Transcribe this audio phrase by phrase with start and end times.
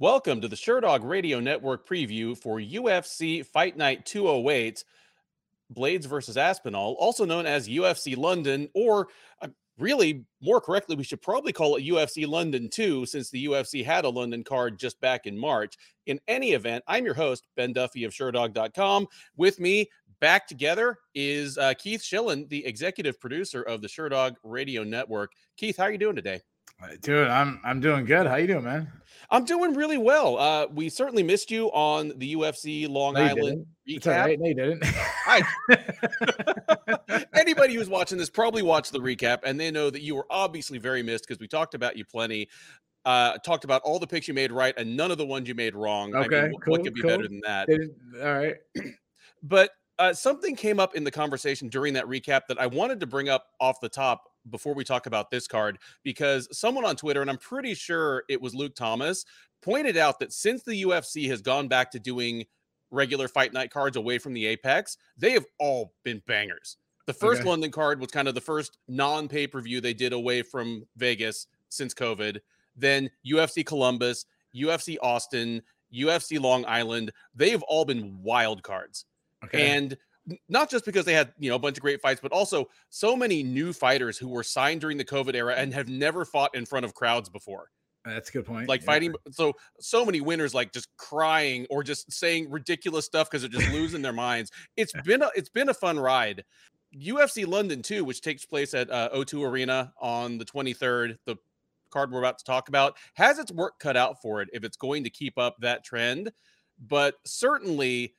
[0.00, 4.82] Welcome to the Sherdog Radio Network preview for UFC Fight Night 208,
[5.74, 9.08] Blaydes versus Aspinall, also known as UFC London, or
[9.42, 13.84] uh, really more correctly, we should probably call it UFC London 2, since the UFC
[13.84, 15.76] had a London card just back in March.
[16.06, 19.06] In any event, I'm your host, Ben Duffy of Sherdog.com.
[19.36, 24.82] With me, back together, is uh, Keith Shillan, the executive producer of the Sherdog Radio
[24.82, 25.32] Network.
[25.58, 26.40] Keith, how are you doing today?
[27.02, 28.26] Dude, I'm I'm doing good.
[28.26, 28.92] How you doing, man?
[29.32, 30.38] I'm doing really well.
[30.38, 34.24] Uh, we certainly missed you on the UFC Long no, Island recap.
[34.24, 34.40] Right.
[34.40, 34.84] No, you didn't.
[35.26, 35.42] I,
[37.34, 40.78] anybody who's watching this probably watched the recap, and they know that you were obviously
[40.78, 42.48] very missed because we talked about you plenty.
[43.04, 45.54] Uh, talked about all the picks you made right and none of the ones you
[45.54, 46.14] made wrong.
[46.14, 47.10] Okay, I mean, cool, what could be cool.
[47.10, 47.68] better than that?
[48.22, 48.56] All right.
[49.42, 53.06] but uh, something came up in the conversation during that recap that I wanted to
[53.06, 57.20] bring up off the top before we talk about this card because someone on Twitter,
[57.20, 59.26] and I'm pretty sure it was Luke Thomas,
[59.60, 62.46] pointed out that since the UFC has gone back to doing
[62.90, 66.78] regular fight night cards away from the Apex, they have all been bangers.
[67.04, 67.50] The first Okay.
[67.50, 70.86] London card was kind of the first non pay per view they did away from
[70.96, 72.40] Vegas since COVID.
[72.74, 74.24] Then UFC Columbus,
[74.56, 75.60] UFC Austin,
[75.92, 77.12] UFC Long Island.
[77.34, 79.04] They've all been wild cards.
[79.44, 79.76] Okay.
[79.76, 79.96] And
[80.48, 83.16] not just because they had, you know, a bunch of great fights, but also so
[83.16, 86.66] many new fighters who were signed during the COVID era and have never fought in
[86.66, 87.70] front of crowds before.
[88.04, 88.68] That's a good point.
[88.68, 88.86] Like Yeah.
[88.86, 93.50] fighting so so many winners like just crying or just saying ridiculous stuff because they're
[93.50, 94.50] just losing their minds.
[94.76, 96.44] It's been a it's been a fun ride.
[96.94, 101.36] UFC London too, which takes place at uh, O2 Arena on the 23rd, the
[101.90, 104.76] card we're about to talk about, has its work cut out for it if it's
[104.76, 106.32] going to keep up that trend.
[106.78, 108.14] But certainly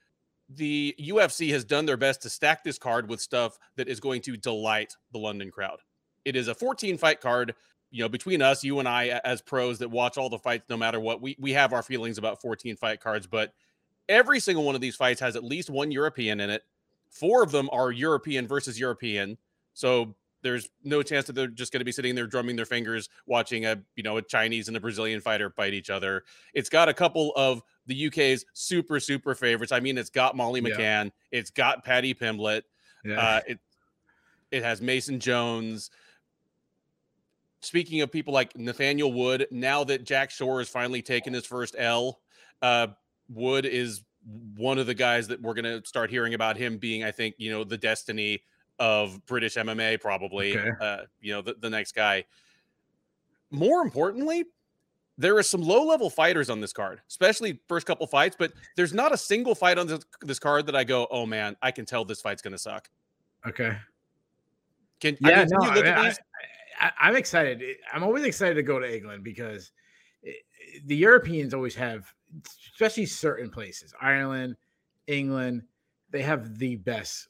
[0.56, 4.22] the UFC has done their best to stack this card with stuff that is going
[4.22, 5.80] to delight the London crowd.
[6.26, 7.56] It is a 14 fight card.
[7.90, 10.78] You know, between us, you and I, as pros that watch all the fights, no
[10.78, 13.28] matter what, we we have our feelings about 14 fight cards.
[13.28, 13.54] But
[14.08, 16.64] every single one of these fights has at least one European in it.
[17.10, 19.38] Four of them are European versus European.
[19.74, 23.09] So there's no chance that they're just going to be sitting there drumming their fingers
[23.25, 26.24] watching a you know a Chinese and a Brazilian fighter fight each other.
[26.54, 29.72] It's got a couple of the UK's super super favorites.
[29.72, 30.69] I mean, it's got Molly Yeah.
[30.75, 32.63] McCann, it's got Paddy Pimblett,
[33.03, 33.19] Yeah.
[33.19, 33.59] uh, it
[34.52, 35.91] it has Mason Jones.
[37.62, 41.75] Speaking of people like Nathaniel Wood, now that Jack Shore has finally taken his first
[41.78, 42.19] L,
[42.62, 42.88] uh,
[43.30, 44.01] Wood is
[44.56, 47.35] one of the guys that we're going to start hearing about him being, I think,
[47.38, 48.44] you know, the destiny
[48.80, 50.69] of British MMA, probably, Okay.
[50.81, 52.25] uh, you know, the, the next guy.
[53.51, 54.46] More importantly,
[55.18, 58.94] there are some low level fighters on this card, especially first couple fights, but there's
[58.94, 61.86] not a single fight on this, this card that I go, oh man, I can
[61.86, 62.90] tell this fight's going to suck.
[63.48, 63.78] okay.
[65.00, 65.40] Can, I Yeah.
[65.40, 66.16] mean, can no, you look I, at I?
[66.80, 67.62] I, I'm excited.
[67.94, 69.72] I'm always excited to go to England because
[70.24, 70.38] it,
[70.86, 72.12] the Europeans always have,
[72.74, 74.56] especially certain places, Ireland,
[75.08, 75.64] England,
[76.10, 77.30] they have the best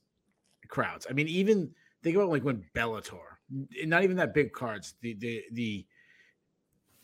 [0.67, 1.07] crowds.
[1.09, 1.71] I mean, even
[2.03, 3.19] think about like when Bellator,
[3.85, 5.85] not even that big cards, the the the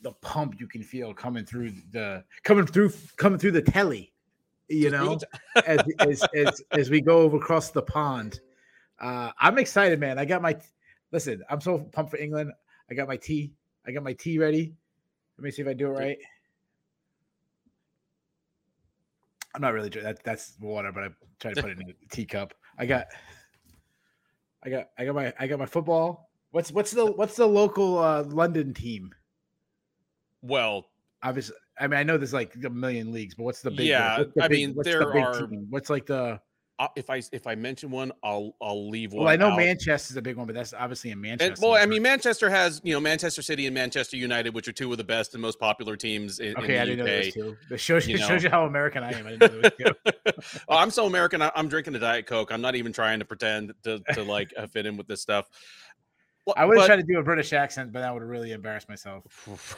[0.02, 4.12] the pump you can feel coming through the coming through coming through the telly,
[4.68, 5.18] you know,
[5.66, 8.40] as, as as as we go over across the pond.
[9.00, 10.18] Uh, I'm excited, man.
[10.18, 10.56] I got my
[11.12, 11.42] listen.
[11.50, 12.52] I'm so pumped for England.
[12.90, 13.52] I got my tea.
[13.86, 14.74] I got my tea ready.
[15.36, 16.18] Let me see if I do it right.
[19.54, 19.88] I'm not really.
[19.88, 21.08] That that's water, but I
[21.40, 22.54] try to put it in a teacup.
[22.78, 23.06] I got.
[24.62, 24.90] I got.
[24.98, 25.32] I got my.
[25.38, 26.30] I got my football.
[26.50, 29.12] What's what's the what's the local uh, London team?
[30.42, 30.88] Well,
[31.20, 33.86] Obviously, I mean I know there's like a million leagues, but what's the big?
[33.88, 35.66] Yeah, what's the I big- mean, what's the there big are- team?
[35.68, 36.40] What's like the?
[36.78, 39.24] uh, if I if I mention one, I'll I'll leave one.
[39.24, 39.56] Well, I know.
[39.56, 41.54] Manchester's a big one, but that's obviously in Manchester.
[41.54, 44.72] And, well, I mean, Manchester has you know Manchester City and Manchester United, which are
[44.72, 47.18] two of the best and most popular teams in, okay, I in didn't the know
[47.18, 47.24] UK.
[47.24, 47.74] those two.
[47.74, 49.26] It shows you, you it shows you how American I am.
[49.26, 50.32] I didn't know those two.
[50.68, 51.42] Oh, I'm so American.
[51.42, 52.52] I, I'm drinking a diet coke.
[52.52, 55.48] I'm not even trying to pretend to to like uh, fit in with this stuff.
[56.46, 58.52] Well, I would have tried to do a British accent, but that would have really
[58.52, 59.24] embarrassed myself.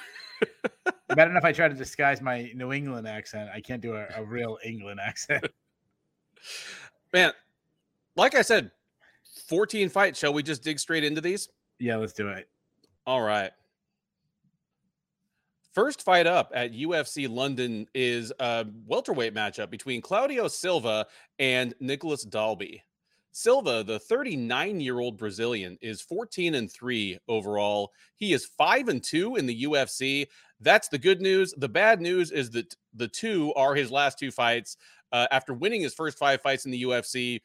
[1.08, 3.50] Bad enough I try to disguise my New England accent.
[3.52, 5.46] I can't do a, a real England accent.
[7.12, 7.32] man,
[8.16, 8.70] like I said,
[9.46, 10.18] 14 fights.
[10.18, 11.48] Shall we just dig straight into these?
[11.78, 12.48] yeah, let's do it.
[13.06, 13.50] All right.
[15.72, 21.06] First fight up at UFC London is a welterweight matchup between Claudio Silva
[21.38, 22.82] and Nicolas Dalby.
[23.32, 27.92] Silva, the 39 year old Brazilian, is 14 and 3 overall.
[28.16, 30.26] He is 5 and 2 in the UFC.
[30.60, 31.54] That's the good news.
[31.56, 34.76] The bad news is that the two are his last two fights.
[35.12, 37.40] Uh, after winning his first five fights in the UFC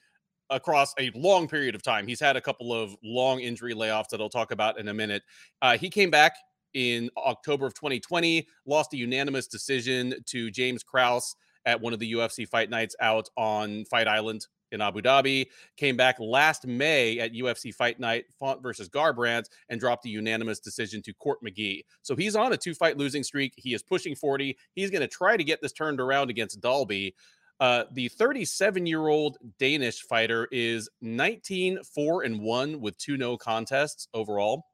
[0.50, 4.22] across a long period of time, he's had a couple of long injury layoffs that
[4.22, 5.24] I'll talk about in a minute.
[5.62, 6.36] Uh, he came back
[6.74, 11.36] in October of 2020, lost a unanimous decision to James Krause
[11.66, 15.48] at one of the UFC fight nights out on Fight Island in Abu Dhabi.
[15.78, 20.60] Came back last May at UFC Fight Night, Font versus Garbrandt, and dropped a unanimous
[20.60, 21.82] decision to Court McGee.
[22.04, 23.54] So he's on a two fight losing streak.
[23.58, 24.56] He is pushing 40.
[24.74, 27.16] He's going to try to get this turned around against Dalby.
[27.60, 33.38] Uh, the 37 year old Danish fighter is 19 4 and 1 with two no
[33.38, 34.66] contests overall.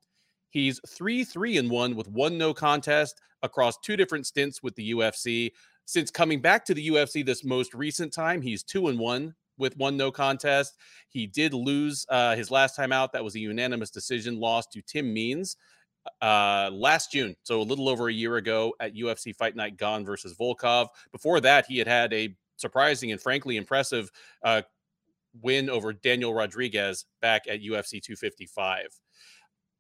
[0.50, 4.92] He's 3 3 and 1 with one no contest across two different stints with the
[4.92, 5.52] UFC.
[5.86, 9.78] Since coming back to the UFC this most recent time, he's 2 and 1 with
[9.78, 10.76] one no contest.
[11.08, 13.14] He did lose uh, his last time out.
[13.14, 15.56] That was a unanimous decision loss to Tim Means
[16.22, 20.06] uh, last June, so a little over a year ago at UFC Fight Night Gane
[20.06, 20.88] versus Volkov.
[21.12, 24.12] Before that, he had had a surprising and frankly impressive
[24.44, 24.62] uh,
[25.42, 28.88] win over Daniel Rodriguez back at UFC 255.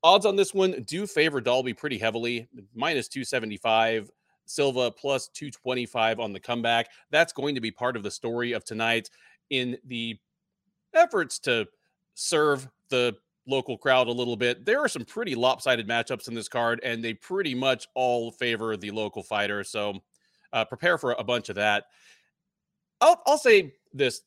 [0.03, 4.09] Odds on this one do favor Dalby pretty heavily, minus 275.
[4.47, 6.89] Silva plus 225 on the comeback.
[7.09, 9.09] That's going to be part of the story of tonight
[9.51, 10.17] in the
[10.95, 11.67] efforts to
[12.15, 13.15] serve the
[13.47, 14.65] local crowd a little bit.
[14.65, 18.75] There are some pretty lopsided matchups in this card, and they pretty much all favor
[18.75, 19.63] the local fighter.
[19.63, 19.99] So
[20.53, 21.85] uh, prepare for a bunch of that.
[22.99, 24.21] I'll, I'll say this.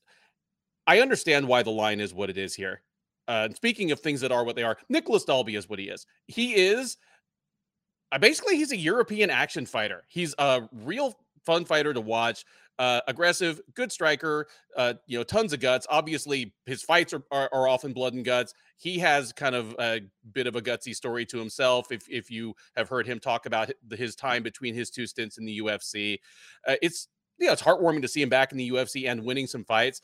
[0.86, 2.82] I understand why the line is what it is here.
[3.26, 6.06] Uh, speaking of things that are what they are, Nicolas Dalby is what he is.
[6.26, 6.98] He is
[8.12, 10.04] uh, basically he's a European action fighter.
[10.08, 12.44] He's a real fun fighter to watch.
[12.78, 14.48] Uh, aggressive, good striker.
[14.76, 15.86] Uh, you know, tons of guts.
[15.88, 18.52] Obviously, his fights are, are, are often blood and guts.
[18.76, 20.00] He has kind of a
[20.32, 21.92] bit of a gutsy story to himself.
[21.92, 25.44] If if you have heard him talk about his time between his two stints in
[25.44, 26.18] the UFC,
[26.66, 29.64] uh, it's yeah, it's heartwarming to see him back in the UFC and winning some
[29.64, 30.00] fights.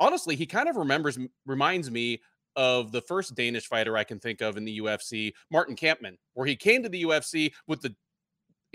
[0.00, 2.20] Honestly, he kind of remembers reminds me
[2.56, 6.46] of the first Danish fighter I can think of in the UFC, Martin Kampmann, where
[6.46, 7.94] he came to the UFC with the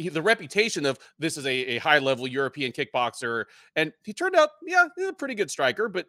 [0.07, 4.49] the reputation of this is a, a high level European kickboxer, and he turned out,
[4.65, 6.05] yeah, a pretty good striker, but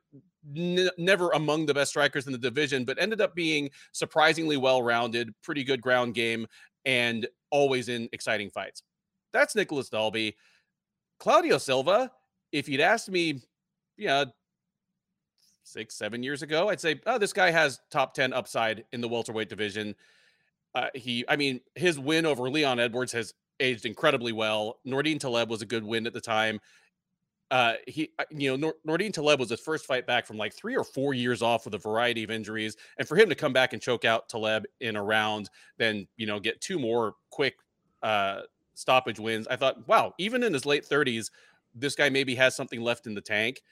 [0.57, 2.85] n- never among the best strikers in the division.
[2.85, 6.47] But ended up being surprisingly well rounded, pretty good ground game,
[6.85, 8.83] and always in exciting fights.
[9.33, 10.37] That's Nicolas Dalby.
[11.19, 12.11] Claudio Silva,
[12.53, 13.43] if you'd asked me,
[13.97, 14.25] yeah,
[15.65, 19.09] six, seven years ago, I'd say, oh, this guy has top 10 upside in the
[19.09, 19.95] welterweight division.
[20.75, 24.81] Uh, he, I mean, his win over Leon Edwards has aged incredibly well.
[24.87, 26.61] Nordine Taleb was a good win at the time.
[27.51, 30.55] Uh, he, uh, you know, Nor- Nordine Taleb was his first fight back from like
[30.55, 33.53] three or four years off with a variety of injuries, and for him to come
[33.53, 37.57] back and choke out Taleb in a round, then you know get two more quick
[38.03, 38.43] uh,
[38.75, 39.49] stoppage wins.
[39.49, 41.31] I thought, wow, even in his late 30s,
[41.75, 43.63] this guy maybe has something left in the tank.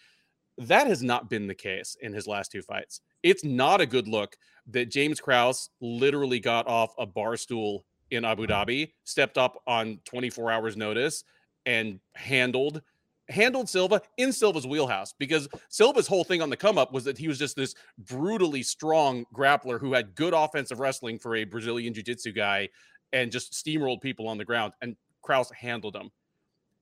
[0.59, 3.01] That has not been the case in his last two fights.
[3.23, 4.37] It's not a good look
[4.67, 10.01] that James Krause literally got off a bar stool in Abu Dhabi, stepped up on
[10.05, 11.25] 24 hours notice
[11.67, 12.83] and handled
[13.31, 17.19] handled Silva in Silva's wheelhouse because Silva's whole thing on the come up was that
[17.19, 21.93] he was just this brutally strong grappler who had good offensive wrestling for a Brazilian
[21.93, 22.69] jiu-jitsu guy
[23.13, 24.73] and just steamrolled people on the ground.
[24.81, 26.11] And Krause handled him.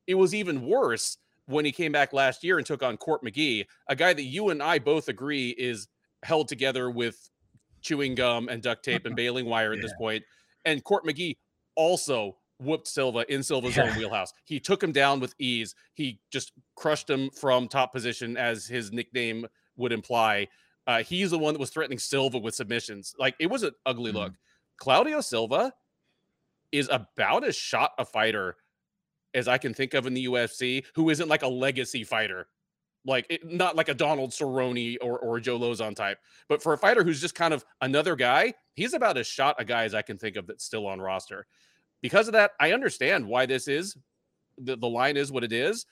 [0.07, 3.67] It was even worse when he came back last year and took on Court McGee,
[3.89, 5.89] a guy that you and I both agree is
[6.23, 7.31] held together with
[7.81, 9.83] chewing gum and duct tape and baling wire at yeah.
[9.83, 10.25] this point.
[10.67, 11.37] And Court McGee
[11.77, 13.85] also whooped Silva in Silva's yeah.
[13.85, 14.33] own wheelhouse.
[14.45, 15.75] He took him down with ease.
[15.95, 19.47] He just crushed him from top position, as his nickname
[19.77, 20.49] would imply.
[20.87, 23.15] Uh, he's the one that was threatening Silva with submissions.
[23.19, 24.19] Like it was an ugly mm-hmm.
[24.19, 24.33] look.
[24.79, 25.73] Claudio Silva
[26.73, 28.57] is about as shot a fighter
[29.35, 32.49] as I can think of in the UFC who isn't like a legacy fighter.
[33.07, 36.79] Like it, not like a Donald Cerrone or or Joe Lauzon type, but for a
[36.79, 40.03] fighter who's just kind of another guy, he's about as shot a guy as I
[40.03, 41.47] can think of that's still on roster.
[42.03, 43.97] Because of that, I understand why this is
[44.59, 45.87] the, the line is what it is.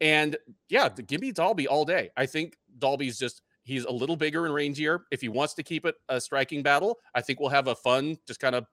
[0.00, 0.36] And
[0.68, 2.10] yeah, give me Dalby all day.
[2.16, 5.00] I think Dalby's just he's a little bigger and rangier.
[5.10, 8.18] If he wants to keep it a striking battle, I think we'll have a fun,
[8.26, 8.66] just kind of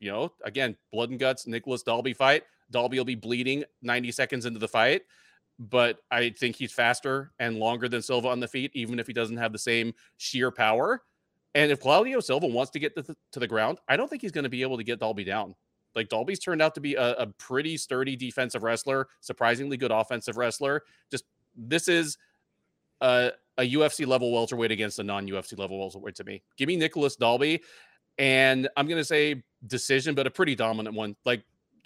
[0.00, 2.44] you know, again, blood and guts, Nicolas Dalby fight.
[2.70, 5.02] Dalby will be bleeding 90 seconds into the fight,
[5.60, 9.12] but I think he's faster and longer than Silva on the feet, even if he
[9.12, 11.02] doesn't have the same sheer power.
[11.54, 14.22] And if Claudio Silva wants to get to the, to the ground, I don't think
[14.22, 15.54] he's going to be able to get Dalby down.
[15.94, 20.38] Like Dalby's turned out to be a, a pretty sturdy defensive wrestler, surprisingly good offensive
[20.38, 20.82] wrestler.
[21.10, 21.24] Just
[21.54, 22.16] this is
[23.02, 26.42] a, a UFC level welterweight against a non UFC level welterweight to me.
[26.56, 27.62] Give me Nicolas Dalby.
[28.16, 31.16] And I'm going to say decision, but a pretty dominant one.
[31.24, 31.44] Like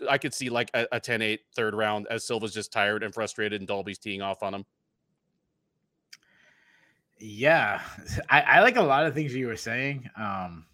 [0.08, 3.60] I could see like a, a 10-8 third round as Silva's just tired and frustrated
[3.60, 4.64] and Dalby's teeing off on him.
[7.18, 7.80] Yeah,
[8.28, 10.08] I, I like a lot of things you were saying.
[10.16, 10.66] Um,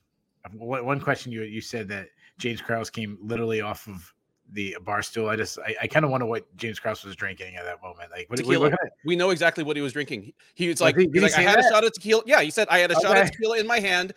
[0.53, 2.09] one question you you said that
[2.39, 4.12] James Krause came literally off of
[4.53, 5.29] the bar stool.
[5.29, 8.11] I just I, I kind of wonder what James Krause was drinking at that moment.
[8.11, 8.71] Like what, tequila.
[8.71, 10.23] what, we know exactly what he was drinking.
[10.23, 11.67] He, he was like, he's like I had that?
[11.67, 12.23] a shot of tequila.
[12.27, 13.07] Yeah, he said I had a okay.
[13.07, 14.15] shot of tequila in my hand.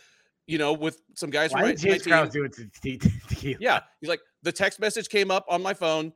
[0.48, 2.68] You know, with some guys Why from did James Krause do it to
[3.28, 3.58] tequila?
[3.60, 6.14] Yeah, he's like the text message came up on my phone,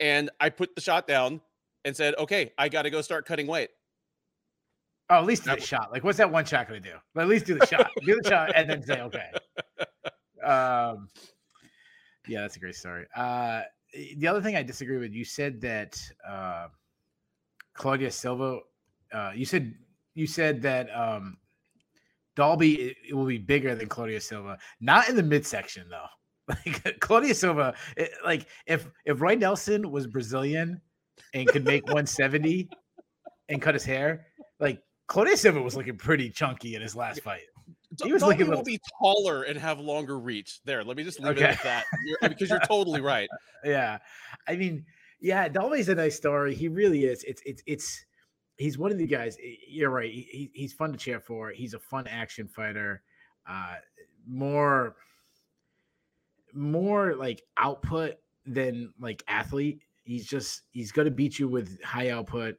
[0.00, 1.40] and I put the shot down
[1.84, 3.70] and said, "Okay, I got to go start cutting weight."
[5.10, 5.90] Oh, at least do the shot.
[5.90, 6.96] Like, what's that one shot going to do?
[7.14, 7.90] But at least do the shot.
[8.04, 9.30] do the shot and then say, okay.
[10.44, 11.08] Um,
[12.26, 13.06] yeah, that's a great story.
[13.16, 13.62] Uh,
[14.18, 15.98] the other thing I disagree with, you said that
[16.28, 16.68] uh,
[17.72, 18.60] Claudio Silva,
[19.12, 19.74] uh, you said
[20.14, 21.38] you said that um,
[22.36, 26.06] Dalby it, it will be bigger than Claudio Silva, not in the midsection though.
[26.64, 30.80] Like Claudio Silva, it, like if if Roy Nelson was Brazilian
[31.34, 32.70] and could make 170
[33.48, 34.26] and cut his hair,
[34.58, 37.42] like Claudio Silva was looking pretty chunky in his last fight.
[38.02, 40.60] He was looking will be taller and have longer reach.
[40.64, 41.44] There, let me just leave okay.
[41.44, 43.28] it at that you're, because you're totally right.
[43.64, 43.98] Yeah,
[44.46, 44.86] I mean,
[45.20, 46.54] yeah, Dalby's a nice story.
[46.54, 47.24] He really is.
[47.24, 48.06] It's it's it's
[48.56, 49.36] he's one of the guys.
[49.66, 50.12] You're right.
[50.12, 51.50] He, he's fun to cheer for.
[51.50, 53.02] He's a fun action fighter.
[53.48, 53.74] Uh,
[54.28, 54.94] more
[56.58, 58.14] more like output
[58.46, 59.82] than like athlete.
[60.04, 62.56] He's just he's going to beat you with high output,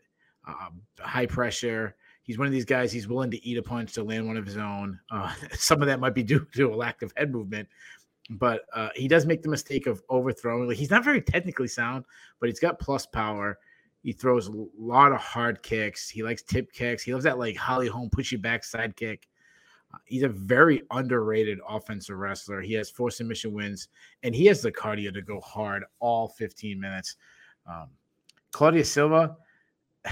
[0.48, 1.96] uh, high pressure
[2.30, 2.92] he's one of these guys.
[2.92, 5.00] He's willing to eat a punch to land one of his own.
[5.10, 7.68] Uh, some of that might be due to a lack of head movement,
[8.30, 10.68] but uh, he does make the mistake of overthrowing.
[10.68, 12.06] Like he's not very technically sound,
[12.40, 13.58] but he's got plus power.
[14.04, 16.08] He throws a lot of hard kicks.
[16.08, 17.02] He likes tip kicks.
[17.02, 19.28] He loves that like Holly Holm push you back side kick.
[20.06, 22.62] He's a very underrated offensive wrestler.
[22.62, 23.88] He has four submission wins,
[24.24, 27.16] and he has the cardio to go hard all 15 minutes.
[27.68, 27.90] Um,
[28.52, 29.36] Claudio Silva,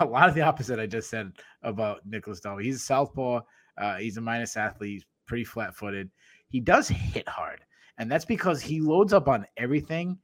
[0.00, 2.64] a lot of the opposite I just said about Nicolas Dalby.
[2.64, 3.40] He's a southpaw.
[3.78, 4.92] Uh, he's a minus athlete.
[4.92, 6.10] He's pretty flat footed.
[6.48, 7.60] He does hit hard,
[7.98, 10.18] and that's because he loads up on everything.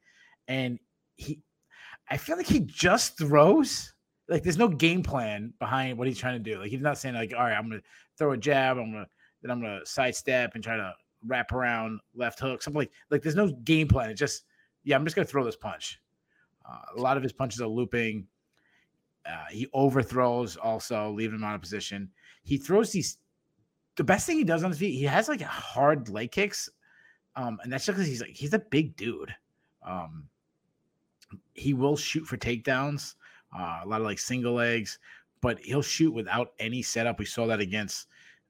[0.46, 0.78] And
[1.16, 1.40] he,
[2.10, 3.94] I feel like he just throws.
[4.28, 6.58] Like there's no game plan behind what he's trying to do.
[6.58, 7.82] Like he's not saying like, all right, I'm gonna
[8.16, 8.78] throw a jab.
[8.78, 9.08] I'm gonna
[9.42, 10.92] then I'm gonna sidestep and try to
[11.26, 12.62] wrap around left hook.
[12.62, 14.10] Something like like there's no game plan.
[14.10, 14.44] It's just
[14.84, 16.00] yeah, I'm just gonna throw this punch.
[16.68, 18.26] Uh, a lot of his punches are looping
[19.28, 22.10] uh, he overthrows also, leaving him out of position.
[22.44, 23.18] He throws these.
[23.96, 26.70] The best thing he does on his feet, he has like hard leg kicks,
[27.36, 29.34] um, and that's just because he's like he's a big dude.
[29.82, 30.28] Um,
[31.52, 33.14] he will shoot for takedowns,
[33.56, 34.98] uh, a lot of like single legs,
[35.40, 37.18] but he'll shoot without any setup.
[37.18, 38.08] We saw that against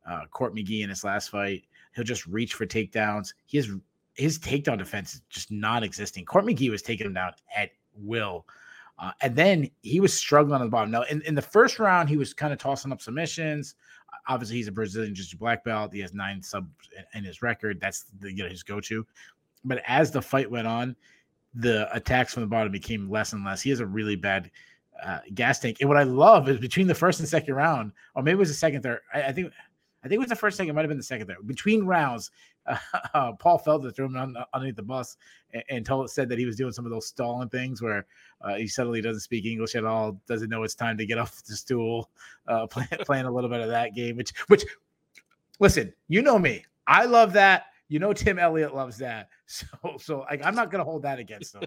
[0.09, 1.65] uh, Court McGee in his last fight.
[1.95, 3.35] He'll just reach for takedowns.
[3.53, 3.71] Has
[4.15, 6.25] his takedown defense is just non-existing.
[6.25, 8.47] Court McGee was taking him down at will.
[8.99, 10.91] Uh, and then he was struggling on the bottom.
[10.91, 13.77] Now, in, in the first round, he was kind of tossing up submissions.
[14.27, 15.93] Obviously, he's a Brazilian jiu-jitsu black belt.
[15.93, 16.69] He has nine subs
[17.15, 17.81] in his record.
[17.81, 19.07] That's the, you know, his go to.
[19.65, 20.97] But as the fight went on,
[21.55, 23.63] the attacks from the bottom became less and less.
[23.63, 24.51] He has a really bad
[25.05, 25.79] uh, gas tank.
[25.81, 28.49] And what I love is between the first and second round, or maybe it was
[28.49, 29.01] the second, third.
[29.13, 29.53] I, I think
[30.03, 30.69] I think it was the first thing.
[30.69, 31.43] It might have been the second there.
[31.45, 32.31] Between rounds,
[32.67, 32.77] uh,
[33.15, 35.17] uh, Paul Felder threw him on, underneath the bus
[35.53, 38.07] and, and, told said that he was doing some of those stalling things where
[38.41, 41.43] uh, he suddenly doesn't speak English at all, doesn't know it's time to get off
[41.45, 42.11] the stool,
[42.47, 44.17] uh, play, playing a little bit of that game.
[44.17, 44.65] Which, which,
[45.59, 47.67] listen, you know me, I love that.
[47.89, 49.29] You know, Tim Elliott loves that.
[49.51, 49.67] So,
[49.99, 51.63] so like, I'm not gonna hold that against him.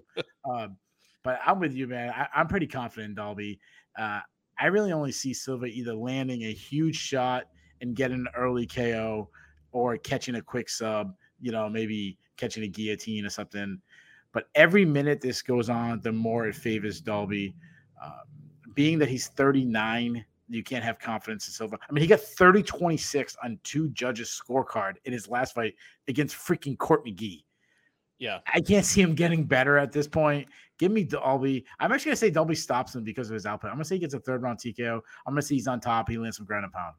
[0.45, 0.77] um,
[1.23, 2.13] but I'm with you, man.
[2.15, 3.59] I, am pretty confident in Dalby.
[3.97, 4.21] Uh,
[4.59, 7.45] I really only see Silva either landing a huge shot
[7.81, 9.29] and getting an early KO
[9.71, 13.79] or catching a quick sub, you know, maybe catching a guillotine or something.
[14.33, 17.55] But every minute this goes on, the more it favors Dalby.
[18.01, 18.19] Uh,
[18.73, 21.77] being that he's 39, you can't have confidence in Silva.
[21.89, 25.75] I mean, he got 30 26 on two judges' scorecard in his last fight
[26.07, 27.43] against freaking Court McGee.
[28.21, 28.37] Yeah.
[28.53, 30.47] I can't see him getting better at this point.
[30.77, 31.65] Give me Dalby.
[31.79, 33.71] I'm actually going to say Dalby stops him because of his output.
[33.71, 35.01] I'm going to say he gets a third round TKO.
[35.25, 36.07] I'm going to say he's on top.
[36.07, 36.93] He lands some ground and pound.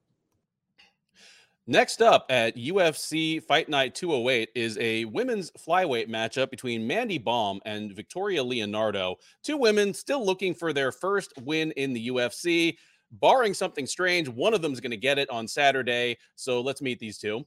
[1.68, 7.60] Next up at UFC Fight Night 208 is a women's flyweight matchup between Mandy Bohm
[7.64, 9.14] and Victoria Leonardo.
[9.44, 12.76] Two women still looking for their first win in the UFC.
[13.12, 16.18] Barring something strange, one of them is going to get it on Saturday.
[16.34, 17.46] So let's meet these two.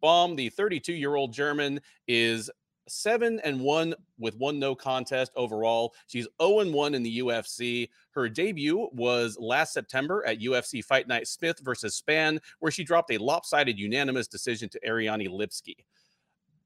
[0.00, 2.48] Bohm, the 32 year old German, is
[2.90, 5.94] seven and one with one no contest overall.
[6.06, 7.88] She's 0 and one in the UFC.
[8.10, 13.12] Her debut was last September at UFC Fight Night Smith versus Span, where she dropped
[13.12, 15.76] a lopsided unanimous decision to Ariane Lipski.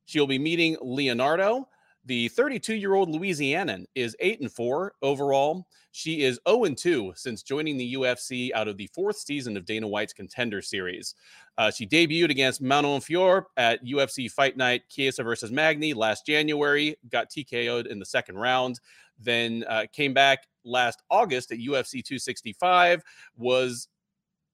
[0.04, 1.68] She'll be meeting Leonardo.
[2.04, 5.66] The 32 year old Louisianan is 8 and 4 overall.
[5.92, 9.64] She is 0 and 2 since joining the UFC out of the fourth season of
[9.64, 11.14] Dana White's Contender Series.
[11.58, 16.96] Uh, she debuted against Manon Fiorot at UFC Fight Night Chiesa versus Magny last January,
[17.10, 18.80] got TKO'd in the second round,
[19.20, 23.02] then uh, came back last August at UFC 265,
[23.36, 23.88] was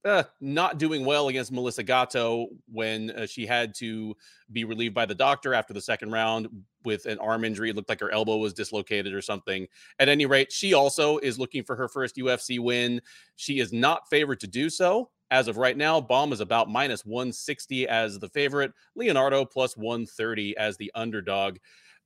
[0.08, 4.16] uh, not doing well against Melissa Gatto when uh, she had to
[4.52, 6.48] be relieved by the doctor after the second round
[6.84, 7.70] with an arm injury.
[7.70, 9.66] It looked like her elbow was dislocated or something.
[9.98, 13.00] At any rate, she also is looking for her first UFC win.
[13.36, 15.10] She is not favored to do so.
[15.30, 20.56] As of right now, Bohm is about minus 160 as the favorite, Leonardo plus 130
[20.56, 21.58] as the underdog.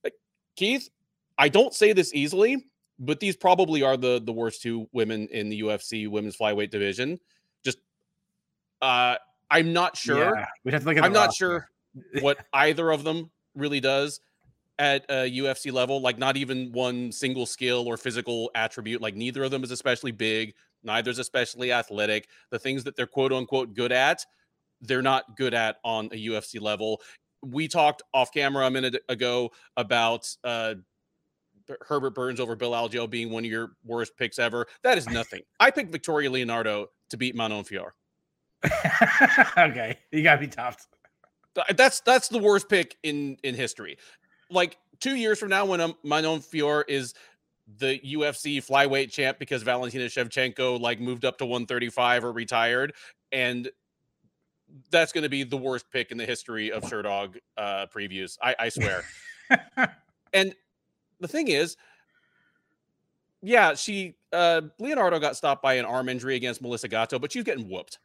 [0.05, 0.09] Uh,
[0.57, 0.89] Keith,
[1.37, 2.65] I don't say this easily,
[2.99, 7.19] but these probably are the the worst two women in the UFC women's flyweight division.
[8.83, 9.15] Uh,
[9.49, 10.37] I'm not sure.
[10.37, 11.69] Yeah, we'd have to look at I'm not sure
[12.19, 14.19] what either of them really does
[14.77, 16.01] at a UFC level.
[16.01, 19.01] Like not even one single skill or physical attribute.
[19.01, 20.53] Like neither of them is especially big.
[20.83, 22.27] Neither is especially athletic.
[22.51, 24.25] The things that they're quote unquote good at,
[24.81, 27.01] they're not good at on a UFC level.
[27.41, 30.75] We talked off camera a minute ago about uh,
[31.87, 34.67] Herbert Burns over Bill Algeo being one of your worst picks ever.
[34.83, 35.41] That is nothing.
[35.59, 37.91] I picked Victoria Leonardo to beat Manon Fiorot.
[39.57, 40.87] okay, you gotta be tough.
[41.75, 43.97] That's that's the worst pick in in history.
[44.49, 47.13] Like two years from now, when um, Manon Fiorot is
[47.77, 52.93] the UFC flyweight champ because Valentina Shevchenko like moved up to 135 or retired,
[53.31, 53.69] and
[54.89, 58.37] that's going to be the worst pick in the history of Sherdog uh, previews.
[58.41, 59.03] I, I swear.
[60.33, 60.55] and
[61.19, 61.77] the thing is,
[63.41, 67.43] yeah, she uh, Leonardo got stopped by an arm injury against Melissa Gatto, but she's
[67.43, 67.99] getting whooped.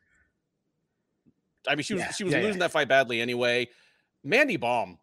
[1.68, 3.68] I mean, she was yeah, she was yeah, losing that fight badly anyway.
[4.24, 4.98] Mandy Bohm.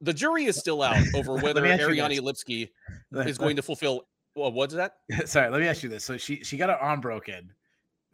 [0.00, 2.70] The jury is still out over whether Ariane Lipski
[3.12, 4.02] is going to fulfill.
[4.34, 4.96] Well, what's that?
[5.26, 6.04] Sorry, let me ask you this.
[6.04, 7.52] So she she got her arm broken,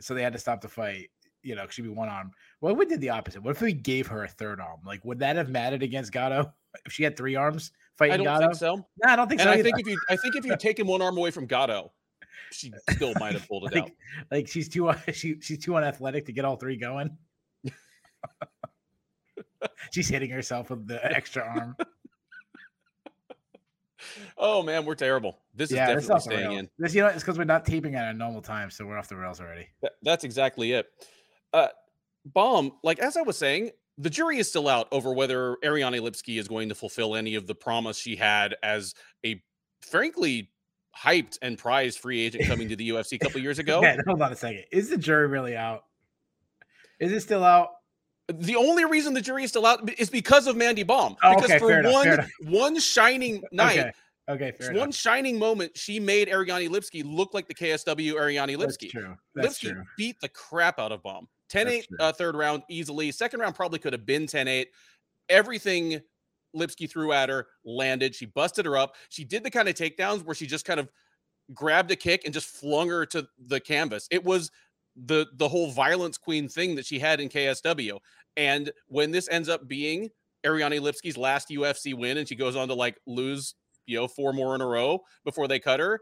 [0.01, 1.11] so they had to stop the fight.
[1.43, 2.33] You know, she'd be one arm.
[2.59, 3.43] What if we did the opposite?
[3.43, 4.81] What if we gave her a third arm?
[4.85, 6.53] Like, would that have mattered against Gatto
[6.85, 8.41] if she had three arms fighting I don't Gatto?
[8.41, 8.77] think so.
[8.77, 9.53] No, I don't think and so.
[9.53, 11.93] I think if you, I think if you taken one arm away from Gatto,
[12.53, 13.91] she still might have pulled it like, out.
[14.31, 17.17] Like she's too she she's too unathletic to get all three going.
[19.93, 21.77] she's hitting herself with the extra arm.
[24.39, 25.39] Oh man, we're terrible.
[25.55, 26.69] This yeah, is definitely staying in.
[26.79, 29.09] This, you know, it's because we're not taping at a normal time, so we're off
[29.09, 29.69] the rails already.
[30.03, 30.87] that's exactly it.
[31.53, 31.69] Uh,
[32.25, 36.39] Bohm, like as I was saying, the jury is still out over whether Ariane Lipski
[36.39, 39.43] is going to fulfill any of the promise she had as a
[39.81, 40.51] frankly
[40.97, 43.83] hyped and prized free agent coming to the UFC a couple years ago.
[43.83, 44.65] Yeah, hold on a second.
[44.73, 45.85] Is the jury really out?
[47.01, 47.71] Is it still out?
[48.29, 51.17] The only reason the jury is still out is because of Mandy Bohm.
[51.23, 53.93] Oh, because okay, for enough, one one shining night,
[54.29, 54.95] okay, okay one enough.
[54.95, 58.59] shining moment, she made Ariane Lipski look like the KSW Ariane Lipski.
[58.59, 59.17] That's true.
[59.35, 59.85] That's Lipski true.
[59.97, 61.29] beat the crap out of Bohm.
[61.53, 63.13] 10-8 uh, third round easily.
[63.13, 64.67] Second round probably could have been 10-8.
[65.29, 66.01] Everything
[66.57, 68.15] Lipski threw at her landed.
[68.15, 68.95] She busted her up.
[69.09, 70.89] She did the kind of takedowns where she just kind of
[71.55, 74.09] grabbed a kick and just flung her to the canvas.
[74.11, 74.51] It was
[74.97, 77.99] the the whole violence queen thing that she had in KSW.
[78.37, 80.11] And when this ends up being
[80.45, 83.55] Ariane Lipski's last UFC win and she goes on to like lose,
[83.87, 86.01] you know, four more in a row before they cut her,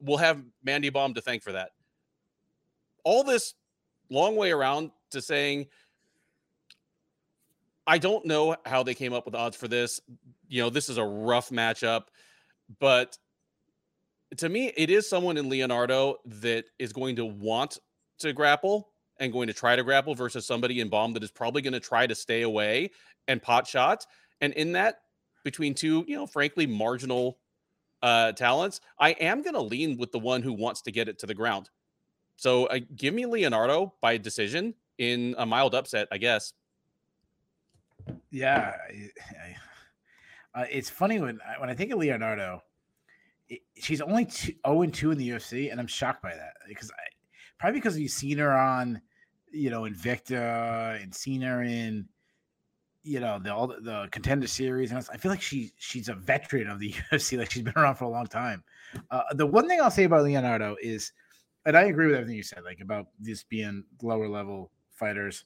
[0.00, 1.70] we'll have Mandy Bohm to thank for that.
[3.04, 3.54] All this
[4.10, 5.66] long way around to saying
[7.90, 10.00] I don't know how they came up with odds for this.
[10.46, 12.04] You know, this is a rough matchup,
[12.78, 13.18] but
[14.36, 17.80] to me, it is someone in Leonardo that is going to want
[18.20, 21.62] to grapple and going to try to grapple versus somebody in Bohm that is probably
[21.62, 22.92] going to try to stay away
[23.26, 24.06] and pot shot.
[24.40, 25.00] And in that,
[25.42, 27.38] between two, you know, frankly, marginal
[28.02, 31.18] uh, talents, I am going to lean with the one who wants to get it
[31.18, 31.70] to the ground.
[32.36, 36.52] So uh, give me Leonardo by decision in a mild upset, I guess.
[38.30, 42.62] Yeah, I, I, uh, it's funny when when I think of Leonardo
[43.76, 46.90] she's only two, 0 and 2 in the UFC, and I'm shocked by that because
[46.90, 47.02] I
[47.58, 49.00] probably because you've seen her on,
[49.52, 52.06] you know, Invicta and seen her in,
[53.02, 56.14] you know, the all the, the contender series, and I feel like she she's a
[56.14, 58.62] veteran of the UFC, like she's been around for a long time.
[59.10, 61.12] Uh, the one thing I'll say about Leonardo is,
[61.64, 65.44] and I agree with everything you said, like about this being lower level fighters.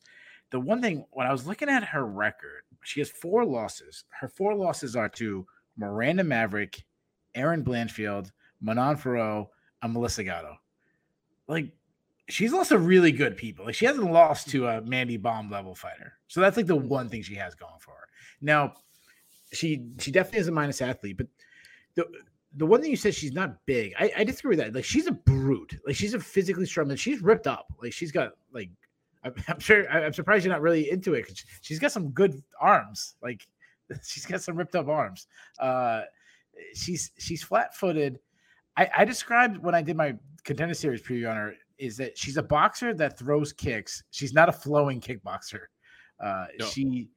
[0.50, 4.04] The one thing when I was looking at her record, she has four losses.
[4.10, 6.84] Her four losses are to Miranda Maverick,
[7.34, 8.30] Erin Blanchfield,
[8.60, 9.48] Manon Fiorot,
[9.82, 10.56] and Melissa Gatto.
[11.48, 11.72] Like,
[12.28, 13.64] she's lost to really good people.
[13.64, 16.14] Like, she hasn't lost to a Mandy Bohm level fighter.
[16.28, 16.88] So that's like the mm-hmm.
[16.88, 18.08] one thing she has going for her.
[18.40, 18.74] Now,
[19.52, 21.26] she she definitely is a minus athlete, but
[21.94, 22.06] the
[22.56, 23.94] the one thing you said she's not big.
[23.98, 24.74] I, I disagree with that.
[24.74, 25.78] Like she's a brute.
[25.86, 26.94] Like she's a physically strong.
[26.96, 27.66] She's ripped up.
[27.82, 28.70] Like she's got like
[29.24, 32.42] I'm, I'm sure I'm surprised you're not really into it because she's got some good
[32.60, 33.14] arms.
[33.22, 33.46] Like
[34.04, 35.26] she's got some ripped up arms.
[35.58, 36.02] Uh,
[36.74, 38.18] she's she's flat footed.
[38.76, 42.36] I, I described when I did my contender series preview on her is that she's
[42.36, 44.02] a boxer that throws kicks.
[44.10, 45.62] She's not a flowing kickboxer.
[46.20, 46.66] Uh, no.
[46.66, 47.08] She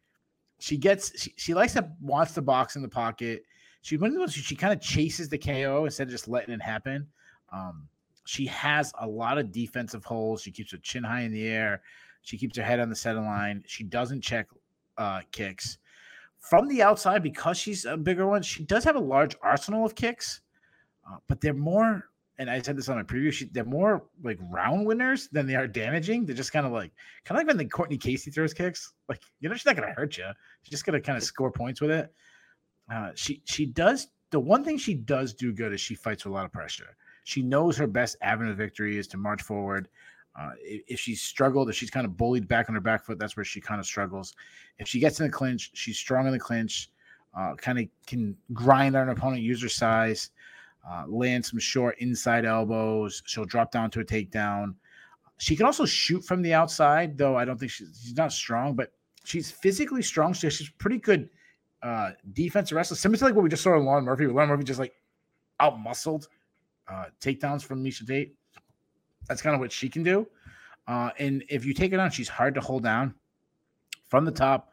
[0.60, 3.44] she gets she, she likes to wants to box in the pocket.
[3.82, 6.62] She one of those she kind of chases the KO instead of just letting it
[6.62, 7.08] happen.
[7.52, 7.88] Um,
[8.28, 10.42] she has a lot of defensive holes.
[10.42, 11.82] She keeps her chin high in the air.
[12.22, 13.64] She keeps her head on the center line.
[13.66, 14.48] She doesn't check
[14.98, 15.78] uh, kicks
[16.40, 18.42] from the outside because she's a bigger one.
[18.42, 20.42] She does have a large arsenal of kicks,
[21.10, 22.04] uh, but they're more.
[22.40, 23.32] And I said this on a preview.
[23.32, 26.26] She, they're more like round winners than they are damaging.
[26.26, 26.92] They're just kind of like,
[27.24, 28.94] kind of like when the Courtney Casey throws kicks.
[29.08, 30.26] Like you know, she's not to hurt you.
[30.64, 32.14] She's just to kind of score points with it.
[32.94, 36.32] Uh, she she does the one thing she does do good is she fights with
[36.32, 36.96] a lot of pressure.
[37.28, 39.90] She knows her best avenue of victory is to march forward.
[40.34, 43.36] Uh, if, she's struggled, if she's kind of bullied back on her back foot, that's
[43.36, 44.34] where she kind of struggles.
[44.80, 46.90] If she gets in the clinch, she's strong in the clinch,
[47.38, 50.30] uh, kind of can grind on an opponent, use her size,
[50.90, 53.22] uh, land some short inside elbows.
[53.26, 54.76] She'll drop down to a takedown.
[55.38, 58.74] She can also shoot from the outside, though I don't think she's, she's not strong,
[58.74, 58.94] but
[59.26, 60.32] she's physically strong.
[60.32, 61.30] She's pretty good
[61.84, 62.96] uh, defensive wrestler.
[62.96, 64.28] Similar to like what we just saw in Lauren Murphy.
[64.28, 64.94] Lauren Murphy just like
[65.60, 66.30] out muscled
[66.88, 68.36] uh, takedowns from Miesha Tate.
[69.28, 70.28] That's kind of what she can do.
[70.88, 73.14] Uh, and if you take it on, she's hard to hold down
[74.08, 74.72] from the top.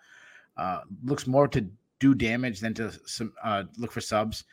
[0.56, 1.66] Uh, looks more to
[1.98, 4.44] do damage than to some uh, look for subs.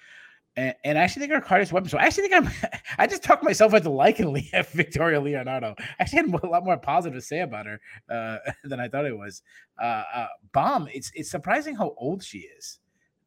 [0.58, 1.90] And, and, I actually think her hardest weapon.
[1.90, 2.70] So I actually think I'm.
[2.98, 4.34] I just talked myself into liking
[4.72, 5.76] Victoria Leonardo.
[5.78, 9.06] I actually had a lot more positive to say about her uh, than I thought
[9.06, 9.44] it was.
[9.82, 10.90] Uh, uh, Bohm.
[10.94, 12.80] It's it's surprising how old she is.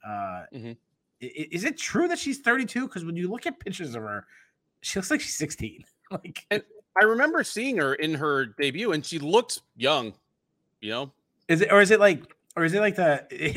[0.07, 0.73] Uh, mm-hmm.
[1.27, 2.87] Is it true that she's 32?
[2.87, 4.27] Because when you look at pictures of her,
[4.83, 5.85] she looks like she's 16.
[6.11, 6.63] like, and
[7.01, 10.15] I remember seeing her in her debut, and she looked young.
[10.81, 11.13] You know,
[11.49, 12.23] is it or is it like
[12.57, 13.57] or is it like the is,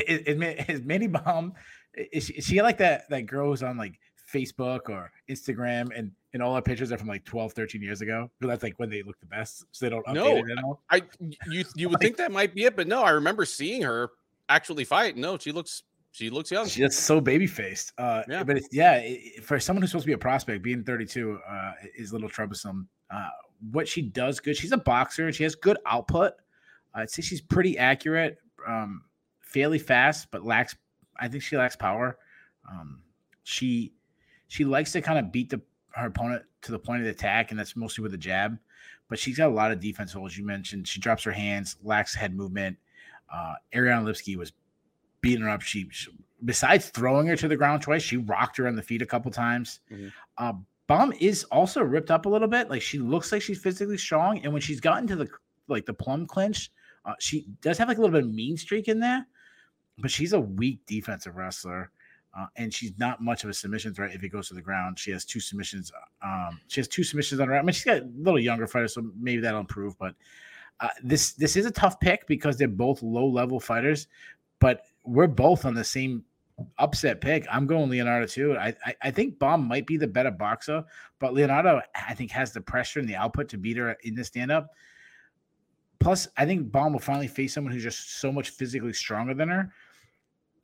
[0.68, 1.52] is Mandy Bohm?
[1.94, 3.98] Is she, is she like that that girl who's on like
[4.32, 8.30] Facebook or Instagram and and all our pictures are from like 12, 13 years ago.
[8.40, 11.02] But that's like when they look the best, so they don't update no, I
[11.46, 14.10] you you would like, think that might be it, but no, I remember seeing her
[14.48, 15.16] actually fight.
[15.16, 16.66] No, she looks she looks young.
[16.66, 17.92] She's so baby faced.
[17.98, 18.42] Uh, yeah.
[18.42, 21.72] But it's, yeah, it, for someone who's supposed to be a prospect, being 32 uh,
[21.96, 22.88] is a little troublesome.
[23.10, 23.28] Uh,
[23.70, 25.26] what she does good, she's a boxer.
[25.26, 26.34] and She has good output.
[26.94, 29.02] I'd say she's pretty accurate, um,
[29.40, 30.74] fairly fast, but lacks.
[31.20, 32.18] I think she lacks power.
[32.70, 33.02] Um,
[33.44, 33.92] she
[34.48, 35.60] she likes to kind of beat the
[35.92, 38.58] her opponent to the point of the attack, and that's mostly with a jab.
[39.08, 40.36] But she's got a lot of defense holes.
[40.36, 42.76] You mentioned she drops her hands, lacks head movement.
[43.32, 44.52] Uh, Ariane Lipski was
[45.20, 45.62] beating her up.
[45.62, 46.10] She, she,
[46.44, 49.30] besides throwing her to the ground twice, she rocked her on the feet a couple
[49.30, 49.80] times.
[49.90, 50.08] Mm-hmm.
[50.36, 50.52] Uh,
[50.86, 52.70] Bohm is also ripped up a little bit.
[52.70, 55.28] Like she looks like she's physically strong, and when she's gotten to the
[55.68, 56.70] like the plum clinch,
[57.04, 59.26] uh, she does have like a little bit of mean streak in there.
[59.98, 61.90] But she's a weak defensive wrestler.
[62.38, 64.98] Uh, and she's not much of a submission threat if it goes to the ground.
[64.98, 65.90] She has two submissions.
[66.22, 67.58] Um, she has two submissions on her.
[67.58, 69.98] I mean, she's got a little younger fighter, so maybe that'll improve.
[69.98, 70.14] But
[70.80, 74.06] uh, this this is a tough pick because they're both low level fighters.
[74.60, 76.24] But we're both on the same
[76.78, 77.46] upset pick.
[77.50, 78.56] I'm going Leonardo too.
[78.56, 80.84] I, I, I think Bohm might be the better boxer,
[81.18, 84.24] but Leonardo I think has the pressure and the output to beat her in the
[84.24, 84.70] stand up.
[86.00, 89.48] Plus, I think Bohm will finally face someone who's just so much physically stronger than
[89.48, 89.72] her.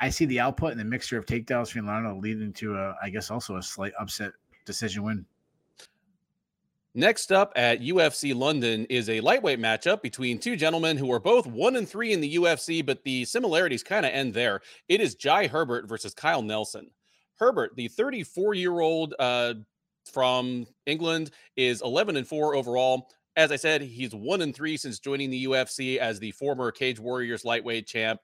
[0.01, 3.11] I see the output and the mixture of takedowns from Leonardo leading to a, I
[3.11, 4.33] guess, also a slight upset
[4.65, 5.25] decision win.
[6.97, 11.45] Next up at UFC London is a lightweight matchup between two gentlemen who are both
[11.45, 14.61] one and three in the UFC, but the similarities kind of end there.
[14.89, 16.89] It is Jai Herbert versus Kyle Nelson.
[17.37, 19.55] Herbert, the 34 year old uh,
[20.13, 23.11] from England, is 11 and four overall.
[23.35, 27.01] As I said, he's one and three since joining the UFC as the former Cage
[27.01, 28.21] Warriors lightweight champ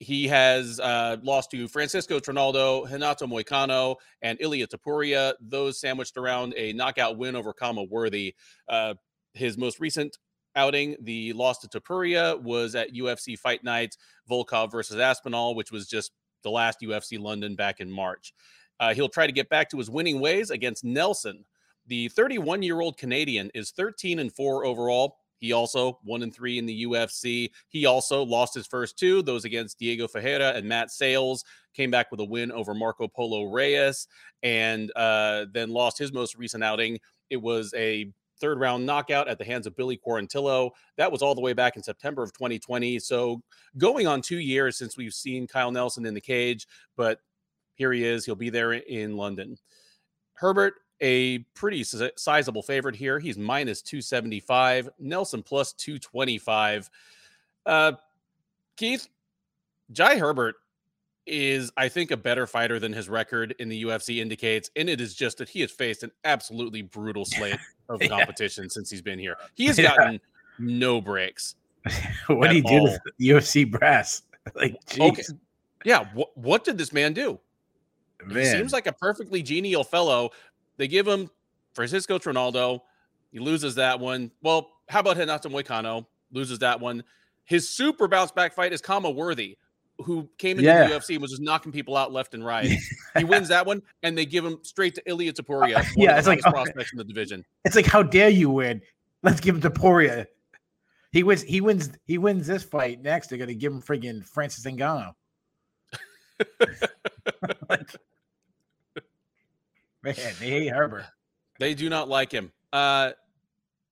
[0.00, 6.54] he has uh, lost to Francisco Trinaldo, Renato Moicano, and Ilia Topuria, Those sandwiched around
[6.56, 8.34] a knockout win over Khama Worthy.
[8.66, 8.94] Uh,
[9.34, 10.16] his most recent
[10.56, 13.94] outing, the loss to Topuria, was at UFC Fight Night
[14.28, 18.32] Volkov versus Aspinall, which was just the last UFC London back in March.
[18.80, 21.44] Uh, he'll try to get back to his winning ways against Nelson.
[21.86, 25.18] The 31 year old Canadian is 13 and 4 overall.
[25.40, 27.50] He also one and three in the UFC.
[27.68, 31.44] He also lost his first two, those against Diego Ferreira and Matt Sayles.
[31.74, 34.06] Came back with a win over Marco Polo Reyes,
[34.42, 36.98] and uh, then lost his most recent outing.
[37.30, 40.70] It was a third round knockout at the hands of Billy Quarantillo.
[40.96, 42.98] That was all the way back in September of 2020.
[42.98, 43.42] So
[43.78, 47.20] going on two years since we've seen Kyle Nelson in the cage, but
[47.74, 48.24] here he is.
[48.24, 49.56] He'll be there in London.
[50.34, 53.18] Herbert, a pretty sizable favorite here.
[53.18, 54.90] He's minus 275.
[54.98, 56.90] Nelson plus 225.
[57.66, 57.92] Uh,
[58.76, 59.08] Keith,
[59.92, 60.56] Jai Herbert
[61.26, 64.70] is, I think, a better fighter than his record in the UFC indicates.
[64.76, 67.58] And it is just that he has faced an absolutely brutal slate
[67.88, 68.68] of competition yeah.
[68.70, 69.36] since he's been here.
[69.54, 70.18] He has gotten yeah.
[70.58, 71.56] no breaks.
[72.26, 74.22] what did he do to UFC brass?
[74.54, 75.00] like, geez.
[75.00, 75.22] okay.
[75.84, 76.04] Yeah.
[76.06, 77.38] Wh- what did this man do?
[78.26, 78.38] Man.
[78.38, 80.30] He seems like a perfectly genial fellow.
[80.80, 81.28] They give him
[81.74, 82.82] Francisco Trinaldo.
[83.32, 84.30] He loses that one.
[84.42, 86.06] Well, how about Renato Moicano?
[86.32, 87.04] Loses that one.
[87.44, 89.58] His super bounce back fight is Khama Worthy,
[89.98, 90.88] who came into yeah.
[90.88, 92.72] the UFC and was just knocking people out left and right.
[93.18, 95.76] he wins that one, and they give him straight to Ilia Topuria.
[95.76, 97.44] Uh, yeah, it's like prospects in the division.
[97.66, 98.80] It's like, how dare you win?
[99.22, 100.28] Let's give him Topuria.
[101.12, 101.42] He wins.
[101.42, 101.90] He wins.
[102.06, 103.02] He wins this fight.
[103.02, 105.12] Next, they're gonna give him friggin' Francis Ngannou.
[107.68, 107.90] like,
[110.02, 111.04] man, they hate Herbert.
[111.58, 112.52] They do not like him.
[112.72, 113.12] Uh,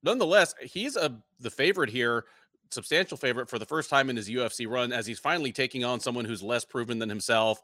[0.03, 2.25] nonetheless, he's a the favorite here
[2.71, 6.01] substantial favorite for the first time in his UFC run as he's finally taking on
[6.01, 7.61] someone who's less proven than himself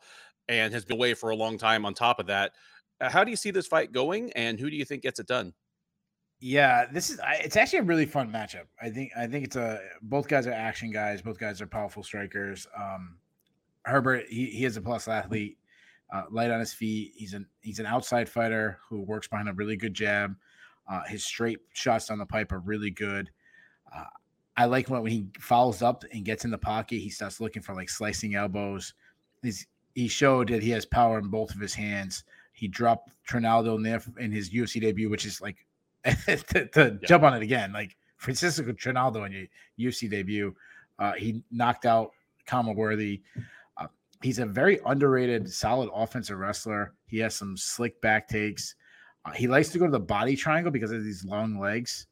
[0.49, 2.53] and has been away for a long time on top of that.
[3.01, 5.27] Uh, how do you see this fight going and who do you think gets it
[5.27, 5.53] done?
[6.41, 8.65] Yeah, this is it's actually a really fun matchup.
[8.81, 12.03] I think I think it's a both guys are action guys, both guys are powerful
[12.03, 12.67] strikers.
[12.77, 13.17] Um
[13.87, 15.59] Herbert, he, he is a plus athlete,
[16.15, 17.13] uh, light on his feet.
[17.17, 20.35] He's an he's an outside fighter who works behind a really good jab.
[20.89, 23.31] Uh, his straight shots on the pipe are really good.
[23.95, 24.05] Uh,
[24.57, 27.63] I like when when he follows up and gets in the pocket, he starts looking
[27.63, 28.95] for like slicing elbows.
[29.43, 32.25] He's, he showed that he has power in both of his hands.
[32.53, 35.67] He dropped Trinaldo in there in his UFC debut, which is like
[36.05, 37.09] to, to yeah.
[37.09, 40.55] jump on it again, like Francisco Trinaldo in your UFC debut.
[40.99, 42.13] Uh, he knocked out
[42.47, 43.23] Khama Worthy.
[44.25, 46.95] He's a very underrated, solid offensive wrestler.
[47.05, 48.75] He has some slick back takes.
[49.27, 52.07] Uh, he likes to go to the body triangle because of these long legs.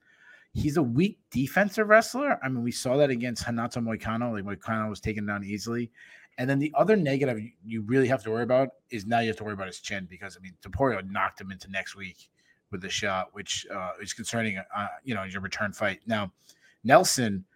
[0.52, 2.38] He's a weak defensive wrestler.
[2.44, 4.30] I mean, we saw that against Renato Moicano.
[4.30, 5.90] Like Moicano was taken down easily.
[6.36, 9.36] And then the other negative you really have to worry about is now you have
[9.36, 12.28] to worry about his chin because I mean Topuria knocked him into next week
[12.70, 14.58] with the shot, which uh, is concerning.
[14.58, 16.00] Uh, you know, your return fight.
[16.06, 16.30] Now,
[16.84, 17.46] Nelson,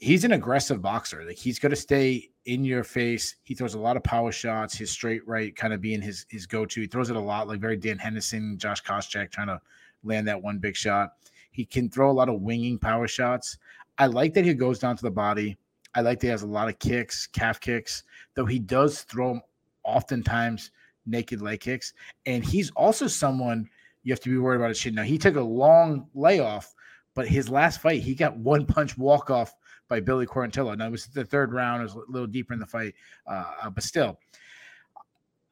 [0.00, 1.24] he's an aggressive boxer.
[1.24, 3.36] Like he's going to stay in your face.
[3.44, 4.76] He throws a lot of power shots.
[4.76, 6.80] His straight right kind of being his his go to.
[6.80, 9.60] He throws it a lot, like very Dan Henderson, Josh Koscheck, trying to
[10.02, 11.12] land that one big shot.
[11.52, 13.58] He can throw a lot of winging power shots.
[13.98, 15.56] I like that he goes down to the body.
[15.94, 19.40] I like that he has a lot of kicks, calf kicks, though he does throw
[19.84, 20.70] oftentimes
[21.04, 21.92] naked leg kicks.
[22.24, 23.68] And he's also someone
[24.02, 24.94] you have to be worried about his shit.
[24.94, 26.72] Now, he took a long layoff,
[27.14, 29.54] but his last fight, he got one punch walk off
[29.90, 30.74] by Billy Quarantillo.
[30.78, 32.94] Now, it was the third round, it was a little deeper in the fight,
[33.26, 34.18] uh, but still.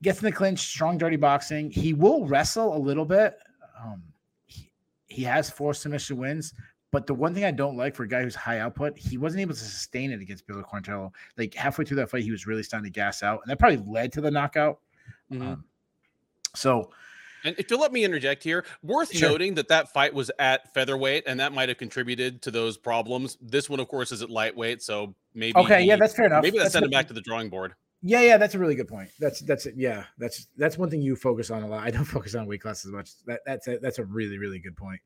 [0.00, 1.70] Gets in the clinch, strong, dirty boxing.
[1.70, 3.36] He will wrestle a little bit.
[3.84, 4.02] Um,
[5.06, 6.54] he has four submission wins.
[6.90, 9.42] But the one thing I don't like for a guy who's high output, he wasn't
[9.42, 11.12] able to sustain it against Billy Quarantillo.
[11.36, 13.84] Like halfway through that fight, he was really starting to gas out, and that probably
[13.86, 14.78] led to the knockout.
[15.30, 15.42] Mm-hmm.
[15.42, 15.64] Um,
[16.54, 16.90] so,
[17.44, 19.30] and if you'll let me interject here, worth sure.
[19.30, 23.36] noting that that fight was at featherweight, and that might have contributed to those problems.
[23.40, 26.42] This one, of course, is at lightweight, so maybe okay, yeah, that's fair enough.
[26.42, 27.74] Maybe that's send him back to the drawing board.
[28.02, 29.10] Yeah, yeah, that's a really good point.
[29.18, 29.74] That's that's it.
[29.76, 31.84] Yeah, that's that's one thing you focus on a lot.
[31.84, 33.10] I don't focus on weight classes as much.
[33.26, 35.00] That that's a, that's a really really good point.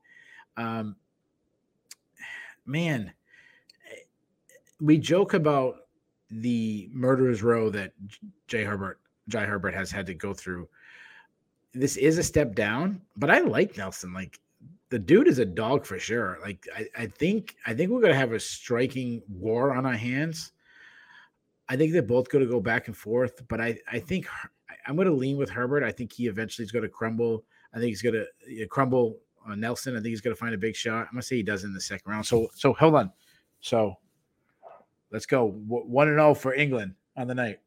[0.57, 0.97] Um,
[2.67, 3.13] man,
[4.81, 5.77] we joke about
[6.31, 7.93] the murderer's row that
[8.49, 10.69] Jai Herbert, Jai Herbert has had to go through.
[11.75, 14.13] This is a step down, but I like Nelson.
[14.13, 14.39] Like
[14.91, 16.39] the dude is a dog for sure.
[16.43, 20.53] Like I, I think I think we're gonna have a striking war on our hands.
[21.69, 24.27] I think they're both going to go back and forth, but I, I think
[24.87, 25.83] I'm going to lean with Herbert.
[25.83, 27.45] I think he eventually is going to crumble.
[27.73, 29.17] I think he's going to crumble
[29.49, 29.95] uh, Nelson.
[29.95, 31.07] I think he's going to find a big shot.
[31.07, 32.27] I'm going to say he does in the second round.
[32.27, 33.13] So, so hold on.
[33.61, 33.95] So
[35.11, 35.47] let's go.
[35.47, 37.61] One and zero oh for England on the night.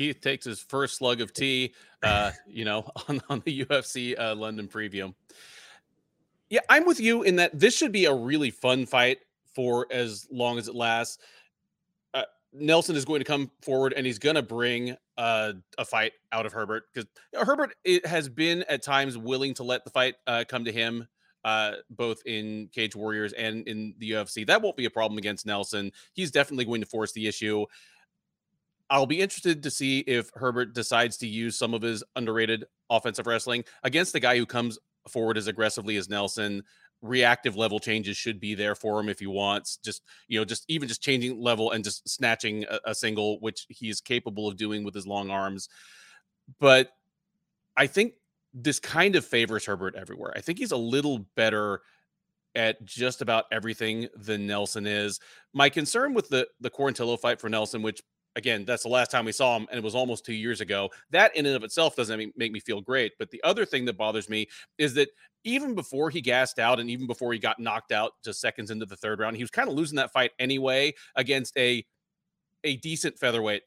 [0.00, 4.34] Keith takes his first slug of tea, uh, you know, on, on the UFC uh,
[4.34, 5.12] London preview.
[6.48, 9.18] Yeah, I'm with you in that this should be a really fun fight
[9.54, 11.18] for as long as it lasts.
[12.52, 16.46] Nelson is going to come forward and he's going to bring uh, a fight out
[16.46, 17.74] of Herbert because you know, Herbert
[18.06, 21.06] has been at times willing to let the fight uh, come to him,
[21.44, 24.46] uh, both in Cage Warriors and in the UFC.
[24.46, 25.92] That won't be a problem against Nelson.
[26.14, 27.66] He's definitely going to force the issue.
[28.90, 33.26] I'll be interested to see if Herbert decides to use some of his underrated offensive
[33.26, 36.64] wrestling against the guy who comes forward as aggressively as Nelson.
[37.00, 39.76] Reactive level changes should be there for him if he wants.
[39.76, 43.64] Just you know, just even just changing level and just snatching a, a single, which
[43.68, 45.68] he is capable of doing with his long arms.
[46.58, 46.90] But
[47.76, 48.14] I think
[48.52, 50.32] this kind of favors Herbert everywhere.
[50.36, 51.80] I think he's a little better
[52.54, 55.20] at just about everything than Nelson is.
[55.54, 58.02] My concern with the the Quarantillo fight for Nelson, which
[58.36, 60.90] again, that's the last time we saw him, and it was almost two years ago.
[61.10, 63.12] That in and of itself doesn't make me feel great.
[63.18, 65.08] But the other thing that bothers me is that
[65.44, 68.86] even before he gassed out, and even before he got knocked out just seconds into
[68.86, 71.84] the third round, he was kind of losing that fight anyway against a
[72.64, 73.62] a decent featherweight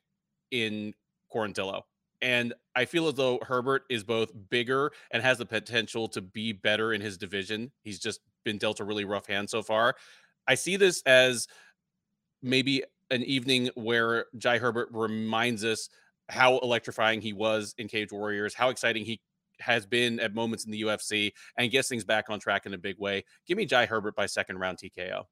[0.52, 0.94] in
[1.34, 1.82] Quarantillo.
[2.22, 6.54] And I feel as though Herbert is both bigger and has the potential to be
[6.54, 7.72] better in his division.
[7.84, 9.96] He's just been dealt a really rough hand so far.
[10.48, 11.48] I see this as
[12.42, 15.90] maybe an evening where Jai Herbert reminds us
[16.30, 19.22] how electrifying he was in Cage Warriors, how exciting he
[19.60, 22.78] has been at moments in the UFC, and gets things back on track in a
[22.78, 23.24] big way.
[23.48, 25.26] Give me Jai Herbert by second round TKO.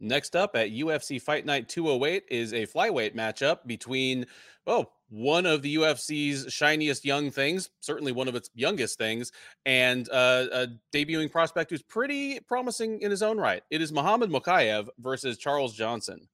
[0.00, 4.26] Next up at UFC Fight Night 208 is a flyweight matchup between,
[4.66, 9.32] oh, one of the UFC's shiniest young things, certainly one of its youngest things,
[9.66, 13.62] and uh, a debuting prospect who's pretty promising in his own right.
[13.70, 16.28] It is Muhammad Mokaev versus Charles Johnson.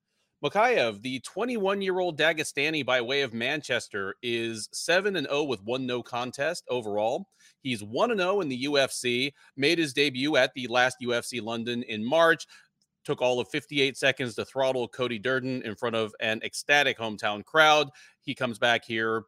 [0.44, 5.62] Mokaev, the 21 year old Dagestani by way of Manchester, is 7 and 0 with
[5.62, 7.28] one no contest overall.
[7.62, 11.82] He's 1 and 0 in the UFC, made his debut at the last UFC London
[11.84, 12.46] in March,
[13.04, 17.44] took all of 58 seconds to throttle Cody Durden in front of an ecstatic hometown
[17.44, 17.90] crowd.
[18.22, 19.24] He comes back here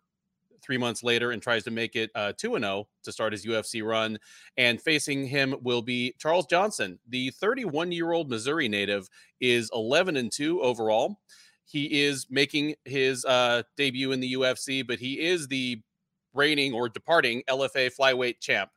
[0.62, 3.84] three months later and tries to make it uh, 2 0 to start his UFC
[3.84, 4.18] run.
[4.56, 9.08] And facing him will be Charles Johnson, the 31 year old Missouri native,
[9.40, 11.20] is 11 and 2 overall.
[11.64, 15.80] He is making his uh, debut in the UFC, but he is the
[16.32, 18.70] reigning or departing LFA flyweight champ.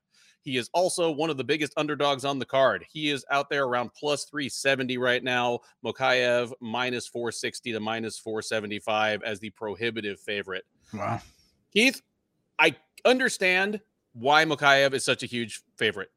[0.50, 2.84] He is also one of the biggest underdogs on the card.
[2.92, 5.60] He is out there around plus 370 right now.
[5.86, 10.66] Mokaev minus 460 to minus 475 as the prohibitive favorite.
[10.92, 11.22] Wow.
[11.72, 12.02] Keith,
[12.58, 13.80] I understand
[14.14, 16.10] why Mokaev is such a huge favorite.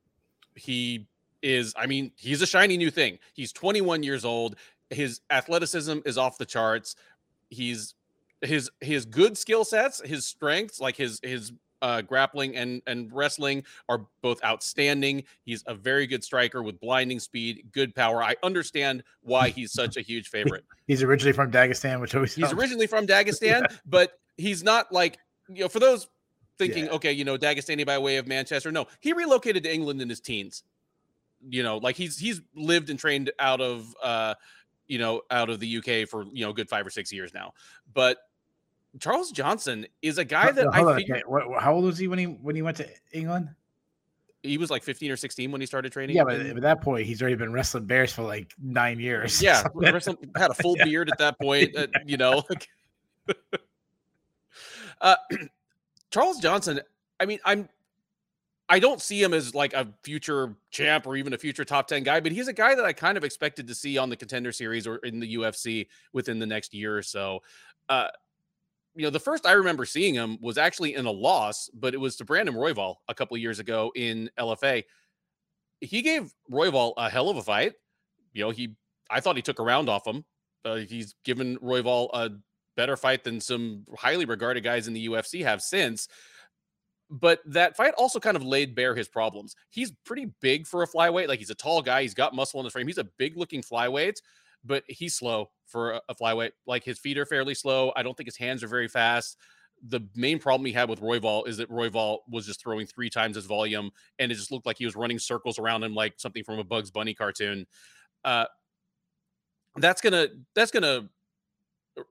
[0.55, 1.07] He
[1.42, 3.18] is, I mean, he's a shiny new thing.
[3.35, 4.57] He's 21 years old.
[4.88, 6.97] His athleticism is off the charts.
[7.51, 7.97] He's
[8.40, 13.64] his his good skill sets, his strengths, like his his uh, grappling and and wrestling
[13.88, 15.25] are both outstanding.
[15.45, 18.23] He's a very good striker with blinding speed, good power.
[18.23, 20.64] I understand why he's such a huge favorite.
[20.87, 22.59] he's originally from Dagestan, which always he's helps.
[22.59, 23.66] originally from Dagestan, yeah.
[23.85, 25.18] but he's not like
[25.49, 26.09] you know for those
[26.59, 26.92] thinking, yeah.
[26.92, 28.71] okay, you know, Dagestani by way of Manchester.
[28.71, 30.62] No, he relocated to England in his teens.
[31.49, 34.35] You know, like he's he's lived and trained out of uh,
[34.87, 37.55] you know, out of the UK for you know, good five or six years now.
[37.92, 38.18] But
[39.00, 41.22] Charles Johnson is a guy that I figured,
[41.59, 43.48] how old was he when he when he went to England?
[44.42, 46.16] He was like 15 or 16 when he started training.
[46.16, 49.40] Yeah, but at that point, he's already been wrestling bears for like nine years.
[49.40, 49.62] Yeah,
[50.37, 50.85] had a full yeah.
[50.85, 51.74] beard at that point.
[51.76, 52.42] Uh, you know,
[55.00, 55.16] uh,
[56.11, 56.81] Charles Johnson.
[57.18, 57.68] I mean, I'm.
[58.68, 62.05] I don't see him as like a future champ or even a future top 10
[62.05, 64.50] guy, but he's a guy that I kind of expected to see on the contender
[64.50, 67.42] series or in the UFC within the next year or so.
[67.90, 68.09] Uh,
[68.94, 71.98] you know, the first I remember seeing him was actually in a loss, but it
[71.98, 74.85] was to Brandon Royval a couple of years ago in LFA.
[75.81, 77.72] He gave Royval a hell of a fight.
[78.33, 78.76] You know, he
[79.11, 80.24] I thought he took a round off him.
[80.64, 82.31] Uh, he's given Royval a
[82.76, 86.09] better fight than some highly regarded guys in the UFC have since.
[87.11, 89.55] But that fight also kind of laid bare his problems.
[89.68, 91.28] He's pretty big for a flyweight.
[91.28, 92.02] Like he's a tall guy.
[92.02, 92.87] He's got muscle in his frame.
[92.87, 94.16] He's a big looking flyweight
[94.64, 96.53] but he's slow for a, flyweight.
[96.66, 97.92] Like his feet are fairly slow.
[97.96, 99.38] I don't think his hands are very fast.
[99.88, 103.35] The main problem he had with Royval is that Royval was just throwing three times
[103.35, 106.44] his volume, and it just looked like he was running circles around him like something
[106.44, 107.66] from a Bugs Bunny cartoon.
[108.25, 108.44] Uh,
[109.77, 111.09] that's gonna that's gonna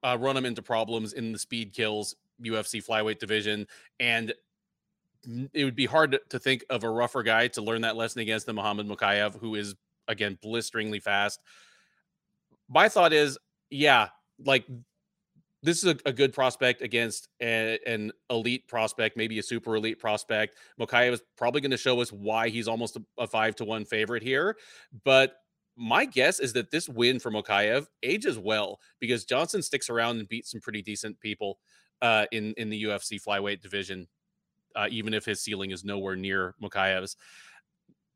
[0.04, 3.68] uh, run him into problems in the speed kills UFC flyweight division,
[4.02, 4.34] and
[5.54, 8.48] it would be hard to think of a rougher guy to learn that lesson against
[8.48, 9.76] than Muhammad Mokaev, who is
[10.10, 11.40] again blisteringly fast
[12.72, 13.38] my thought is,
[13.70, 14.08] yeah,
[14.44, 14.66] like
[15.62, 20.00] this is a, a good prospect against a, an elite prospect, maybe a super elite
[20.00, 20.58] prospect.
[20.80, 23.86] Mokaev is probably going to show us why he's almost a, a, five to one
[23.86, 24.56] favorite here.
[25.04, 25.36] But
[25.76, 30.28] my guess is that this win for Mokaev ages well because Johnson sticks around and
[30.28, 31.60] beats some pretty decent people
[32.02, 34.08] uh, in in the UFC flyweight division,
[34.76, 37.16] uh, even if his ceiling is nowhere near Mokaev's.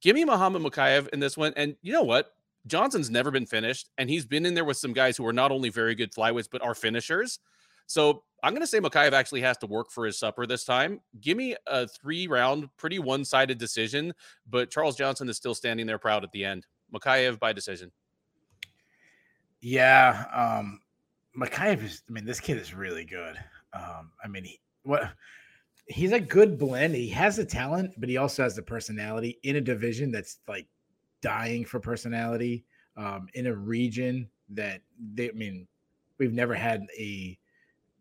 [0.01, 2.31] Give me Muhammad Mokaev in this one, and you know what?
[2.67, 5.51] Johnson's never been finished, and he's been in there with some guys who are not
[5.51, 7.39] only very good flyweights but are finishers.
[7.87, 11.01] So I'm going to say Mokaev actually has to work for his supper this time.
[11.21, 14.13] Give me a three round, pretty one sided decision,
[14.49, 16.65] but Charles Johnson is still standing there proud at the end.
[16.93, 17.91] Mokaev by decision.
[19.61, 20.25] Yeah.
[20.33, 20.81] Um,
[21.37, 23.35] Mokaev is, I mean, this kid is really good.
[23.73, 25.11] Um, I mean, he, what
[25.87, 26.95] he's a good blend.
[26.95, 30.67] He has the talent, but he also has the personality in a division that's like
[31.25, 32.63] dying for personality
[32.97, 34.79] um, in a region that
[35.15, 35.67] they, I mean,
[36.19, 37.35] we've never had a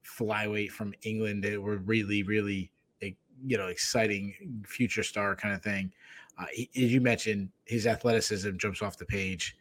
[0.05, 2.71] flyweight from England that were really, really,
[3.01, 5.91] you know, exciting future star kind of thing.
[6.39, 9.57] Uh, he, as you mentioned, his athleticism jumps off the page.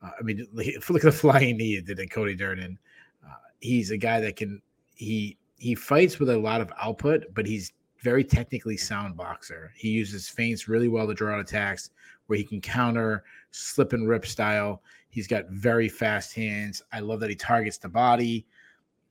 [0.00, 2.78] Uh, I mean, look at the flying knee that did Cody Durden.
[3.26, 4.62] Uh, he's a guy that can
[4.94, 9.72] he he fights with a lot of output, but he's very technically sound boxer.
[9.74, 11.90] He uses feints really well to draw out attacks
[12.28, 14.82] where he can counter, slip and rip style.
[15.08, 16.82] He's got very fast hands.
[16.92, 18.46] I love that he targets the body.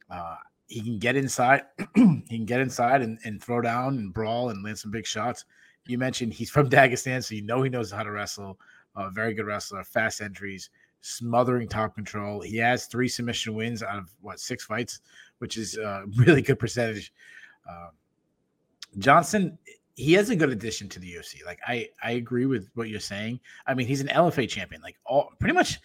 [0.09, 0.37] Uh,
[0.67, 1.63] he can get inside.
[1.95, 5.45] he can get inside and, and throw down and brawl and land some big shots.
[5.87, 8.59] You mentioned he's from Dagestan, so you know he knows how to wrestle.
[8.95, 10.69] A very good wrestler, fast entries,
[11.01, 12.41] smothering top control.
[12.41, 15.01] He has three submission wins out of what six fights,
[15.39, 17.13] which is a really good percentage.
[17.69, 17.89] Uh,
[18.97, 19.57] Johnson,
[19.97, 21.43] he has a good addition to the UFC.
[21.43, 23.39] Like I, I agree with what you're saying.
[23.65, 24.79] I mean, he's an LFA champion.
[24.79, 25.79] Like all pretty much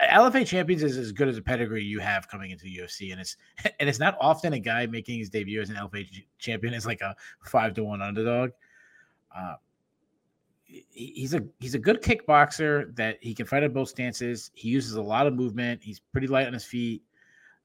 [0.00, 3.20] LFA champions is as good as a pedigree you have coming into the UFC, and
[3.20, 3.36] it's
[3.80, 6.06] and it's not often a guy making his debut as an LFA
[6.38, 8.50] champion is like a five to one underdog.
[9.36, 9.56] Uh,
[10.64, 14.52] he's a he's a good kickboxer that he can fight at both stances.
[14.54, 15.82] He uses a lot of movement.
[15.82, 17.02] He's pretty light on his feet.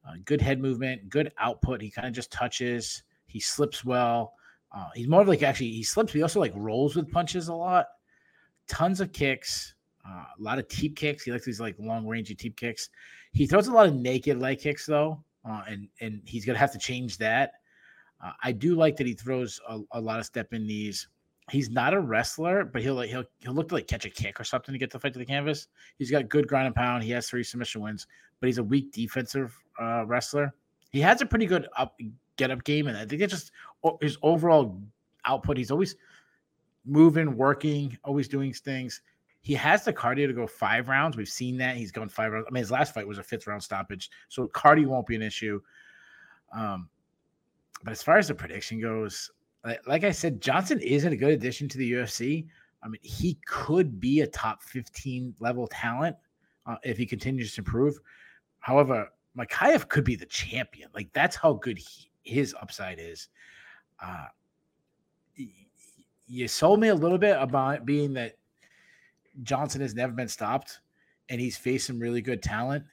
[0.08, 1.80] Uh, good head movement, good output.
[1.80, 3.04] He kind of just touches.
[3.28, 4.34] He slips well.
[4.72, 6.12] Uh, he's more of like actually he slips.
[6.12, 7.88] But he also like rolls with punches a lot.
[8.68, 9.74] Tons of kicks.
[10.08, 11.24] Uh, a lot of teep kicks.
[11.24, 12.90] He likes these like long rangey teep kicks.
[13.32, 16.72] He throws a lot of naked leg kicks though, uh, and and he's gonna have
[16.72, 17.54] to change that.
[18.24, 21.08] Uh, I do like that he throws a, a, lot of step in knees.
[21.50, 24.40] He's not a wrestler, but he'll like he'll he'll look to like catch a kick
[24.40, 25.68] or something to get the fight to the canvas.
[25.98, 27.04] He's got good ground and pound.
[27.04, 28.08] He has three submission wins,
[28.40, 30.54] but he's a weak defensive uh, wrestler.
[30.92, 31.98] He has a pretty good up
[32.38, 33.52] get up game, and I think it's just
[34.02, 34.82] his overall
[35.26, 35.58] output.
[35.58, 35.96] He's always
[36.86, 39.02] moving, working, always doing things.
[39.42, 41.16] He has the cardio to go five rounds.
[41.16, 41.78] We've seen that.
[41.78, 42.46] He's gone five rounds.
[42.50, 44.10] I mean, his last fight was a fifth round stoppage.
[44.28, 45.62] So cardio won't be an issue.
[46.54, 46.90] Um,
[47.84, 49.32] but as far as the prediction goes,
[49.66, 52.48] like, like I said, Johnson isn't a good addition to the UFC.
[52.84, 56.16] I mean, he could be a top 15 level talent
[56.66, 57.98] uh, if he continues to improve.
[58.60, 60.90] However, Mokaev could be the champion.
[60.94, 63.30] Like that's how good he, his upside is.
[64.02, 64.26] Uh,
[66.28, 68.38] you sold me a little bit about being that
[69.44, 70.80] Johnson has never been stopped,
[71.30, 72.84] and he's faced some really good talent.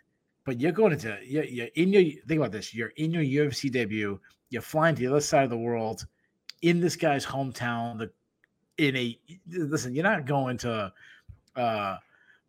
[0.45, 2.75] But you're going into you're, you're in your think about this.
[2.75, 4.19] You're in your UFC debut.
[4.49, 6.07] You're flying to the other side of the world,
[6.63, 7.99] in this guy's hometown.
[7.99, 8.11] The
[8.79, 10.93] in a listen, you're not going to
[11.57, 11.97] uh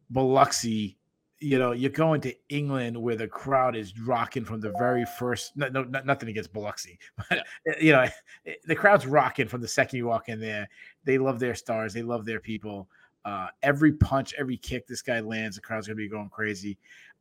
[0.10, 0.97] Biloxi.
[1.39, 5.55] You know, you're going to England where the crowd is rocking from the very first.
[5.55, 7.25] No, no nothing against Biloxi, but
[7.65, 7.73] yeah.
[7.73, 8.05] Eh, you know,
[8.45, 10.67] eh, the crowd's rocking from the second you walk in there.
[11.03, 11.93] They love their stars.
[11.93, 12.88] They love their people.
[13.23, 16.77] Uh, every punch, every kick this guy lands, the crowd's gonna be going crazy.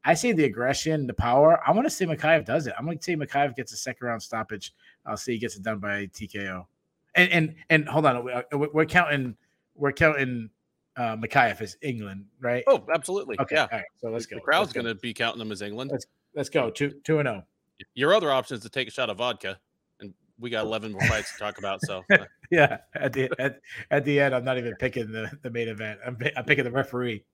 [0.06, 1.60] I say the aggression, the power.
[1.66, 2.74] I want to say Mokaev does it.
[2.78, 4.72] I'm going to say Mokaev gets a second round stoppage.
[5.04, 6.64] I'll say he gets it done by TKO.
[7.16, 9.36] And and and hold on, uh, we're, we're counting
[9.74, 10.50] we're counting
[10.96, 12.64] uh, Mokaev as England, right?
[12.66, 13.38] Oh, absolutely.
[13.40, 13.56] Okay.
[13.56, 13.62] Yeah.
[13.70, 13.84] All right.
[13.98, 14.36] So let's go.
[14.36, 15.90] The crowd's going to be counting them as England.
[15.90, 16.70] Let's let's go.
[16.70, 17.42] Two two and zero.
[17.44, 17.84] Oh.
[17.94, 19.58] Your other option is to take a shot of vodka
[20.00, 21.82] and we got 11 more fights to talk about.
[21.82, 25.50] So uh yeah, at the at, at the end, I'm not even picking the, the
[25.50, 26.00] main event.
[26.06, 27.24] I'm, I'm picking the referee.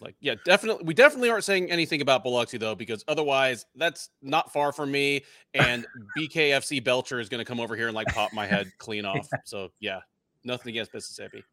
[0.00, 0.84] Like, yeah, definitely.
[0.84, 5.24] We definitely aren't saying anything about Biloxi though, because otherwise, that's not far from me.
[5.54, 5.86] And
[6.18, 9.28] BKFC Belcher is going to come over here and like pop my head clean off.
[9.44, 10.00] So yeah,
[10.44, 11.44] nothing against Mississippi.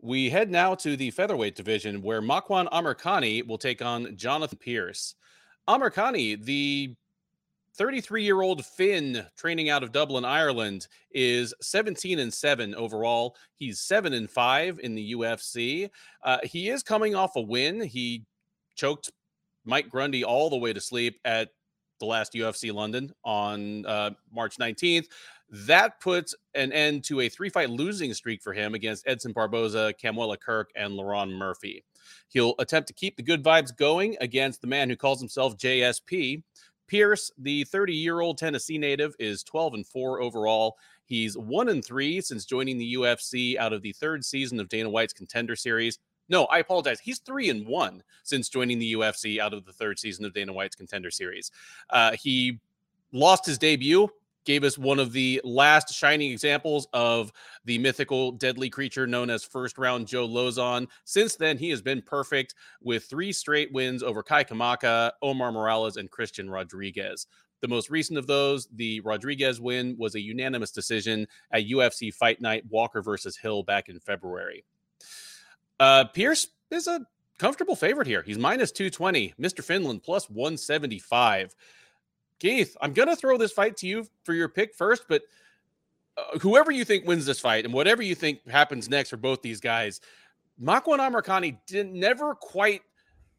[0.00, 5.16] We head now to the featherweight division where Makwan Amirkhani will take on Jonathan Pearce.
[5.66, 6.94] Amirkhani, the
[7.74, 13.36] 33 year old Finn training out of Dublin, Ireland, is 17 and 7 overall.
[13.54, 15.90] He's 7 and 5 in the UFC.
[16.22, 17.80] Uh, he is coming off a win.
[17.80, 18.24] He
[18.76, 19.10] choked
[19.64, 21.50] Mike Grundy all the way to sleep at
[22.00, 25.06] the last UFC London on uh, March 19th.
[25.50, 29.94] That puts an end to a three fight losing streak for him against Edson Barboza,
[30.02, 31.84] Kamuela Kirk, and Lerone Murphy.
[32.28, 36.42] He'll attempt to keep the good vibes going against the man who calls himself JSP.
[36.86, 40.76] Pearce, the 30 year old Tennessee native, is 12 and 4 overall.
[41.04, 44.90] He's 1 and 3 since joining the UFC out of the third season of Dana
[44.90, 45.98] White's contender series.
[46.28, 47.00] No, I apologize.
[47.00, 50.52] He's three and one since joining the UFC out of the third season of Dana
[50.52, 51.50] White's Contender Series.
[51.90, 52.60] Uh, he
[53.12, 54.08] lost his debut
[54.48, 57.30] gave us one of the last shining examples of
[57.66, 60.88] the mythical deadly creature known as first round Joe Lauzon.
[61.04, 65.98] Since then, he has been perfect with three straight wins over Kai Kamaka, Omar Morales,
[65.98, 67.26] and Christian Rodriguez.
[67.60, 72.40] The most recent of those, the Rodriguez win, was a unanimous decision at UFC Fight
[72.40, 74.64] Night Walker versus Hill back in February.
[75.78, 77.06] Uh, Pearce is a
[77.38, 78.22] comfortable favorite here.
[78.22, 79.34] He's minus 220.
[79.38, 79.62] Mr.
[79.62, 81.54] Finland plus 175.
[82.38, 85.22] Keith, I'm going to throw this fight to you for your pick first, but
[86.16, 89.42] uh, whoever you think wins this fight and whatever you think happens next for both
[89.42, 90.00] these guys,
[90.62, 92.82] Makwan Amirkhani didn't never quite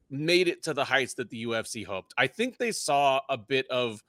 [0.10, 2.14] made it to the heights that the UFC hoped.
[2.18, 4.04] I think they saw a bit of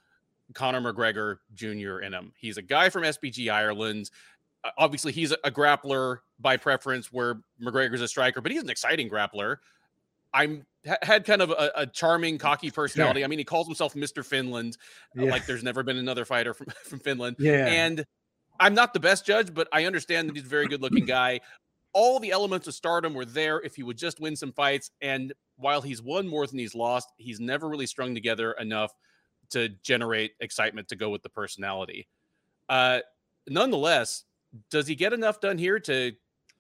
[0.55, 2.01] Conor McGregor Jr.
[2.01, 2.33] in him.
[2.37, 4.11] He's a guy from SBG Ireland.
[4.65, 8.71] Uh, obviously, he's a, a grappler by preference, where McGregor's a striker, but he's an
[8.71, 9.57] exciting grappler.
[10.33, 13.21] I'm had kind of a, a charming, cocky personality.
[13.21, 13.25] Sure.
[13.25, 14.25] I mean, he calls himself Mr.
[14.25, 14.77] Finland,
[15.19, 15.31] uh, yeah.
[15.31, 17.37] like there's never been another fighter from, from Finland.
[17.39, 17.67] Yeah.
[17.67, 18.05] And
[18.59, 21.41] I'm not the best judge, but I understand that he's a very good looking guy.
[21.93, 24.91] All the elements of stardom were there if he would just win some fights.
[25.01, 28.93] And while he's won more than he's lost, he's never really strung together enough
[29.51, 32.07] to generate excitement to go with the personality.
[32.69, 33.01] Uh,
[33.49, 34.25] nonetheless,
[34.71, 36.13] does he get enough done here to,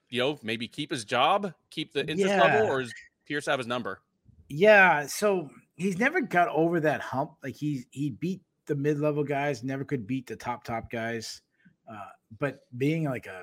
[0.09, 2.43] you know, maybe keep his job, keep the interest yeah.
[2.43, 2.93] level, or is
[3.31, 4.01] Pearce have his number?
[4.49, 7.35] Yeah, so he's never got over that hump.
[7.45, 11.43] Like he he beat the mid level guys, never could beat the top top guys.
[11.89, 12.09] Uh,
[12.41, 13.43] but being like a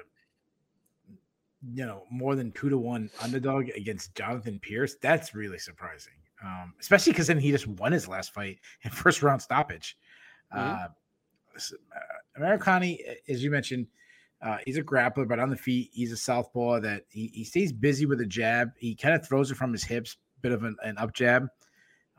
[1.73, 6.13] you know more than two to one underdog against Jonathan Pearce, that's really surprising.
[6.43, 9.97] Um, especially because then he just won his last fight in first round stoppage.
[10.53, 10.85] Mm-hmm.
[11.55, 13.87] Uh, Amirkhani, as you mentioned,
[14.41, 17.73] uh, he's a grappler, but on the feet, he's a southpaw that he, he stays
[17.73, 18.71] busy with a jab.
[18.77, 21.47] He kind of throws it from his hips, bit of an, an up jab,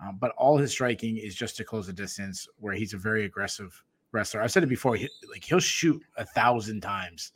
[0.03, 2.49] um, but all his striking is just to close the distance.
[2.59, 4.43] Where he's a very aggressive wrestler.
[4.43, 4.97] I've said it before.
[4.97, 7.33] He, like he'll shoot a thousand times.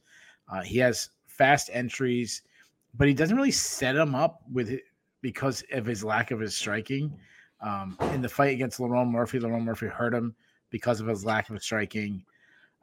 [0.49, 2.43] Uh, he has fast entries,
[2.95, 4.83] but he doesn't really set him up with it
[5.21, 7.17] because of his lack of his striking.
[7.61, 10.35] Um, in the fight against Lerone Murphy, Lerone Murphy hurt him
[10.71, 12.25] because of his lack of striking.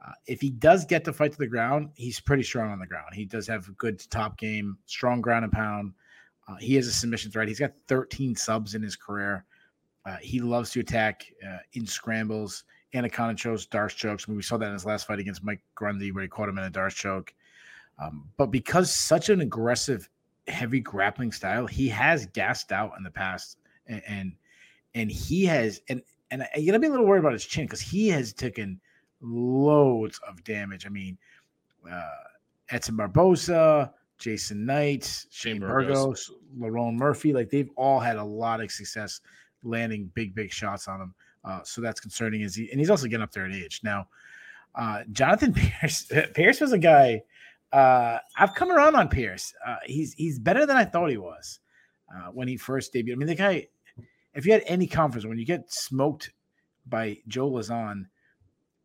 [0.06, 2.86] Uh, if he does get to fight to the ground, he's pretty strong on the
[2.86, 3.14] ground.
[3.14, 5.92] He does have a good top game, strong ground and pound.
[6.48, 7.48] Uh, he has a submission threat.
[7.48, 9.44] He's got 13 subs in his career.
[10.06, 12.64] Uh, he loves to attack uh, in scrambles.
[12.94, 14.24] Anaconda chokes, Darce chokes.
[14.26, 16.48] I mean, we saw that in his last fight against Mike Grundy, where he caught
[16.48, 17.32] him in a Darce choke.
[17.98, 20.08] Um, but because such an aggressive,
[20.48, 24.32] heavy grappling style, he has gassed out in the past, and and,
[24.94, 27.80] and he has and and I gotta be a little worried about his chin because
[27.80, 28.80] he has taken
[29.20, 30.86] loads of damage.
[30.86, 31.18] I mean,
[31.90, 32.08] uh,
[32.70, 38.70] Edson Barboza, Jason Knight, Shane Burgos, Lerone Murphy, like they've all had a lot of
[38.70, 39.20] success
[39.62, 41.14] landing big, big shots on him.
[41.44, 42.42] Uh, so that's concerning.
[42.42, 44.06] Is he, and he's also getting up there in age now.
[44.74, 46.10] Uh, Jonathan Pearce.
[46.34, 47.22] Pearce was a guy.
[47.72, 49.54] Uh, I've come around on Pearce.
[49.66, 51.60] Uh, he's he's better than I thought he was
[52.14, 53.12] uh, when he first debuted.
[53.12, 53.68] I mean, the guy.
[54.32, 56.32] If you had any confidence when you get smoked
[56.86, 58.04] by Joe Lauzon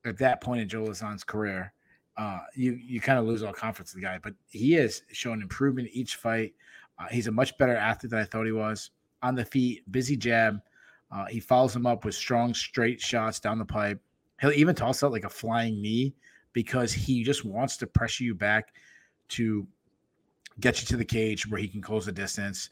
[0.05, 1.73] at that point in Joe Lauzon's career,
[2.17, 4.19] uh, you you kind of lose all confidence in the guy.
[4.21, 6.53] But he has shown improvement each fight.
[6.97, 8.91] Uh, he's a much better athlete than I thought he was.
[9.21, 10.59] On the feet, busy jab.
[11.11, 13.99] Uh, he follows him up with strong straight shots down the pipe.
[14.41, 16.13] He'll even toss out like a flying knee
[16.53, 18.73] because he just wants to pressure you back
[19.29, 19.67] to
[20.59, 22.69] get you to the cage where he can close the distance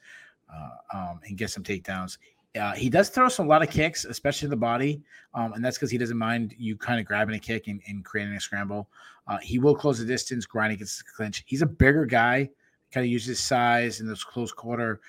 [0.53, 2.17] uh, um, and get some takedowns.
[2.59, 5.01] Uh, he does throw some, a lot of kicks, especially the body,
[5.33, 8.05] um, and that's because he doesn't mind you kind of grabbing a kick and, and
[8.05, 8.87] creating a scramble.
[9.27, 11.43] Uh, he will close the distance, grinding against the clinch.
[11.47, 12.49] He's a bigger guy,
[12.91, 15.01] kind of uses his size in those close quarter,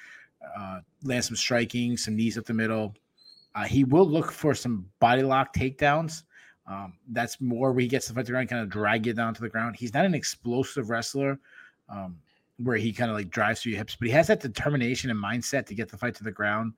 [0.59, 2.95] uh, land some striking, some knees up the middle.
[3.55, 6.22] Uh, he will look for some body lock takedowns.
[6.66, 9.12] Um, that's more where he gets the fight to the ground, kind of drag you
[9.12, 9.76] down to the ground.
[9.76, 11.38] He's not an explosive wrestler.
[11.90, 12.16] Um,
[12.59, 15.22] where he kind of like drives through your hips, but he has that determination and
[15.22, 16.72] mindset to get the fight to the ground.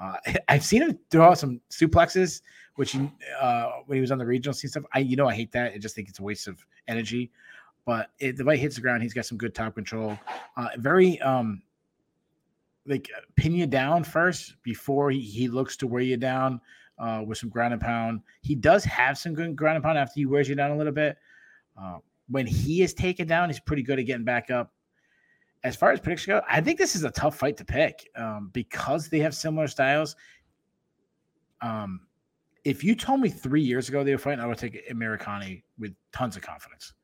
[0.00, 0.16] Uh,
[0.48, 2.42] I've seen him throw out some suplexes,
[2.76, 2.96] which
[3.40, 4.84] uh, when he was on the regional scene stuff.
[4.92, 5.72] I you know I hate that.
[5.72, 7.30] I just think it's a waste of energy.
[7.84, 10.16] But it, the way hits the ground, he's got some good top control.
[10.56, 11.62] Uh, very um,
[12.86, 16.60] like pin you down first before he, he looks to wear you down
[16.98, 18.20] uh, with some ground and pound.
[18.42, 20.92] He does have some good ground and pound after he wears you down a little
[20.92, 21.16] bit.
[21.80, 24.72] Uh, when he is taken down, he's pretty good at getting back up
[25.64, 28.50] as far as predictions go, I think this is a tough fight to pick um,
[28.52, 30.16] because they have similar styles.
[31.60, 32.00] Um,
[32.64, 35.94] if you told me three years ago they were fighting, I would take Amirkhani with
[36.12, 36.94] tons of confidence.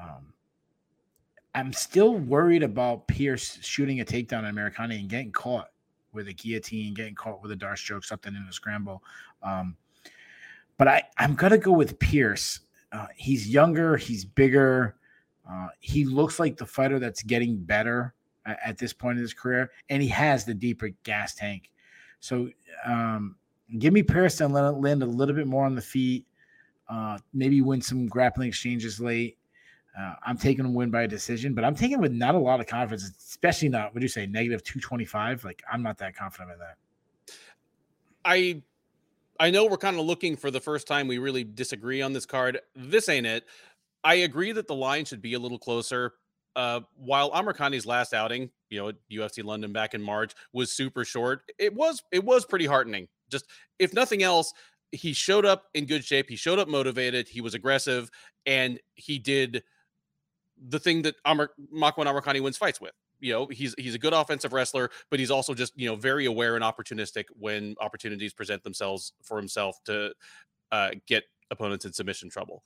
[0.00, 0.32] Um,
[1.54, 5.68] I'm still worried about Pearce shooting a takedown on Amirkhani and getting caught
[6.12, 9.02] with a guillotine, getting caught with a Darce choke, something in a scramble.
[9.42, 9.76] Um,
[10.76, 12.60] but I, I'm gonna go with Pearce.
[12.92, 14.96] Uh, he's younger, he's bigger.
[15.50, 19.32] Uh, he looks like the fighter that's getting better at, at, this point in his
[19.32, 21.70] career, and he has the deeper gas tank.
[22.20, 22.50] So
[22.84, 23.36] um,
[23.78, 26.26] give me Pearce and let land a little bit more on the feet.
[26.88, 29.38] Uh, maybe win some grappling exchanges late.
[29.98, 32.60] Uh, I'm taking a win by a decision, but I'm taking with not a lot
[32.60, 33.94] of confidence, especially not.
[33.94, 35.44] Would you say negative 225?
[35.44, 36.76] Like I'm not that confident in that.
[38.24, 38.62] I
[39.40, 42.26] I know we're kind of looking for the first time we really disagree on this
[42.26, 42.60] card.
[42.74, 43.44] This ain't it.
[44.04, 46.14] I agree that the line should be a little closer.
[46.56, 51.04] Uh, while Amirkhani's last outing, you know, at UFC London back in March was super
[51.04, 53.06] short, it was it was pretty heartening.
[53.30, 53.46] Just
[53.78, 54.52] if nothing else,
[54.92, 56.28] he showed up in good shape.
[56.28, 57.28] He showed up motivated.
[57.28, 58.10] He was aggressive,
[58.46, 59.62] and he did
[60.68, 62.92] the thing that Amr Makwan Amirkhani wins fights with.
[63.20, 66.26] You know, he's he's a good offensive wrestler, but he's also just you know very
[66.26, 70.12] aware and opportunistic when opportunities present themselves for himself to
[70.72, 72.62] uh, get opponents in submission trouble.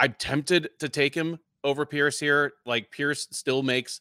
[0.00, 2.54] I'm tempted to take him over Pearce here.
[2.64, 4.00] Like Pearce still makes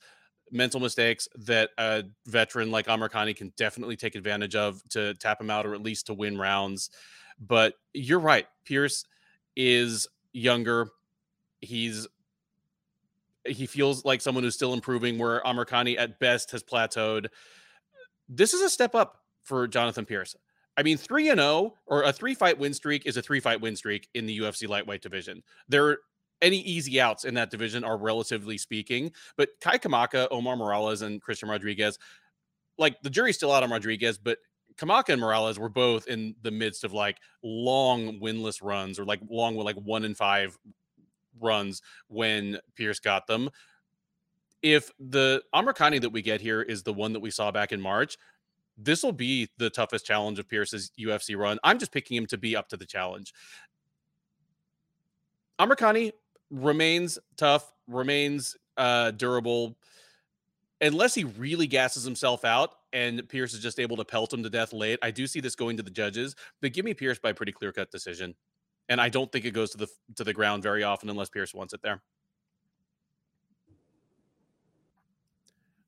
[0.50, 5.50] mental mistakes that a veteran like Amirkhani can definitely take advantage of to tap him
[5.50, 6.90] out or at least to win rounds.
[7.38, 8.48] But you're right.
[8.66, 9.06] Pearce
[9.58, 10.88] is younger.
[11.60, 12.08] He's
[13.46, 17.28] he feels like someone who's still improving where Amirkhani at best has plateaued.
[18.30, 20.36] This is a step up for Jonathan Pearce.
[20.80, 23.60] I mean, 3 and 0 or a three fight win streak is a three fight
[23.60, 25.44] win streak in the UFC lightweight division.
[25.68, 25.98] There
[26.42, 29.12] any easy outs in that division are relatively speaking.
[29.36, 32.00] But Kai Kamaka, Omar Morales, and Christian Rodriguez,
[32.78, 34.38] like the jury's still out on Rodriguez, but
[34.78, 39.20] Kamaka and Morales were both in the midst of like long winless runs or like
[39.30, 40.58] long with like one in five
[41.42, 43.50] runs when Pearce got them.
[44.62, 47.82] If the Amirkhani that we get here is the one that we saw back in
[47.82, 48.18] March,
[48.82, 51.60] this will be the toughest challenge of Pearce's UFC run.
[51.64, 53.34] I'm just picking him to be up to the challenge.
[55.60, 56.14] Amirkhani
[56.50, 59.78] remains tough, remains uh, durable.
[60.82, 64.50] Unless he really gasses himself out and Pearce is just able to pelt him to
[64.50, 66.36] death late, I do see this going to the judges.
[66.62, 68.34] But give me Pearce by a pretty clear cut decision,
[68.88, 71.54] and I don't think it goes to the to the ground very often unless Pearce
[71.54, 72.02] wants it there.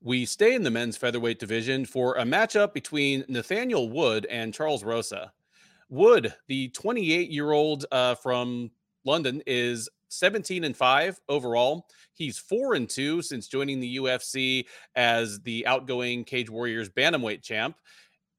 [0.03, 4.83] We stay in the men's featherweight division for a matchup between Nathaniel Wood and Charles
[4.83, 5.31] Rosa.
[5.89, 8.71] Wood, the 28 year old uh, from
[9.05, 11.85] London, is 17 and 5 overall.
[12.15, 17.75] He's 4 and 2 since joining the UFC as the outgoing Cage Warriors bantamweight champ.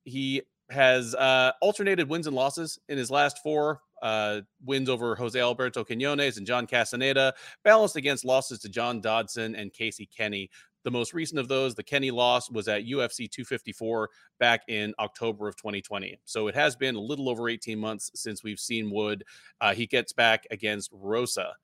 [0.04, 5.38] He has uh, alternated wins and losses in his last four uh, wins over Jose
[5.38, 7.32] Alberto Quinones and John Castaneda,
[7.62, 10.50] balanced against losses to John Dodson and Casey Kenny.
[10.84, 14.10] The most recent of those, the Kenny loss, was at UFC 254
[14.40, 16.18] back in October of 2020.
[16.24, 19.24] So it has been a little over 18 months since we've seen Wood.
[19.60, 21.54] Uh, he gets back against Rosa.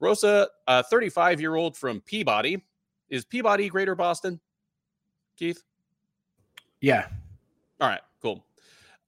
[0.00, 2.64] Rosa, a 35 year old from Peabody.
[3.08, 4.40] Is Peabody Greater Boston?
[5.36, 5.62] Keith?
[6.80, 7.06] Yeah.
[7.80, 8.44] All right, cool.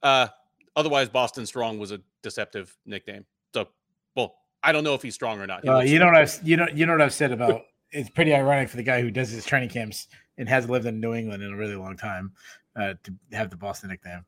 [0.02, 0.28] Uh,
[0.76, 3.24] otherwise, Boston Strong was a deceptive nickname.
[3.54, 3.68] So,
[4.14, 5.66] well, I don't know if he's strong or not.
[5.66, 7.62] Uh, you know what I've you know you know what I've said about
[7.94, 11.00] it's pretty ironic for the guy who does his training camps and has lived in
[11.00, 12.32] New England in a really long time
[12.76, 14.24] uh, to have the Boston nickname.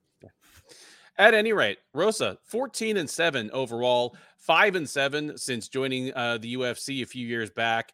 [1.19, 6.55] At any rate, Rosa, 14 and 7 overall, 5 and 7 since joining uh, the
[6.55, 7.93] UFC a few years back.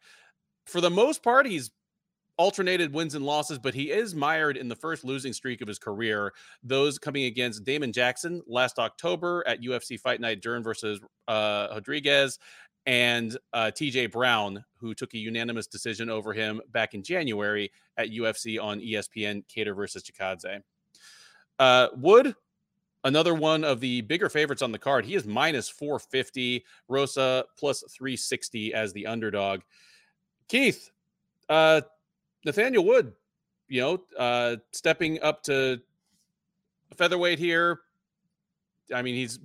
[0.65, 1.71] For the most part, he's
[2.37, 5.79] alternated wins and losses, but he is mired in the first losing streak of his
[5.79, 6.33] career.
[6.63, 12.39] Those coming against Damon Jackson last October at UFC Fight Night, Dern versus uh, Rodriguez,
[12.85, 18.09] and uh, TJ Brown, who took a unanimous decision over him back in January at
[18.09, 20.61] UFC on ESPN, Kattar versus Chikadze.
[21.59, 22.35] Uh, Wood,
[23.03, 25.05] another one of the bigger favorites on the card.
[25.05, 29.61] He is minus 450, Rosa plus 360 as the underdog.
[30.47, 30.91] Keith,
[31.49, 31.81] uh,
[32.45, 33.13] Nathaniel Wood,
[33.69, 35.79] you know, uh, stepping up to
[36.97, 37.79] featherweight here.
[38.93, 39.39] I mean, he's.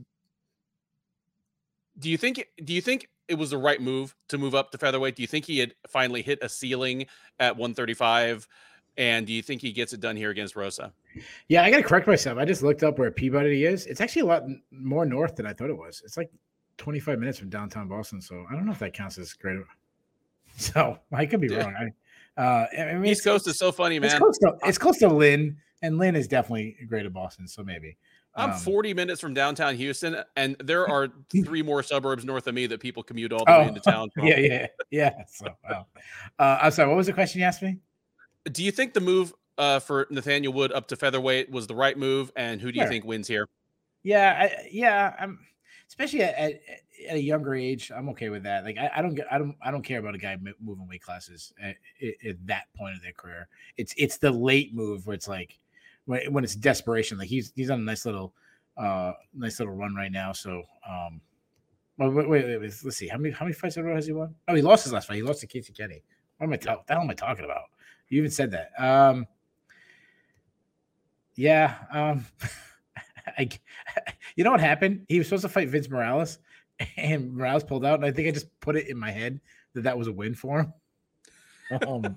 [1.98, 2.44] Do you think?
[2.64, 5.16] Do you think it was the right move to move up to featherweight?
[5.16, 7.06] Do you think he had finally hit a ceiling
[7.38, 8.48] at 135?
[8.96, 10.92] And do you think he gets it done here against Rosa?
[11.48, 12.38] Yeah, I got to correct myself.
[12.38, 13.86] I just looked up where Peabody is.
[13.86, 16.02] It's actually a lot more north than I thought it was.
[16.04, 16.30] It's like
[16.78, 18.20] 25 minutes from downtown Boston.
[18.20, 19.58] So I don't know if that counts as great.
[20.56, 21.58] So I could be yeah.
[21.58, 21.92] wrong.
[22.36, 24.10] I, uh, I mean, East Coast is so funny, man.
[24.10, 27.46] It's close, to, it's close to Lynn, and Lynn is definitely greater Boston.
[27.46, 27.96] So maybe.
[28.38, 32.54] I'm Um, 40 minutes from downtown Houston, and there are three more suburbs north of
[32.54, 34.10] me that people commute all the way into town.
[34.14, 34.24] From.
[34.24, 35.24] Oh, Yeah, yeah, yeah.
[35.26, 35.86] So, wow.
[36.38, 36.88] Uh, I'm sorry.
[36.88, 37.78] What was the question you asked me?
[38.50, 41.98] Do you think the move uh, for Nathaniel Wood up to featherweight was the right
[41.98, 42.32] move?
[42.36, 43.48] And who do you think wins here?
[44.04, 45.14] Yeah, I, yeah.
[45.18, 45.40] I'm
[45.88, 46.60] especially at, at,
[47.08, 47.90] at a younger age.
[47.94, 48.64] I'm okay with that.
[48.64, 51.02] Like, I, I don't get, I don't, I don't care about a guy moving weight
[51.02, 53.48] classes at, at, at that point of their career.
[53.76, 55.58] It's, it's the late move where it's like
[56.08, 57.18] when, when it's desperation.
[57.18, 58.34] Like he's, he's on a nice little,
[58.76, 60.32] uh, nice little run right now.
[60.32, 61.20] So, um,
[61.98, 63.08] well, wait, wait, wait, let's let's see.
[63.08, 64.34] How many, how many fights in a row has he won?
[64.46, 65.16] Oh, he lost his last fight.
[65.16, 66.02] He lost to Casey Kenny.
[66.38, 66.84] What am I talking?
[66.86, 67.64] The hell am I talking about?
[68.08, 68.70] You even said that.
[68.78, 69.26] Um,
[71.34, 71.74] yeah.
[71.92, 72.24] Um,
[73.38, 73.48] I,
[74.36, 75.04] you know what happened?
[75.08, 76.38] He was supposed to fight Vince Morales,
[76.96, 77.96] and Morales pulled out.
[77.96, 79.40] And I think I just put it in my head
[79.74, 80.72] that that was a win for him.
[81.86, 82.16] Um,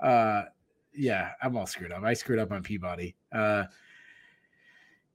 [0.00, 0.44] uh,
[0.94, 2.02] yeah, I'm all screwed up.
[2.02, 3.16] I screwed up on Peabody.
[3.32, 3.64] Uh,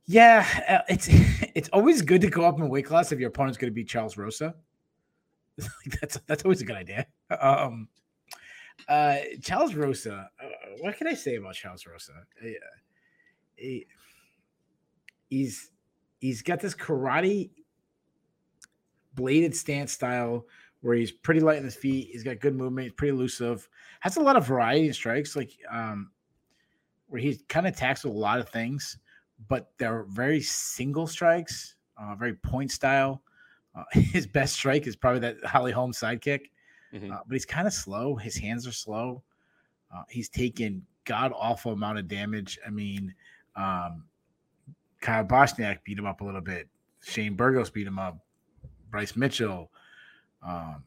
[0.06, 1.08] yeah, uh, it's
[1.56, 3.84] it's always good to go up in weight class if your opponent's going to be
[3.84, 4.56] Charles Rosa.
[6.02, 7.06] That's that's always a good idea.
[7.40, 7.88] Um,
[8.90, 10.30] uh, Charles Rosa.
[10.42, 10.48] Uh,
[10.82, 12.12] what can I say about Charles Rosa?
[12.44, 12.48] Uh,
[13.56, 13.88] he-
[15.30, 15.70] he's
[16.20, 17.52] he's got this karate
[19.14, 20.46] bladed stance style
[20.82, 22.10] where he's pretty light on his feet.
[22.12, 22.86] He's got good movement.
[22.86, 23.68] He's pretty elusive.
[24.02, 26.12] Has a lot of variety in strikes, like um,
[27.08, 28.98] where he kind of attacks with a lot of things,
[29.48, 33.22] but they're very single strikes, uh, very point style.
[33.76, 36.50] Uh, his best strike is probably that Holly Holm's sidekick,
[36.94, 37.12] Mhm.
[37.12, 38.16] uh, but he's kind of slow.
[38.16, 39.24] His hands are slow.
[39.94, 42.58] Uh, he's taken god awful amount of damage.
[42.66, 43.14] I mean,
[43.56, 44.06] um,
[45.02, 46.68] Kyle Bochniak beat him up a little bit.
[47.04, 48.18] Shane Burgos beat him up.
[48.90, 49.72] Bryce Mitchell,
[50.46, 50.84] um,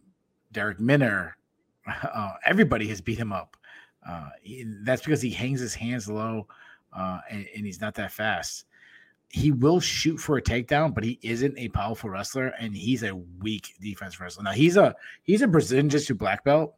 [0.52, 1.36] Darrick Minner,
[1.86, 3.56] uh, everybody has beat him up.
[4.08, 6.46] Uh, he- that's because he hangs his hands low
[6.92, 8.64] uh, and, and he's not that fast.
[9.30, 13.14] He will shoot for a takedown, but he isn't a powerful wrestler, and he's a
[13.14, 14.42] weak defense wrestler.
[14.44, 16.74] Now he's a he's a Brazilian Jiu-Jitsu black belt,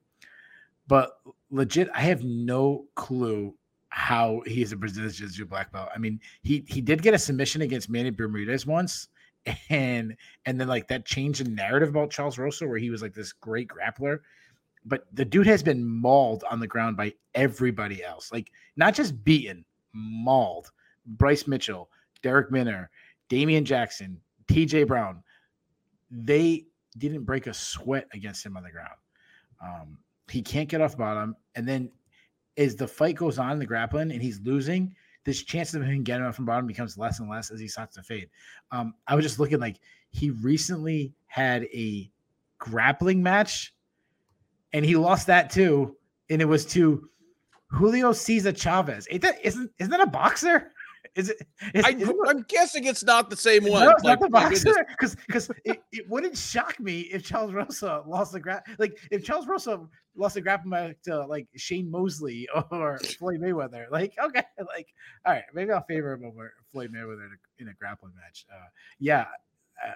[0.89, 1.20] but
[1.51, 3.55] legit, I have no clue
[3.91, 5.91] how he's a Brazilian Jiu-Jitsu black belt.
[5.95, 9.09] I mean, he he did get a submission against Manny Bermudez once,
[9.70, 10.16] and
[10.47, 13.32] and then like that changed the narrative about Charles Rosa, where he was like this
[13.32, 14.20] great grappler.
[14.84, 19.24] But the dude has been mauled on the ground by everybody else, like not just
[19.24, 20.70] beaten, mauled.
[21.07, 21.91] Bryce Mitchell,
[22.22, 22.91] Darrick Minner,
[23.28, 25.22] Damian Jackson, TJ Brown,
[26.11, 26.66] they
[26.99, 28.97] didn't break a sweat against him on the ground.
[29.62, 31.36] Um, he can't get off bottom.
[31.55, 31.91] And then
[32.57, 34.95] as the fight goes on the grappling and he's losing,
[35.25, 37.97] this chance of him getting up from bottom becomes less and less as he starts
[37.97, 38.31] to fade.
[38.73, 39.77] Um, I was just looking like
[40.11, 42.11] he recently had a
[42.59, 43.75] grappling match
[44.73, 45.97] and he lost that too.
[46.31, 47.09] And it was to
[47.68, 49.07] Julio Cesar Chavez.
[49.09, 50.73] Isn't, isn't that a boxer?
[51.17, 51.39] Is it?
[51.75, 51.97] Is, I,
[52.29, 53.85] I'm guessing it's not the same one.
[53.85, 57.53] no, it's Like, not the boxer because because it, it wouldn't shock me if Charles
[57.53, 59.81] Rosa lost the grap like if Charles Rosa
[60.15, 63.91] lost the grappling match to like Shane Mosley or Floyd Mayweather.
[63.91, 64.89] Like okay, like
[65.27, 68.47] all right, maybe I'll favor him over Floyd Mayweather in a, in a grappling match.
[68.53, 69.27] Uh, yeah.
[69.85, 69.93] Uh,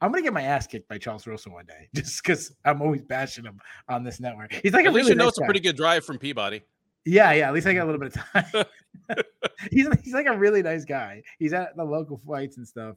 [0.00, 3.02] I'm gonna get my ass kicked by Charles Rosa one day, just because I'm always
[3.02, 4.52] bashing him on this network.
[4.52, 6.18] He's like At a least really you know nice it's a pretty good drive from
[6.18, 6.62] Peabody.
[7.04, 7.48] Yeah, yeah.
[7.48, 8.22] At least I got a little bit of
[8.54, 8.64] time.
[9.70, 11.22] he's he's like a really nice guy.
[11.38, 12.96] He's at the local fights and stuff.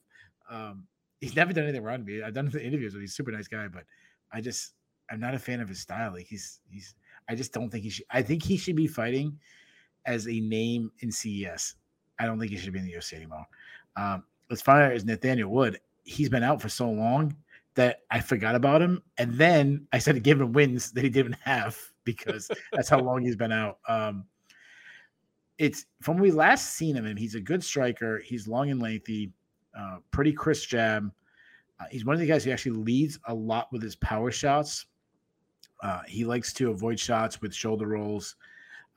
[0.50, 0.86] Um,
[1.20, 2.22] he's never done anything wrong to me.
[2.22, 3.00] I've done the interviews with.
[3.00, 3.02] him.
[3.02, 3.84] He's a super nice guy, but
[4.32, 4.74] I just
[5.10, 6.14] I'm not a fan of his style.
[6.14, 6.96] Like he's he's
[7.30, 8.06] I just don't think he should.
[8.12, 9.38] I think he should be fighting
[10.06, 11.76] as a name in CES.
[12.20, 13.46] I don't think he should be in the UFC anymore.
[13.96, 17.36] Um, as far as Nathaniel Wood, he's been out for so long
[17.76, 21.38] that I forgot about him, and then I started giving him wins that he didn't
[21.44, 21.78] have
[22.08, 23.80] because that's how long he's been out.
[23.88, 24.26] Um,
[25.58, 27.06] it's from we last seen him.
[27.06, 28.22] and He's a good striker.
[28.24, 29.32] He's long and lengthy,
[29.78, 31.12] uh, pretty crisp jab.
[31.80, 34.86] Uh, he's one of the guys who actually leads a lot with his power shots.
[35.82, 38.36] Uh, he likes to avoid shots with shoulder rolls,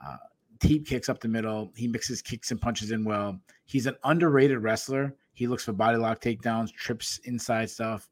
[0.04, 0.16] uh,
[0.60, 1.72] teep kicks up the middle.
[1.76, 3.38] He mixes kicks and punches in well.
[3.66, 5.14] He's an underrated wrestler.
[5.32, 8.09] He looks for body lock takedowns, trips inside stuff.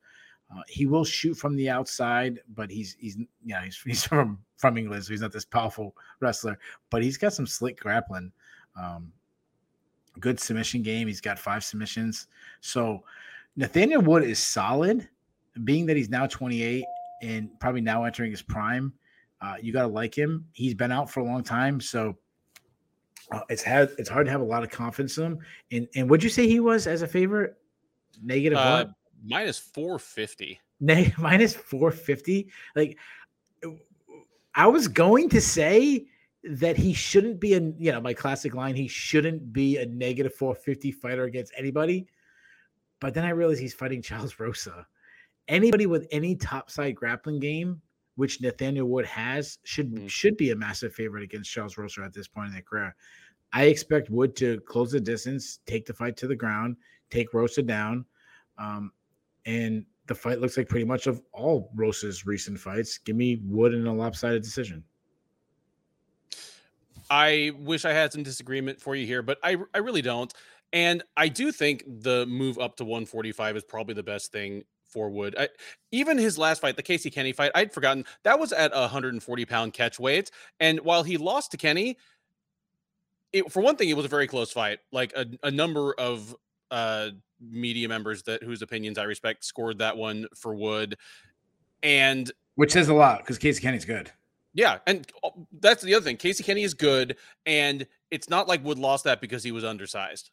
[0.50, 4.78] Uh, he will shoot from the outside, but he's he's yeah he's, he's from from
[4.78, 6.58] England, so he's not this powerful wrestler.
[6.90, 8.32] But he's got some slick grappling,
[8.80, 9.12] um,
[10.20, 11.06] good submission game.
[11.06, 12.28] He's got five submissions.
[12.60, 13.04] So
[13.56, 15.08] Nathaniel Wood is solid,
[15.64, 16.84] being that he's now 28
[17.22, 18.92] and probably now entering his prime.
[19.40, 20.46] Uh, you got to like him.
[20.52, 22.16] He's been out for a long time, so
[23.30, 25.38] uh, it's had it's hard to have a lot of confidence in him.
[25.70, 27.54] And and would you say he was as a favorite?
[28.22, 28.90] Negative Uh, what?
[29.24, 30.60] Minus 450.
[30.80, 32.50] Nay, minus 450.
[32.76, 32.98] Like
[34.54, 36.06] I was going to say
[36.44, 40.34] that he shouldn't be a you know my classic line he shouldn't be a negative
[40.34, 42.06] 450 fighter against anybody
[43.00, 44.86] but then i realized he's fighting charles rosa
[45.48, 47.80] anybody with any top side grappling game
[48.14, 50.08] which nathaniel wood has should mm.
[50.08, 52.94] should be a massive favorite against charles rosa at this point in their career
[53.52, 56.76] i expect wood to close the distance take the fight to the ground
[57.10, 58.04] take rosa down
[58.58, 58.92] um,
[59.48, 63.74] and the fight looks like pretty much of all rosa's recent fights give me wood
[63.74, 64.84] in a lopsided decision
[67.10, 70.32] I wish I had some disagreement for you here, but I I really don't.
[70.72, 75.08] And I do think the move up to 145 is probably the best thing for
[75.08, 75.34] Wood.
[75.38, 75.48] I,
[75.92, 79.72] even his last fight, the Casey Kenny fight, I'd forgotten that was at 140 pound
[79.72, 80.30] catch weight.
[80.60, 81.96] And while he lost to Kenny,
[83.32, 84.80] it, for one thing, it was a very close fight.
[84.92, 86.34] Like a, a number of
[86.70, 87.10] uh,
[87.40, 90.96] media members that whose opinions I respect scored that one for Wood,
[91.82, 94.10] and which says a lot because Casey Kenny's good.
[94.54, 96.16] Yeah, and uh, that's the other thing.
[96.16, 97.16] Casey Kenny is good,
[97.46, 100.30] and it's not like Wood lost that because he was undersized.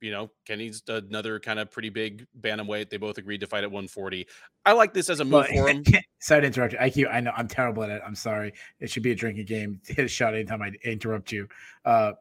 [0.00, 2.88] You know, Kenny's another kind of pretty big bantamweight.
[2.88, 4.26] They both agreed to fight at 140.
[4.64, 5.82] I like this as a move well, for him.
[6.20, 6.78] sorry to interrupt you.
[6.78, 8.02] IQ, I know I'm terrible at it.
[8.06, 8.52] I'm sorry.
[8.78, 9.80] It should be a drinking game.
[9.86, 11.48] Hit a shot anytime I interrupt you.
[11.84, 12.12] Uh,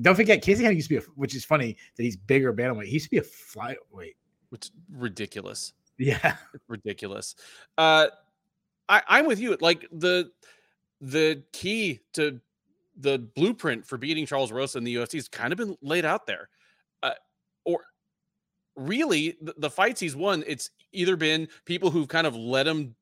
[0.00, 2.86] don't forget, Casey Kenny used to be, a, which is funny that he's bigger bantamweight.
[2.86, 4.16] He used to be a flyweight,
[4.48, 5.72] which is ridiculous.
[5.98, 6.36] Yeah,
[6.68, 7.34] ridiculous.
[7.76, 8.06] Uh,
[8.88, 9.56] I, I'm with you.
[9.60, 10.30] Like the
[11.00, 12.40] the key to
[12.96, 16.26] the blueprint for beating Charles Rosa in the UFC has kind of been laid out
[16.26, 16.48] there.
[17.02, 17.12] Uh,
[17.64, 17.84] or
[18.74, 22.96] really, the, the, fights he's won, it's either been people who've kind of let him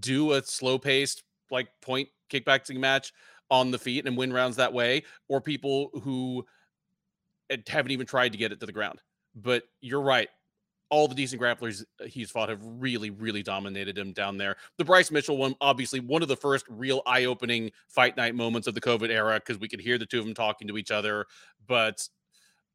[0.00, 3.12] do a slow paced, like point kickboxing match
[3.50, 6.44] on the feet and win rounds that way, or people who
[7.50, 9.00] eh, haven't even tried to get it to the ground.
[9.34, 10.28] But you're right
[10.90, 14.56] all the decent grapplers uh, he's fought have really, really dominated him down there.
[14.78, 18.68] The Bryce Mitchell one, obviously, one of the first real eye opening fight night moments
[18.68, 20.90] of the COVID era because we could hear the two of them talking to each
[20.90, 21.26] other.
[21.66, 22.06] But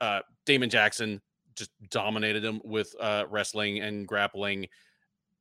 [0.01, 1.21] uh, Damon Jackson
[1.55, 4.67] just dominated him with uh, wrestling and grappling.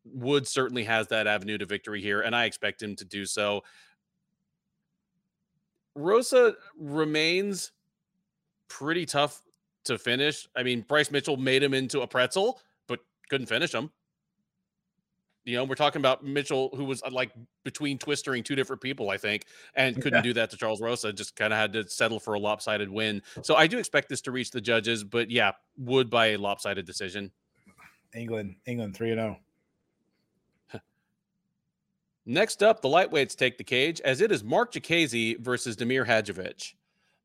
[0.05, 3.63] Wood certainly has that avenue to victory here, and I expect him to do so.
[6.01, 7.73] Rosa remains
[8.69, 9.43] pretty tough
[9.85, 10.49] to finish.
[10.57, 13.91] I mean, Bryce Mitchell made him into a pretzel, but couldn't finish him.
[15.45, 17.33] You know, we're talking about Mitchell, who was uh, like
[17.65, 20.23] between twistering two different people, I think, and couldn't yeah.
[20.23, 21.13] do that to Charles Rosa.
[21.13, 23.23] Just kind of had to settle for a lopsided win.
[23.43, 26.85] So I do expect this to reach the judges, but yeah, Wood by a lopsided
[26.85, 27.31] decision.
[28.15, 29.39] England, England, three and zero.
[32.31, 36.75] Next up, the lightweights take the cage as it is Marc Diakiese versus Damir Hadzovic.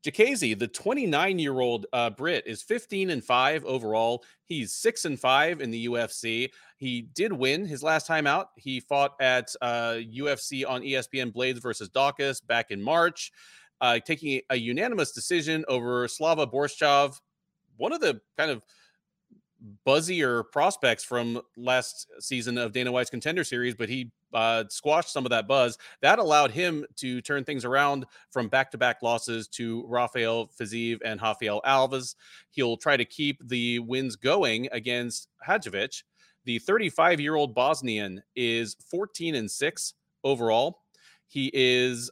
[0.04, 4.24] Diakiese, the 29 year old uh, Brit, is 15 and 5 overall.
[4.46, 6.50] He's 6 and 5 in the UFC.
[6.76, 8.48] He did win his last time out.
[8.56, 13.30] He fought at uh, UFC on ESPN Blaydes versus Daukaus back in March,
[13.80, 17.20] uh, taking a unanimous decision over Slava Borshchev,
[17.76, 18.64] one of the kind of
[19.86, 25.24] buzzier prospects from last season of Dana White's contender series, but he uh, squashed some
[25.24, 25.78] of that buzz.
[26.02, 30.98] That allowed him to turn things around from back to back losses to Rafael Fiziev
[31.04, 32.14] and Rafael Alves.
[32.50, 36.02] He'll try to keep the wins going against Hadzovic.
[36.44, 40.82] The 35 year old Bosnian is 14 and 6 overall.
[41.28, 42.10] He is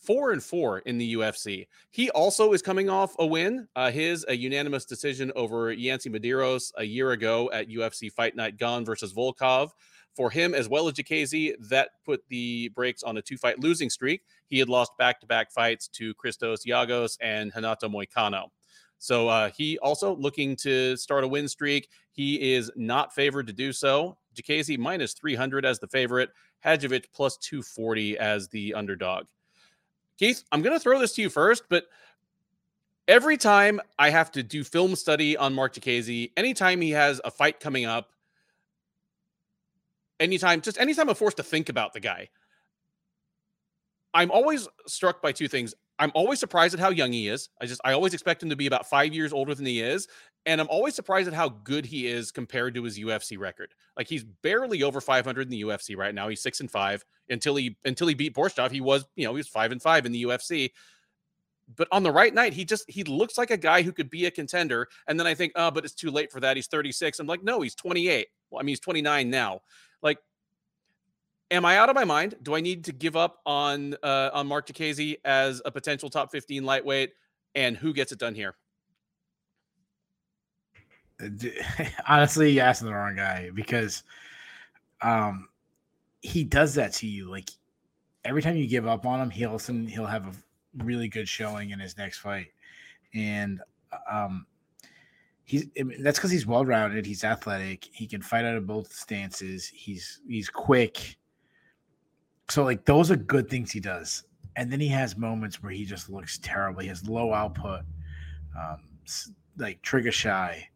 [0.00, 1.66] four and four in the UFC.
[1.90, 3.68] He also is coming off a win.
[3.76, 8.56] Uh, his a unanimous decision over Yancy Medeiros a year ago at UFC Fight Night
[8.56, 9.70] Gane versus Volkov.
[10.16, 14.22] For him as well as Diakiese, that put the brakes on a two-fight losing streak.
[14.48, 18.48] He had lost back-to-back fights to Christos Giagos and Renato Moicano.
[18.98, 21.88] So uh, he also looking to start a win streak.
[22.12, 24.18] He is not favored to do so.
[24.34, 26.30] Diakiese minus 300 as the favorite.
[26.64, 29.26] Hadzovic plus 240 as the underdog.
[30.20, 31.86] Keith, I'm going to throw this to you first, but
[33.08, 37.30] every time I have to do film study on Marc Diakiese, anytime he has a
[37.30, 38.10] fight coming up,
[40.20, 42.28] anytime, just anytime I'm forced to think about the guy,
[44.12, 45.74] I'm always struck by two things.
[46.00, 47.50] I'm always surprised at how young he is.
[47.60, 50.08] I just I always expect him to be about five years older than he is,
[50.46, 53.74] and I'm always surprised at how good he is compared to his UFC record.
[53.98, 56.28] Like he's barely over 500 in the UFC right now.
[56.28, 58.70] He's six and five until he until he beat Borshchev.
[58.70, 60.70] He was you know he was five and five in the UFC.
[61.76, 64.24] But on the right night, he just he looks like a guy who could be
[64.24, 64.88] a contender.
[65.06, 66.56] And then I think, oh, but it's too late for that.
[66.56, 67.20] He's 36.
[67.20, 68.26] I'm like, no, he's 28.
[68.50, 69.60] Well, I mean, he's 29 now.
[70.02, 70.18] Like,
[71.50, 72.36] am I out of my mind?
[72.42, 76.30] Do I need to give up on uh on Marc Diakiese as a potential top
[76.30, 77.12] 15 lightweight?
[77.54, 78.54] And who gets it done here?
[82.08, 84.04] honestly, you asking the wrong guy because
[85.02, 85.48] um
[86.20, 87.30] he does that to you.
[87.30, 87.50] Like
[88.24, 91.80] every time you give up on him, he'll he'll have a really good showing in
[91.80, 92.48] his next fight,
[93.14, 93.60] and
[94.10, 94.46] um,
[95.44, 95.66] he's
[96.00, 97.06] that's because he's well rounded.
[97.06, 97.88] He's athletic.
[97.92, 99.66] He can fight out of both stances.
[99.66, 101.16] He's he's quick.
[102.50, 104.24] So like those are good things he does.
[104.56, 106.80] And then he has moments where he just looks terrible.
[106.80, 107.82] He has low output,
[108.58, 108.80] um,
[109.56, 110.68] like trigger shy.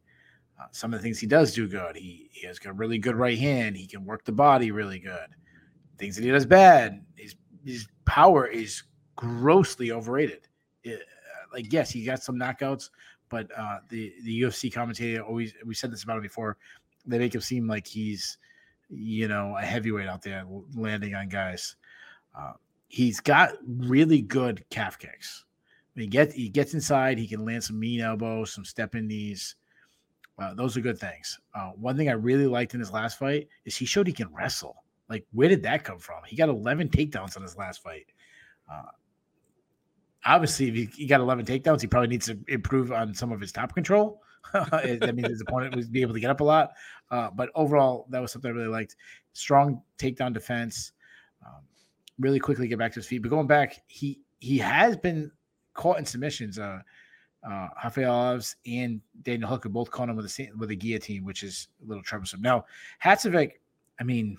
[0.61, 1.97] Uh, some of the things he does do good.
[1.97, 3.77] He he has got a really good right hand.
[3.77, 5.29] He can work the body really good.
[5.99, 7.05] Things that he does bad.
[7.17, 8.85] His his power is
[9.17, 10.47] grossly overrated.
[10.85, 11.03] It,
[11.53, 12.91] like yes, he got some knockouts,
[13.29, 16.57] but uh, the the UFC commentator always we said this about him before.
[17.07, 18.39] They make him seem like he's
[18.95, 21.77] you know a heavyweight out there landing on guys.
[22.37, 22.53] Uh,
[22.89, 25.45] he's got really good calf kicks.
[25.95, 27.19] He get he gets inside.
[27.19, 29.57] He can land some mean elbows, some step in knees.
[30.39, 31.39] Uh, those are good things.
[31.55, 34.33] Uh, one thing I really liked in his last fight is he showed he can
[34.35, 34.85] wrestle.
[35.09, 36.25] Like, where did that come from?
[36.27, 38.07] He got 11 takedowns in his last fight.
[38.71, 38.91] Uh,
[40.25, 43.41] obviously, if he, he, got 11 takedowns, he probably needs to improve on some of
[43.41, 44.23] his top control.
[44.53, 46.73] that means his opponent would be able to get up a lot.
[47.11, 48.97] Uh, but overall, that was something I really liked.
[49.33, 50.93] Strong takedown defense.
[51.45, 51.63] Um,
[52.19, 53.23] really quickly get back to his feet.
[53.23, 55.31] But going back, he he has been
[55.75, 56.59] caught in submissions.
[56.59, 56.81] Uh,
[57.49, 61.69] uh, Rafael and Daniel Hooker both caught him with a with a guillotine, which is
[61.85, 62.41] a little troublesome.
[62.41, 62.65] Now,
[63.03, 63.53] Hadzovic,
[64.01, 64.39] I mean,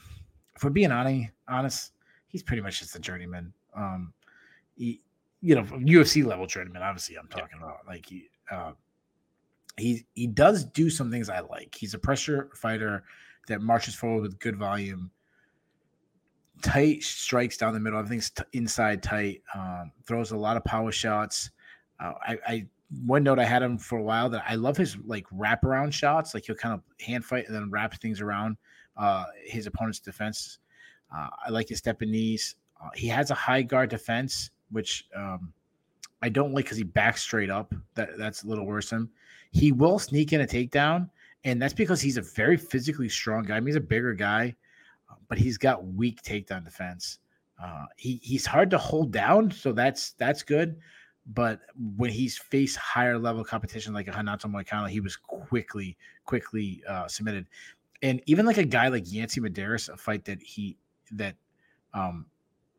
[0.57, 1.91] for being honest,
[2.27, 3.53] he's pretty much just a journeyman.
[3.75, 4.13] Um,
[4.75, 5.01] he,
[5.41, 6.81] you know, UFC level journeyman.
[6.81, 7.65] Obviously, I'm talking yeah.
[7.65, 8.71] about like he, uh,
[9.77, 11.75] he he does do some things I like.
[11.75, 13.03] He's a pressure fighter
[13.47, 15.11] that marches forward with good volume,
[16.61, 17.99] tight strikes down the middle.
[17.99, 19.41] Everything's t- inside tight.
[19.53, 21.51] Um, throws a lot of power shots.
[21.99, 22.67] Uh, I, I
[23.05, 26.33] one note I had him for a while that I love his like wraparound shots.
[26.33, 28.57] Like he'll kind of hand fight and then wrap things around
[28.97, 30.59] uh, his opponent's defense.
[31.15, 32.55] Uh, I like his step and knees.
[32.81, 35.53] Uh, he has a high guard defense, which um,
[36.21, 37.73] I don't like because he backs straight up.
[37.95, 39.09] That that's a little worrisome.
[39.51, 41.09] He will sneak in a takedown,
[41.43, 43.57] and that's because he's a very physically strong guy.
[43.57, 44.55] I mean, he's a bigger guy,
[45.27, 47.19] but he's got weak takedown defense.
[47.61, 50.77] Uh, he he's hard to hold down, so that's that's good.
[51.27, 51.61] But
[51.97, 57.07] when he's faced higher level competition like a Renato Moicano, he was quickly quickly uh,
[57.07, 57.47] submitted
[58.01, 60.77] and even like a guy like Yancy Medeiros, a fight that he
[61.11, 61.35] that
[61.93, 62.25] um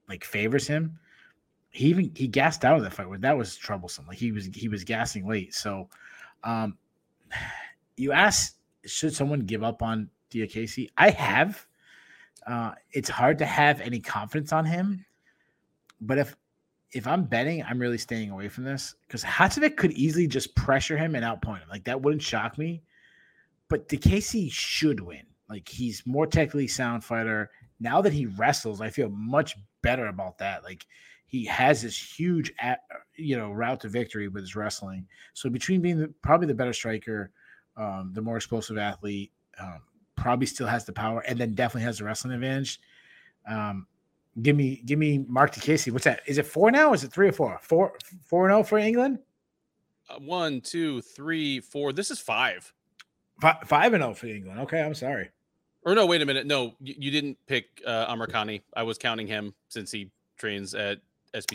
[0.08, 0.98] like favors him,
[1.76, 4.06] he even he gassed out of that fight where that was troublesome.
[4.06, 5.54] Like he was he was gassing late.
[5.54, 5.88] So
[6.44, 6.76] um
[7.96, 10.90] you ask should someone give up on Diakiese?
[10.96, 11.66] I have.
[12.46, 15.04] Uh it's hard to have any confidence on him.
[16.00, 16.36] But if
[16.92, 20.96] if I'm betting, I'm really staying away from this because Hadzovic could easily just pressure
[20.96, 21.68] him and outpoint him.
[21.68, 22.82] Like that wouldn't shock me
[23.68, 25.22] but Diakiese should win.
[25.48, 27.50] Like he's more technically sound fighter.
[27.80, 30.64] Now that he wrestles, I feel much better about that.
[30.64, 30.86] Like
[31.26, 32.80] he has this huge, at,
[33.16, 35.06] you know, route to victory with his wrestling.
[35.34, 37.30] So between being the, probably the better striker,
[37.76, 39.80] um, the more explosive athlete, um,
[40.14, 42.80] probably still has the power, and then definitely has the wrestling advantage.
[43.48, 43.86] Um,
[44.42, 45.90] give me, give me Marc Diakiese.
[45.92, 46.20] What's that?
[46.26, 46.92] Is it four now?
[46.92, 47.58] is it three or four?
[47.60, 49.18] Four, four and zero oh for England.
[50.08, 51.92] Uh, one, two, three, four.
[51.92, 52.72] This is five.
[53.40, 54.60] Five, and zero oh for England.
[54.60, 55.30] Okay, I'm sorry.
[55.84, 56.46] Or no, wait a minute.
[56.46, 58.62] No, you, you didn't pick uh, Amirkhani.
[58.74, 61.00] I was counting him since he trains at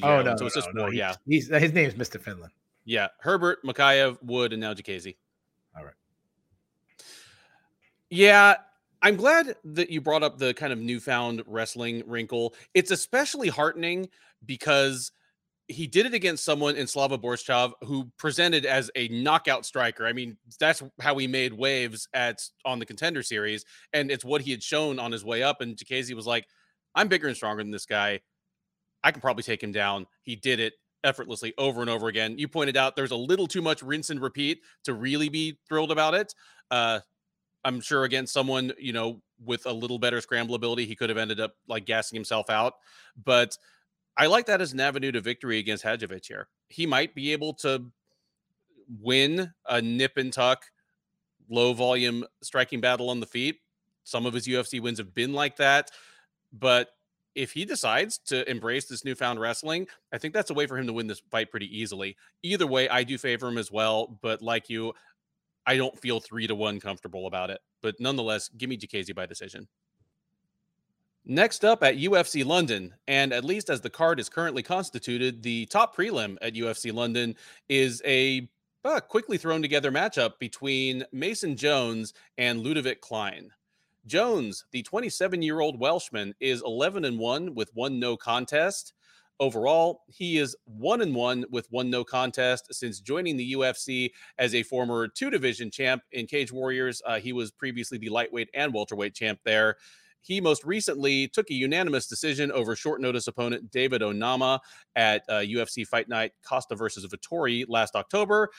[0.04, 0.94] Oh no, so it's just no, four.
[0.94, 2.20] yeah, he's, uh, his name is Mr.
[2.20, 2.52] Finland.
[2.86, 5.16] Yeah, Herbert, Mokaev, Wood, and now Diakiese.
[5.78, 5.94] All right.
[8.10, 8.56] Yeah,
[9.02, 12.54] I'm glad that you brought up the kind of newfound wrestling wrinkle.
[12.74, 14.10] It's especially heartening
[14.46, 15.12] because
[15.68, 20.06] he did it against someone in Slava Borshchev who presented as a knockout striker.
[20.06, 23.64] I mean, that's how he made waves at on the contender series,
[23.94, 25.62] and it's what he had shown on his way up.
[25.62, 26.46] And Diakiese was like,
[26.94, 28.20] "I'm bigger and stronger than this guy.
[29.04, 30.74] I can probably take him down." He did it
[31.04, 32.38] effortlessly over and over again.
[32.38, 35.92] You pointed out there's a little too much rinse and repeat to really be thrilled
[35.92, 36.34] about it.
[36.70, 37.00] Uh,
[37.64, 41.18] I'm sure against someone you know with a little better scramble ability, he could have
[41.18, 42.74] ended up like gassing himself out,
[43.24, 43.58] but
[44.18, 46.48] I like that as an avenue to victory against Hadzovic here.
[46.68, 47.86] He might be able to
[49.00, 50.66] win a nip and tuck,
[51.50, 53.60] low volume striking battle on the feet.
[54.04, 55.92] Some of his UFC wins have been like that.
[56.52, 56.90] But
[57.36, 60.88] if he decides to embrace this newfound wrestling, I think that's a way for him
[60.88, 62.18] to win this fight pretty easily.
[62.44, 64.20] Either way, I do favor him as well.
[64.22, 64.94] But like you,
[65.66, 67.60] I don't feel three to one comfortable about it.
[67.82, 69.68] But nonetheless, give me Diakiese by decision.
[71.24, 75.68] Next up at UFC London, and at least as the card is currently constituted, the
[75.68, 77.36] top prelim at UFC London
[77.70, 78.50] is a
[78.84, 83.52] uh, quickly thrown together matchup between Mason Jones and Ludovit Klein.
[84.06, 88.94] Jones, the 27 year old Welshman, is 11 and 1 with one no contest.
[89.40, 94.54] Overall, he is one and one with one no contest since joining the UFC as
[94.54, 97.02] a former two division champ in Cage Warriors.
[97.08, 99.78] Uh, he was previously the lightweight and welterweight champ there.
[100.22, 104.60] He most recently took a unanimous decision over short notice opponent David Onama
[104.96, 108.50] at uh, UFC Fight Night Costa versus Vettori last October.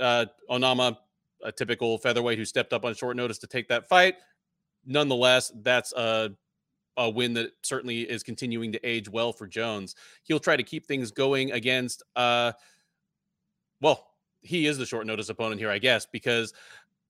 [0.00, 0.96] Uh, Onama,
[1.44, 4.14] a typical featherweight who stepped up on short notice to take that fight.
[4.86, 6.30] Nonetheless, that's a
[6.96, 9.94] a win that certainly is continuing to age well for Jones.
[10.24, 12.52] He'll try to keep things going against uh
[13.80, 14.08] well,
[14.42, 16.52] he is the short notice opponent here, I guess, because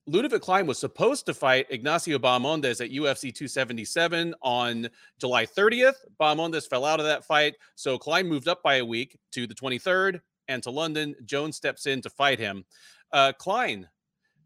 [0.07, 5.95] Ludovit Klein was supposed to fight Ignacio Bahamondes at UFC 277 on July 30th.
[6.19, 9.53] Bahamondes fell out of that fight, so Klein moved up by a week to the
[9.53, 11.15] 23rd and to London.
[11.25, 12.65] Jones steps in to fight him.
[13.13, 13.87] Uh, Klein,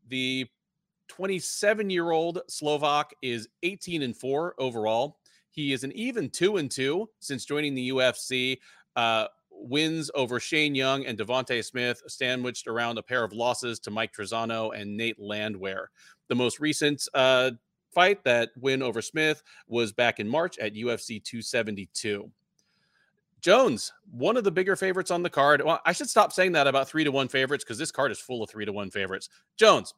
[0.09, 0.45] the
[1.07, 5.19] 27 year old Slovak, is 18 and 4 overall.
[5.51, 8.57] He is an even 2 and 2 since joining the UFC.
[8.95, 9.27] Uh,
[9.57, 14.13] wins over Shane Young and Devonte Smith, sandwiched around a pair of losses to Mike
[14.13, 15.89] Trizano and Nate Landwehr.
[16.27, 17.51] The most recent uh,
[17.93, 22.29] fight, that win over Smith, was back in March at UFC 272.
[23.41, 25.61] Jones, one of the bigger favorites on the card.
[25.63, 28.19] Well, I should stop saying that about three to one favorites because this card is
[28.19, 29.29] full of three to one favorites.
[29.55, 29.93] Jones,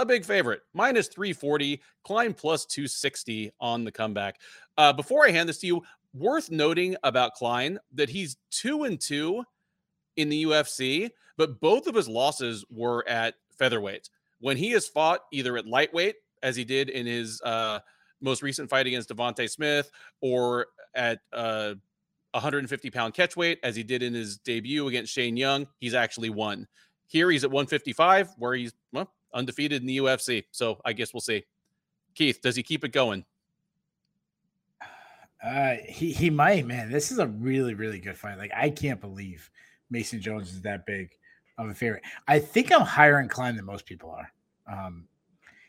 [0.00, 4.40] a big favorite, minus 340, Klein plus 260 on the comeback.
[4.78, 5.82] Uh, before I hand this to you,
[6.14, 9.44] worth noting about Klein that he's two and two
[10.16, 14.10] in the UFC, but both of his losses were at featherweight.
[14.40, 17.80] When he has fought either at lightweight, as he did in his uh,
[18.20, 19.90] most recent fight against Devonte Smith,
[20.20, 21.74] or at uh,
[22.32, 26.66] 150 pound catchweight, as he did in his debut against Shane Young, he's actually won.
[27.06, 30.44] Here he's at 155, where he's well, undefeated in the UFC.
[30.50, 31.44] So I guess we'll see.
[32.14, 33.24] Keith, does he keep it going?
[35.42, 36.92] Uh, he he might, man.
[36.92, 38.36] This is a really really good fight.
[38.36, 39.50] Like I can't believe
[39.88, 41.12] Mason Jones is that big
[41.56, 42.02] of a favorite.
[42.28, 44.30] I think I'm higher inclined than most people are.
[44.70, 45.08] Um,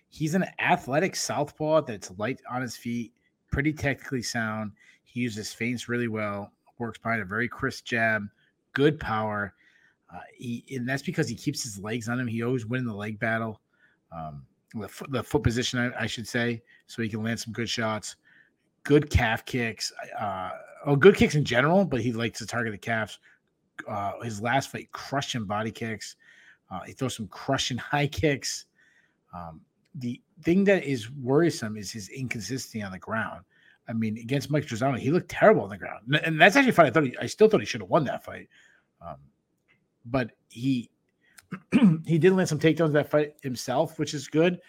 [0.09, 3.13] he's an athletic southpaw that's light on his feet,
[3.51, 4.73] pretty technically sound.
[5.03, 6.51] He uses feints really well.
[6.77, 8.27] Works behind a very crisp jab,
[8.73, 9.53] good power.
[10.13, 12.27] Uh, he and that's because he keeps his legs on him.
[12.27, 13.61] He always wins the leg battle,
[14.11, 14.43] um,
[14.75, 17.69] the foot, the foot position, I, I should say, so he can land some good
[17.69, 18.17] shots
[18.83, 19.91] good calf kicks.
[20.19, 20.51] Uh,
[20.85, 23.19] oh, good kicks in general, but he likes to target the calves.
[23.87, 26.15] Uh, his last fight, crushing body kicks.
[26.69, 28.65] Uh, he throws some crushing high kicks.
[29.33, 29.61] Um,
[29.95, 33.41] the thing that is worrisome is his inconsistency on the ground.
[33.87, 36.87] I mean, against Mike Trizano, he looked terrible on the ground, and that's actually fight.
[36.87, 38.47] I thought he, I still thought he should have won that fight,
[39.05, 39.17] um,
[40.05, 40.89] but he
[42.05, 44.59] he did land some takedowns that fight himself, which is good.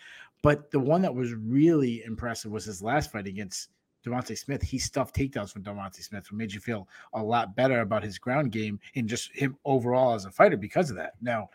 [0.43, 3.69] But the one that was really impressive was his last fight against
[4.05, 7.81] Devonte Smith, he stuffed takedowns from Devonte Smith, which made you feel a lot better
[7.81, 11.13] about his ground game and just him overall as a fighter because of that.
[11.21, 11.51] Now,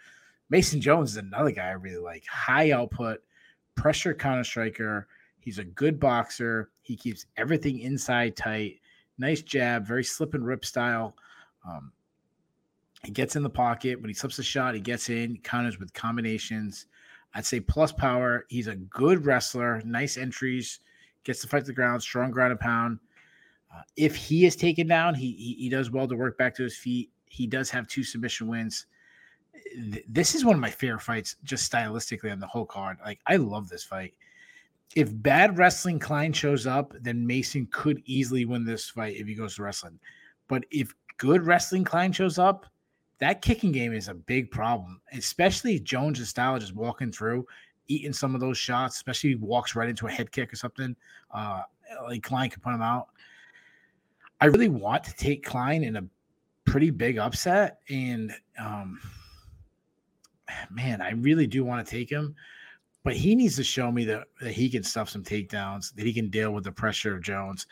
[0.50, 2.26] Mason Jones is another guy I really like.
[2.26, 3.20] High output,
[3.76, 5.08] pressure counter striker.
[5.40, 6.70] He's a good boxer.
[6.82, 8.80] He keeps everything inside tight.
[9.18, 11.16] Nice jab, very slip and rip style.
[11.68, 11.92] Um,
[13.08, 14.00] he gets in the pocket.
[14.00, 16.86] When he slips a shot, he gets in, counters with combinations.
[17.34, 18.46] I'd say plus power.
[18.50, 20.82] He's a good wrestler, nice entries
[21.28, 23.00] gets to fight the ground, strong ground and pound.
[23.72, 26.64] Uh, if he is taken down, he, he, he does well to work back to
[26.64, 27.12] his feet.
[27.26, 28.86] He does have two submission wins.
[30.08, 32.98] This is one of my favorite fights, just stylistically on the whole card.
[33.04, 34.14] Like I love this fight.
[34.96, 39.36] If bad wrestling Klein shows up, then Mason could easily win this fight if he
[39.36, 40.00] goes to wrestling.
[40.48, 42.66] But if good wrestling Klein shows up,
[43.20, 47.46] that kicking game is a big problem, especially Jones' style just walking through
[47.88, 50.56] eating some of those shots, especially if he walks right into a head kick or
[50.56, 50.96] something.
[51.32, 51.62] Uh,
[52.08, 53.08] like Klein can put him out.
[54.40, 56.04] I really want to take Klein in a
[56.66, 59.00] pretty big upset, and um,
[60.70, 62.36] man, I really do want to take him,
[63.04, 66.14] but he needs to show me that, that he can stuff some takedowns, that he
[66.14, 67.66] can deal with the pressure of Jones.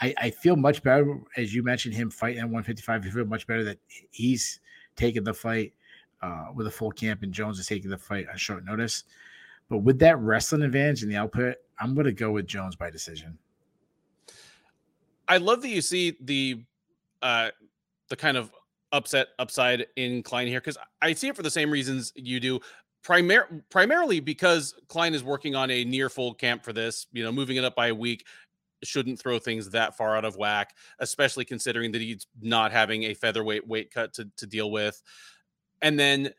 [0.00, 3.04] I, I feel much better as you mentioned him fighting at 155.
[3.04, 3.78] I feel much better that
[4.10, 4.60] he's
[4.98, 5.72] taking the fight
[6.20, 9.04] uh, with a full camp and Jones is taking the fight on short notice.
[9.70, 12.90] But with that wrestling advantage and the output, I'm going to go with Jones by
[12.90, 13.38] decision.
[15.28, 16.64] I love that you see the
[17.20, 17.50] uh
[18.08, 18.50] the kind of
[18.92, 22.60] upset upside in Klein here because I see it for the same reasons you do.
[23.04, 27.30] Primar- primarily because Klein is working on a near full camp for this, you know,
[27.30, 28.24] moving it up by a week
[28.82, 33.14] shouldn't throw things that far out of whack, especially considering that he's not having a
[33.14, 35.02] featherweight weight cut to, to deal with.
[35.82, 36.32] And then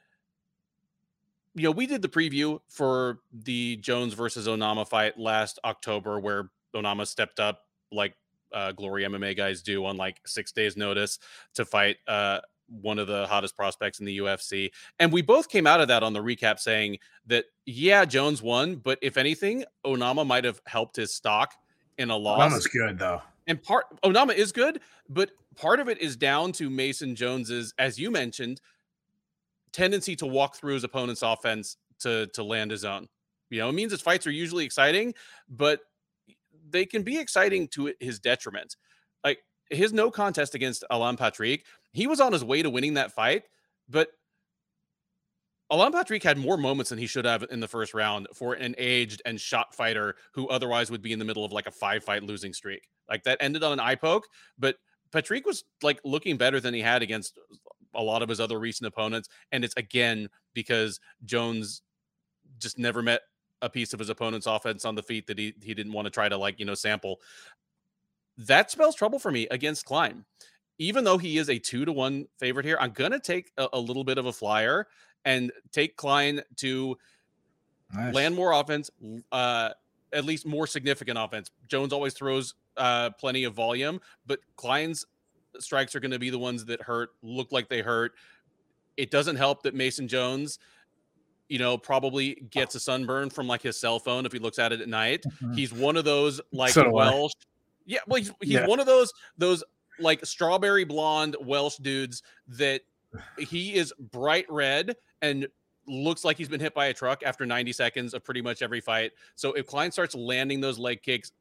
[1.56, 6.50] you know, we did the preview for the Jones versus Onama fight last October, where
[6.76, 7.62] Onama stepped up
[7.92, 8.16] like
[8.54, 11.20] uh, Glory MMA guys do on like six days' notice
[11.56, 14.72] to fight uh, one of the hottest prospects in the UFC.
[15.00, 18.76] And we both came out of that on the recap saying that, yeah, Jones won,
[18.76, 21.54] but if anything, Onama might have helped his stock
[22.00, 22.52] in a loss.
[22.52, 23.22] Onama's good, though.
[23.46, 28.00] And part Onama is good, but part of it is down to Mason Jones's, as
[28.00, 28.62] you mentioned,
[29.72, 33.08] tendency to walk through his opponent's offense to to land his own.
[33.50, 35.14] You know, it means his fights are usually exciting,
[35.50, 35.82] but
[36.70, 38.76] they can be exciting to his detriment.
[39.24, 39.40] Like
[39.70, 43.44] his no contest against Alan Patrick, he was on his way to winning that fight,
[43.90, 44.10] but
[45.72, 48.74] Alan Patrick had more moments than he should have in the first round for an
[48.78, 52.04] aged and shot fighter who otherwise would be in the middle of like a five
[52.04, 52.90] fight losing streak.
[53.08, 54.28] Like that ended on an eye poke,
[54.58, 54.78] but
[55.12, 57.38] Patrick was like looking better than he had against
[57.94, 59.30] a lot of his other recent opponents.
[59.52, 61.82] And it's again because Jones
[62.60, 63.22] just never met
[63.62, 66.12] a piece of his opponent's offense on the feet that he he didn't want to
[66.12, 67.20] try to like you know sample.
[68.38, 70.26] That spells trouble for me against Klein.
[70.78, 73.80] Even though he is a two to one favorite here, I'm gonna take a, a
[73.80, 74.88] little bit of a flyer
[75.26, 76.98] and take Klein to
[77.94, 78.14] nice.
[78.14, 78.90] land more offense,
[79.32, 79.70] uh,
[80.14, 81.52] at least more significant offense.
[81.68, 85.06] Jones always throws uh, plenty of volume, but Klein's
[85.60, 88.14] strikes are going to be the ones that hurt, look like they hurt.
[88.98, 90.60] It doesn't help that Mason Jones
[91.50, 94.72] you know, probably gets a sunburn from like his cell phone if he looks at
[94.72, 95.24] it at night.
[95.26, 95.54] Mm-hmm.
[95.54, 97.34] He's one of those like so Welsh.
[97.86, 98.68] Yeah, well, he's, he's yeah.
[98.68, 99.64] one of those those
[100.00, 102.82] like strawberry blonde Welsh dudes that
[103.38, 105.48] he is bright red and
[105.88, 108.82] looks like he's been hit by a truck after 90 seconds of pretty much every
[108.82, 109.12] fight.
[109.36, 111.32] So if Klein starts landing those leg kicks,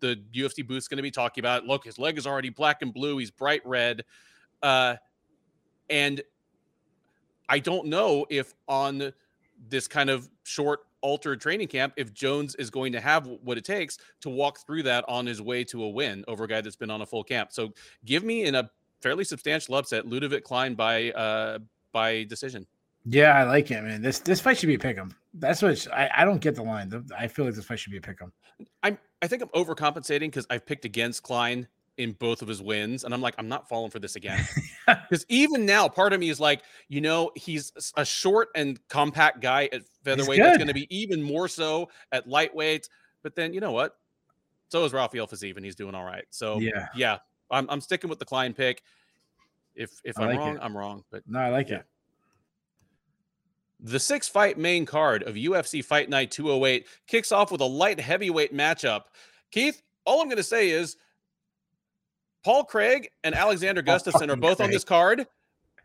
[0.00, 2.92] the UFC booth's going to be talking about, look, his leg is already black and
[2.92, 3.18] blue.
[3.18, 4.04] He's bright red.
[4.62, 4.96] Uh,
[5.88, 6.20] and
[7.48, 9.12] I don't know if on
[9.68, 13.64] this kind of short altered training camp if Jones is going to have what it
[13.64, 16.76] takes to walk through that on his way to a win over a guy that's
[16.76, 17.52] been on a full camp.
[17.52, 17.72] So
[18.04, 18.68] give me in a
[19.00, 21.58] fairly substantial upset Ludovit Klein by uh
[21.92, 22.66] by decision.
[23.04, 24.02] Yeah, I like it, man.
[24.02, 25.14] This this fight should be a pick 'em.
[25.34, 27.06] That's what I, I don't get the line.
[27.16, 28.32] I feel like this fight should be a pick 'em.
[28.82, 31.68] I'm I think I'm overcompensating because I've picked against Klein
[31.98, 33.04] in both of his wins.
[33.04, 34.46] And I'm like, I'm not falling for this again.
[34.86, 39.40] Because even now, part of me is like, you know, he's a short and compact
[39.40, 40.38] guy at featherweight.
[40.38, 42.88] That's going to be even more so at lightweight.
[43.24, 43.96] But then, you know what?
[44.68, 46.24] So is Rafael Fiziev, and he's doing all right.
[46.30, 47.18] So yeah, yeah,
[47.50, 48.82] I'm, I'm sticking with the Klein pick.
[49.74, 50.60] If if I am like wrong, it.
[50.62, 51.04] I'm wrong.
[51.10, 51.76] But no, I like yeah.
[51.76, 51.84] it.
[53.80, 58.00] The six fight main card of UFC Fight Night 208 kicks off with a light
[58.00, 59.02] heavyweight matchup.
[59.50, 60.96] Keith, all I'm going to say is
[62.42, 64.68] Paul Craig and Alexander Gustafsson are both Craig.
[64.68, 65.26] on this card,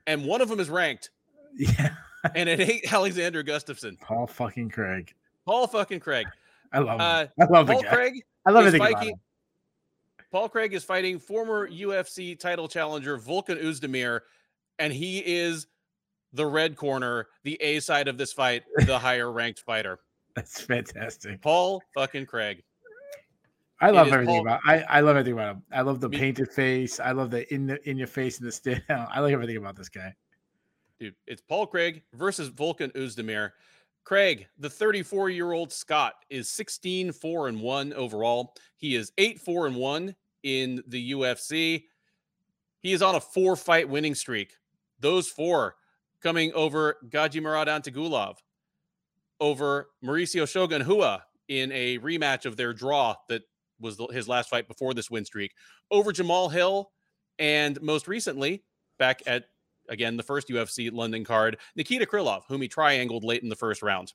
[0.08, 1.10] and one of them is ranked.
[1.58, 1.96] Yeah.
[2.36, 4.00] and it ain't Alexander Gustafsson.
[4.00, 5.14] Paul fucking Craig.
[5.46, 6.28] Paul fucking Craig.
[6.72, 7.02] I love him.
[7.02, 7.74] Uh, I love it.
[7.74, 8.24] Paul Craig.
[8.46, 9.20] I love everything fighting,
[10.32, 14.22] Paul Craig is fighting former UFC title challenger Volkan Oezdemir,
[14.80, 15.68] and he is
[16.34, 20.00] the red corner, the A side of this fight, the higher ranked fighter.
[20.36, 21.42] That's fantastic.
[21.42, 22.64] Paul fucking Craig.
[23.82, 24.62] I love everything Paul, about.
[24.66, 25.64] I, I love everything about him.
[25.72, 27.00] I love the me, painted face.
[27.00, 28.84] I love the in the in your face and the stand.
[28.90, 30.14] I like everything about this guy.
[31.00, 33.52] Dude, it's Paul Craig versus Volkan Oezdemir.
[34.04, 38.56] Craig, the 34 year old Scott is 16 4 and 1 overall.
[38.78, 41.84] He is 8 4 and 1 in the UFC.
[42.80, 44.54] He is on a four fight winning streak.
[45.00, 45.76] Those four
[46.22, 48.38] coming over Gadzhimurad Antigulov,
[49.40, 53.44] over Mauricio Shogun Rua in a rematch of their draw that
[53.80, 55.54] was the, his last fight before this win streak
[55.90, 56.92] over Jamal Hill,
[57.40, 58.64] and most recently
[59.00, 59.46] back at
[59.92, 63.84] again the first UFC London card, Nikita Krylov, whom he triangled late in the first
[63.84, 64.14] round.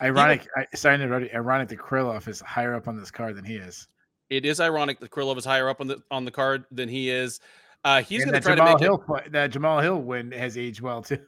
[0.00, 1.34] Ironic, I signed it already.
[1.34, 3.88] Ironic that Krylov is higher up on this card than he is.
[4.30, 7.10] It is ironic that Krylov is higher up on the on the card than he
[7.10, 7.40] is.
[7.84, 10.56] Uh, he's going to try Jamal to make Hill, it, that Jamal Hill win has
[10.56, 11.18] aged well too.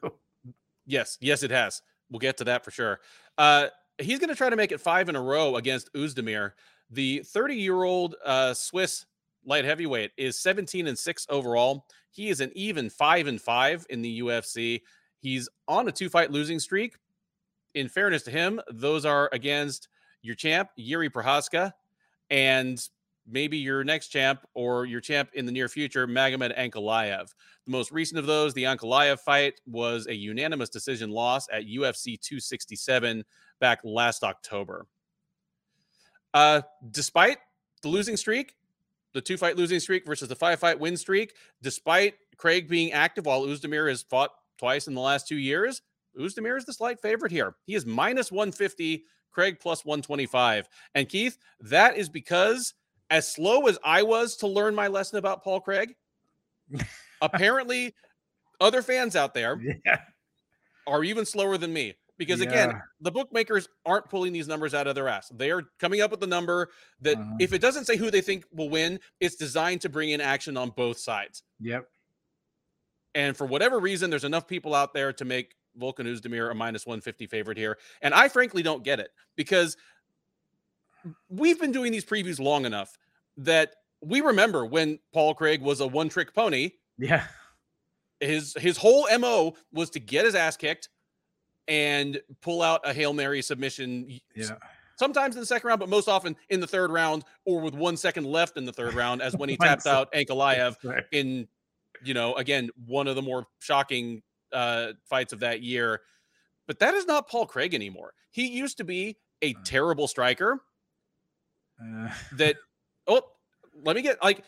[0.87, 1.83] Yes, yes, it has.
[2.11, 3.01] We'll get to that for sure.
[3.37, 3.67] Uh,
[3.99, 6.53] he's going to try to make it five in a row against Oezdemir.
[6.91, 9.05] The 30 year old uh, Swiss
[9.47, 11.87] light heavyweight is 17 and 6 overall.
[12.11, 14.83] He is an even 5 and 5 in the UFC.
[15.21, 16.97] He's on a two fight losing streak.
[17.75, 19.89] In fairness to him, those are against
[20.23, 21.73] your champ, Jiri Prochazka,
[22.31, 22.83] and
[23.29, 27.29] maybe your next champ or your champ in the near future, Magomed Ankalaev.
[27.65, 32.21] The most recent of those, the Ankalaev fight, was a unanimous decision loss at UFC
[32.21, 33.25] 267
[33.61, 34.87] back last October.
[36.33, 37.39] Uh, despite
[37.83, 38.57] the losing streak,
[39.17, 43.25] the two fight losing streak versus the five fight win streak, despite Craig being active
[43.25, 45.81] while Oezdemir has fought twice in the last two years,
[46.21, 47.57] Oezdemir is the slight favorite here.
[47.65, 50.69] He is minus 150, Craig plus 125.
[50.95, 52.75] And Keith, that is because
[53.09, 55.95] as slow as I was to learn my lesson about Paul Craig,
[57.23, 57.95] apparently
[58.61, 60.01] other fans out there Yeah.
[60.87, 61.95] are even slower than me.
[62.19, 65.31] Because again, the bookmakers aren't pulling these numbers out of their ass.
[65.35, 66.71] They are coming up with the number
[67.03, 67.37] that Uh-huh.
[67.41, 70.57] if it doesn't say who they think will win, it's designed to bring in action
[70.57, 71.43] on both sides.
[71.61, 71.89] Yep.
[73.15, 76.87] And for whatever reason, there's enough people out there to make Volkan Oezdemir a minus
[76.87, 77.77] 150 favorite here.
[78.01, 79.77] And I frankly don't get it because
[81.29, 82.97] we've been doing these previews long enough
[83.39, 86.71] that we remember when Paul Craig was a one trick pony.
[86.99, 87.25] Yeah.
[88.21, 90.89] His his whole MO was to get his ass kicked
[91.69, 94.57] and pull out a Hail Mary submission Yeah.
[94.97, 97.97] sometimes in the second round, but most often in the third round or with one
[97.97, 101.05] second left in the third round, as when he tapped out Ankalaev Right.
[101.13, 101.49] in
[102.03, 104.23] you know again one of the more shocking
[104.53, 106.03] uh fights of that year
[106.67, 109.59] but that is not paul craig anymore he used to be a Uh.
[109.65, 110.61] terrible striker
[111.83, 112.57] Uh, that
[113.07, 113.23] oh
[113.83, 114.45] let me get like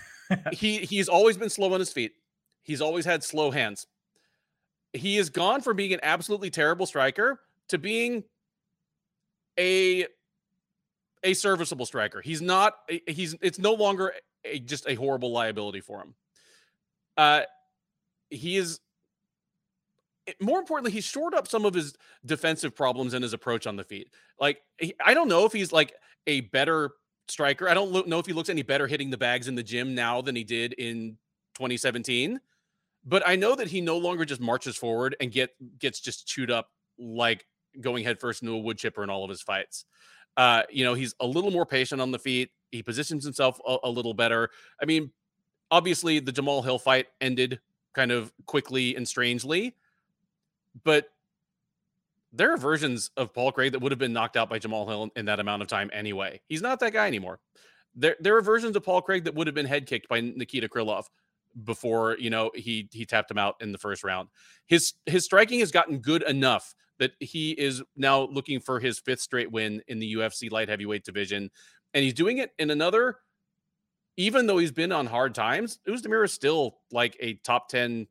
[0.52, 2.12] he he's always been slow on his feet
[2.62, 3.88] he's always had slow hands
[4.92, 8.24] he has gone from being an absolutely terrible striker to being
[9.58, 10.06] a
[11.24, 12.20] a serviceable striker.
[12.20, 12.74] He's not
[13.06, 14.12] he's it's no longer
[14.44, 16.14] a, just a horrible liability for him.
[17.16, 17.42] Uh
[18.30, 18.80] he is
[20.40, 21.94] more importantly he's shored up some of his
[22.24, 24.10] defensive problems and his approach on the feet.
[24.38, 25.94] Like he, i don't know if he's like
[26.26, 26.90] a better
[27.28, 27.68] striker.
[27.68, 29.94] I don't lo- know if he looks any better hitting the bags in the gym
[29.94, 31.16] now than he did in
[31.54, 32.40] 2017
[33.04, 36.50] but i know that he no longer just marches forward and get gets just chewed
[36.50, 36.68] up
[36.98, 37.46] like
[37.80, 39.84] going headfirst into a wood chipper in all of his fights
[40.36, 43.76] uh you know he's a little more patient on the feet he positions himself a,
[43.84, 44.50] a little better
[44.80, 45.10] i mean
[45.70, 47.60] obviously the jamal hill fight ended
[47.94, 49.74] kind of quickly and strangely
[50.84, 51.08] but
[52.32, 55.10] there are versions of Paul Craig that would have been knocked out by Jamal Hill
[55.16, 56.40] in, that amount of time anyway.
[56.48, 57.40] He's not that guy anymore.
[57.94, 60.68] There, there are versions of Paul Craig that would have been head kicked by Nikita
[60.68, 61.04] Krylov
[61.64, 64.28] before you know he he tapped him out in the first round.
[64.66, 69.20] His his striking has gotten good enough that he is now looking for his fifth
[69.20, 71.50] straight win in the UFC light heavyweight division,
[71.94, 73.18] and he's doing it in another.
[74.18, 78.06] Even though he's been on hard times, Oezdemir is still like a top ten,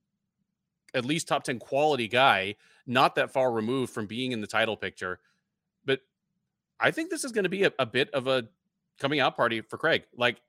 [0.95, 2.55] at least top ten quality guy
[2.87, 5.19] not that far removed from being in the title picture.
[5.85, 5.99] But
[6.79, 8.47] I think this is going to be a, a bit of a
[8.99, 10.03] coming out party for Craig.
[10.15, 10.41] Like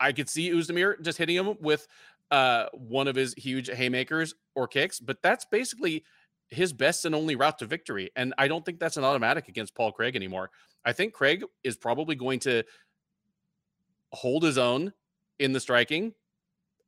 [0.00, 1.86] I could see Oezdemir just hitting him with
[2.30, 6.04] uh, one of his huge haymakers or kicks, but that's basically
[6.48, 8.10] his best and only route to victory.
[8.16, 10.50] And I don't think that's an automatic against Paul Craig anymore.
[10.84, 12.62] I think Craig is probably going to
[14.12, 14.92] hold his own
[15.38, 16.12] in the striking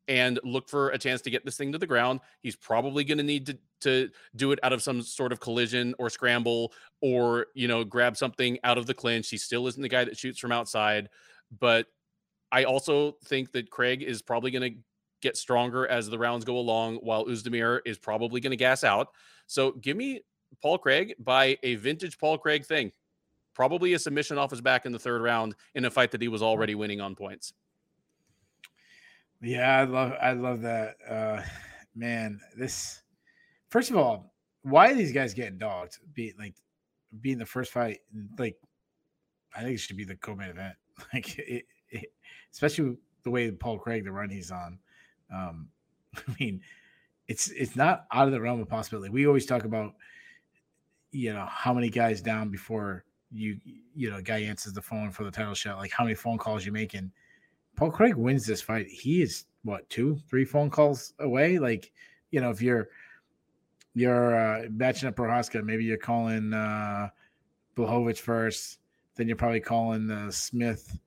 [0.09, 2.21] and look for a chance to get this thing to the ground.
[2.43, 5.95] He's probably going to need to to do it out of some sort of collision
[5.99, 6.73] or scramble
[7.03, 9.29] or you know grab something out of the clinch.
[9.29, 11.09] He still isn't the guy that shoots from outside,
[11.59, 11.87] but
[12.53, 14.79] I also think that Craig is probably going to
[15.21, 19.09] get stronger as the rounds go along, while Oezdemir is probably going to gas out.
[19.47, 20.23] So give me
[20.63, 22.93] Paul Craig by a vintage Paul Craig thing.
[23.55, 26.29] Probably a submission off his back in the third round in a fight that he
[26.29, 27.53] was already winning on points.
[29.41, 30.97] Yeah, I love I love that.
[31.09, 31.43] Uh
[31.95, 33.03] man, this
[33.69, 35.99] first of all, why are these guys getting dogged?
[36.13, 36.55] Be like
[37.21, 38.01] being the first fight,
[38.39, 38.57] like
[39.55, 40.75] I think it should be the co-main event.
[41.13, 42.07] Like it, it
[42.55, 44.79] especially the way Paul Craig the run he's on.
[45.33, 45.69] Um
[46.17, 46.61] I mean,
[47.29, 49.11] it's it's not out of the realm of possibility.
[49.11, 49.95] We always talk about
[51.13, 53.59] you know how many guys down before you
[53.95, 56.65] you know guy answers the phone for the title shot, like how many phone calls
[56.65, 57.11] you making.
[57.77, 58.87] Paul Craig wins this fight.
[58.87, 61.59] He is what two, three phone calls away.
[61.59, 61.93] Like,
[62.31, 62.89] you know, if you're
[63.95, 67.09] you're uh, matching up Prochazka, maybe you're calling uh,
[67.77, 68.79] Blachowicz first,
[69.17, 70.99] then you're probably calling uh, Smith.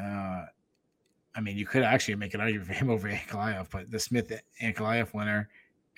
[0.00, 0.44] Uh,
[1.34, 4.32] I mean, you could actually make an argument for him over Ankalaev, but the Smith
[4.60, 5.48] Ankalaev winner,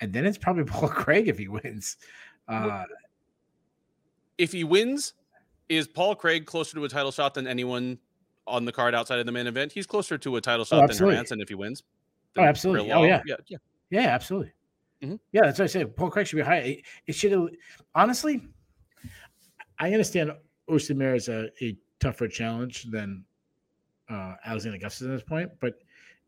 [0.01, 1.97] and then it's probably Paul Craig if he wins.
[2.47, 2.83] Uh,
[4.37, 5.13] if he wins,
[5.69, 7.97] is Paul Craig closer to a title shot than anyone
[8.47, 9.71] on the card outside of the main event?
[9.71, 11.17] He's closer to a title shot than absolutely.
[11.17, 11.83] Hermansson if he wins.
[12.37, 12.91] Oh, absolutely.
[12.91, 13.21] Oh, yeah.
[13.25, 13.57] yeah, yeah.
[13.89, 14.51] Yeah, absolutely.
[15.01, 15.19] Mhm.
[15.31, 15.85] Yeah, that's what I say.
[15.85, 16.81] Paul Craig should be high.
[17.07, 17.49] It, should have
[17.93, 18.41] honestly.
[19.79, 20.31] I understand
[20.69, 23.25] Oezdemir is a, a tougher challenge than
[24.09, 25.79] uh, Alexander Gustafsson at this point, but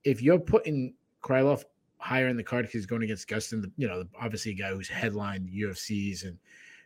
[0.03, 0.93] if you're putting
[1.23, 1.63] Krylov
[1.99, 4.87] higher in the card because he's going against Gustin, you know, obviously a guy who's
[4.87, 6.37] headlined UFCs and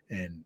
[0.09, 0.43] and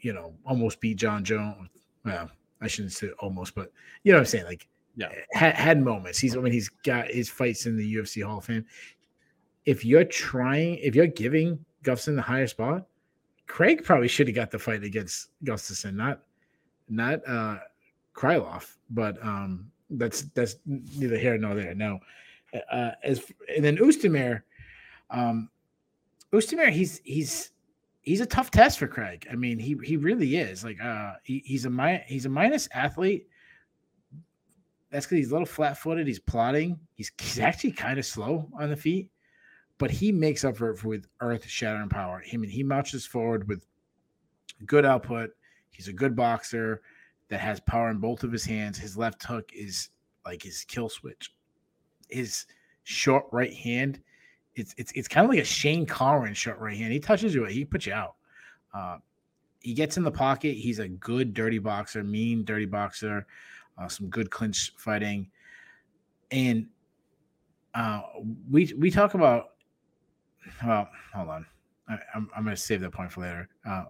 [0.00, 1.68] you know almost beat Jon Jones.
[2.04, 3.72] Well, I shouldn't say almost, but
[4.04, 4.44] you know what I'm saying.
[4.44, 5.08] Like, Yeah.
[5.32, 6.18] had, had moments.
[6.18, 8.64] He's I mean he's got his fights in the UFC Hall of Fame
[9.64, 12.86] if you're trying, if you're giving Gustafsson the higher spot,
[13.46, 16.22] Craig probably should have got the fight against Gustafsson, not
[16.88, 17.58] not uh
[18.14, 21.74] Krylov, but um that's that's neither here nor there.
[21.74, 22.00] No.
[22.70, 23.22] Uh as
[23.54, 24.42] and then Oosthuizen,
[25.10, 25.48] um
[26.32, 27.50] Oosthuizen, he's he's
[28.02, 29.26] he's a tough test for Craig.
[29.30, 30.64] I mean, he he really is.
[30.64, 33.26] Like uh he, he's a mi- he's a minus athlete.
[34.90, 36.06] That's because he's a little flat footed.
[36.06, 36.78] He's plotting.
[36.94, 39.10] He's he's actually kind of slow on the feet,
[39.78, 42.22] but he makes up for it with earth shattering power.
[42.30, 43.64] I mean, he marches forward with
[44.66, 45.30] good output.
[45.70, 46.82] He's a good boxer
[47.32, 48.76] that has power in both of his hands.
[48.76, 49.88] His left hook is
[50.26, 51.34] like his kill switch.
[52.10, 52.44] His
[52.84, 54.02] short right hand,
[54.54, 56.92] it's it's it's kind of like a Shane Carwin short right hand.
[56.92, 58.16] He touches you, he puts you out.
[58.74, 58.98] Uh,
[59.60, 60.58] he gets in the pocket.
[60.58, 63.26] He's a good dirty boxer, mean dirty boxer,
[63.78, 65.30] uh, some good clinch fighting,
[66.30, 66.66] and
[67.74, 68.02] uh,
[68.50, 69.52] we we talk about.
[70.62, 71.46] Well, hold on,
[71.88, 73.48] I, am I'm going to save that point for later.
[73.66, 73.84] Uh,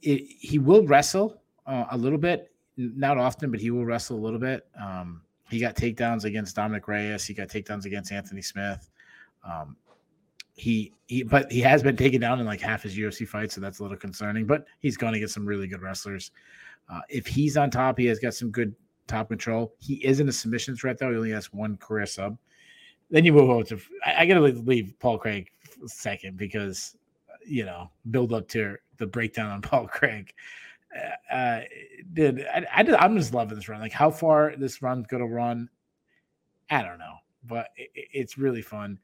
[0.00, 1.39] it, he will wrestle
[1.70, 4.66] uh, a little bit, not often, but he will wrestle a little bit.
[4.80, 7.24] Um, he got takedowns against Dominic Reyes.
[7.24, 8.90] He got takedowns against Anthony Smith.
[9.44, 9.76] Um,
[10.54, 13.60] he he, but he has been taken down in like half his UFC fights, so
[13.60, 14.46] that's a little concerning.
[14.46, 16.32] But he's going to get some really good wrestlers.
[16.88, 18.74] Uh, if he's on top, he has got some good
[19.06, 19.74] top control.
[19.78, 21.10] He isn't a submission threat though.
[21.10, 22.36] He only has one career sub.
[23.10, 23.80] Then you move over to.
[24.04, 25.50] I, I got to leave Paul Craig
[25.86, 26.96] second because
[27.46, 30.34] you know build up to the breakdown on Paul Craig.
[30.94, 31.60] Uh, uh
[32.12, 33.80] dude, I, I I'm just loving this run.
[33.80, 35.68] Like how far this run's gonna run,
[36.70, 38.98] I don't know, but it, it's really fun.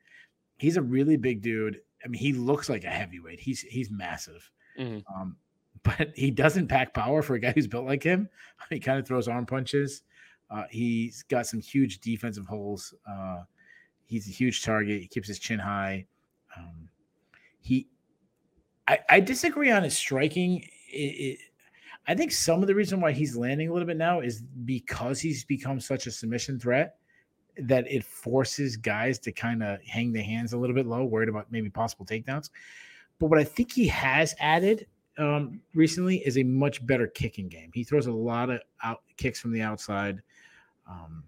[0.59, 1.81] He's a really big dude.
[2.05, 3.41] I mean, he looks like a heavyweight.
[3.41, 4.51] He's he's massive.
[4.79, 4.99] Mm-hmm.
[5.15, 5.37] Um,
[5.83, 8.29] but he doesn't pack power for a guy who's built like him.
[8.71, 10.03] He kind of throws arm punches.
[10.51, 12.95] Uh, he's got some huge defensive holes.
[13.09, 13.43] Uh,
[14.07, 15.01] he's a huge target.
[15.01, 16.07] He keeps his chin high.
[16.57, 16.89] Um,
[17.61, 17.89] he,
[18.89, 20.63] I, I, disagree on his striking.
[20.91, 21.39] It, it,
[22.09, 25.21] I think some of the reason why he's landing a little bit now is because
[25.21, 26.97] he's become such a submission threat
[27.59, 31.29] that it forces guys to kind of hang their hands a little bit low, worried
[31.29, 32.51] about maybe possible takedowns.
[33.19, 34.87] But what I think he has added
[35.19, 37.71] um, recently is a much better kicking game.
[37.73, 40.21] He throws a lot of out kicks from the outside,
[40.89, 41.25] um,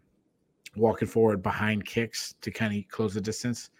[0.76, 3.70] walking forward behind kicks to kind of close the distance.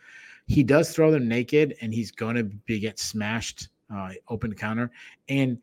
[0.46, 4.90] He does throw them naked, and he's going to be get smashed uh, open counter.
[5.28, 5.58] And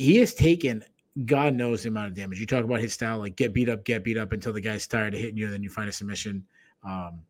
[0.00, 0.82] he has taken
[1.26, 2.40] God knows the amount of damage.
[2.40, 4.86] You talk about his style, like get beat up, get beat up until the guy's
[4.86, 6.44] tired of hitting you, and then you find a submission.
[6.84, 7.20] Um,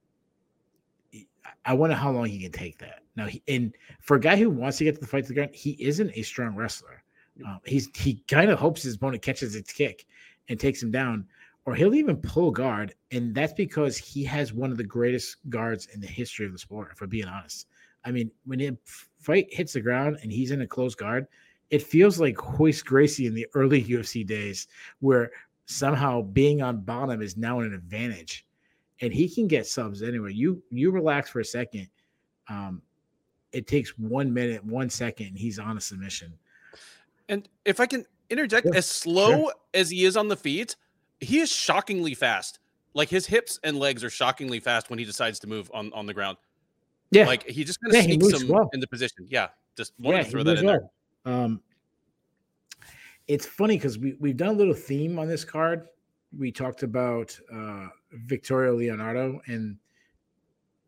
[1.64, 3.00] I wonder how long he can take that.
[3.16, 5.34] Now, he, and for a guy who wants to get to the fight to the
[5.34, 7.02] ground, he isn't a strong wrestler.
[7.46, 10.06] Uh, he's he kind of hopes his opponent catches its kick
[10.48, 11.26] and takes him down,
[11.64, 15.86] or he'll even pull guard, and that's because he has one of the greatest guards
[15.86, 16.96] in the history of the sport.
[16.96, 17.66] For being honest,
[18.04, 18.76] I mean, when a
[19.18, 21.26] fight hits the ground and he's in a close guard,
[21.70, 24.68] it feels like Royce Gracie in the early UFC days,
[25.00, 25.30] where
[25.66, 28.44] somehow being on bottom is now an advantage
[29.00, 30.32] and he can get subs anyway.
[30.32, 31.88] You you relax for a second.
[32.48, 32.82] Um,
[33.52, 36.32] it takes one minute, one second, and he's on a submission.
[37.28, 39.52] And if I can interject, yeah, as slow sure.
[39.74, 40.76] as he is on the feet,
[41.20, 42.58] he is shockingly fast.
[42.92, 46.06] Like his hips and legs are shockingly fast when he decides to move on, on
[46.06, 46.38] the ground.
[47.12, 48.68] Yeah, like he just kind of yeah, sneaks him well.
[48.72, 49.26] in the position.
[49.28, 50.74] Yeah, just wanted yeah, to throw that in well.
[50.74, 50.90] there.
[51.24, 51.60] Um,
[53.28, 55.86] it's funny because we we've done a little theme on this card.
[56.36, 59.76] We talked about uh, Victoria Leonardo and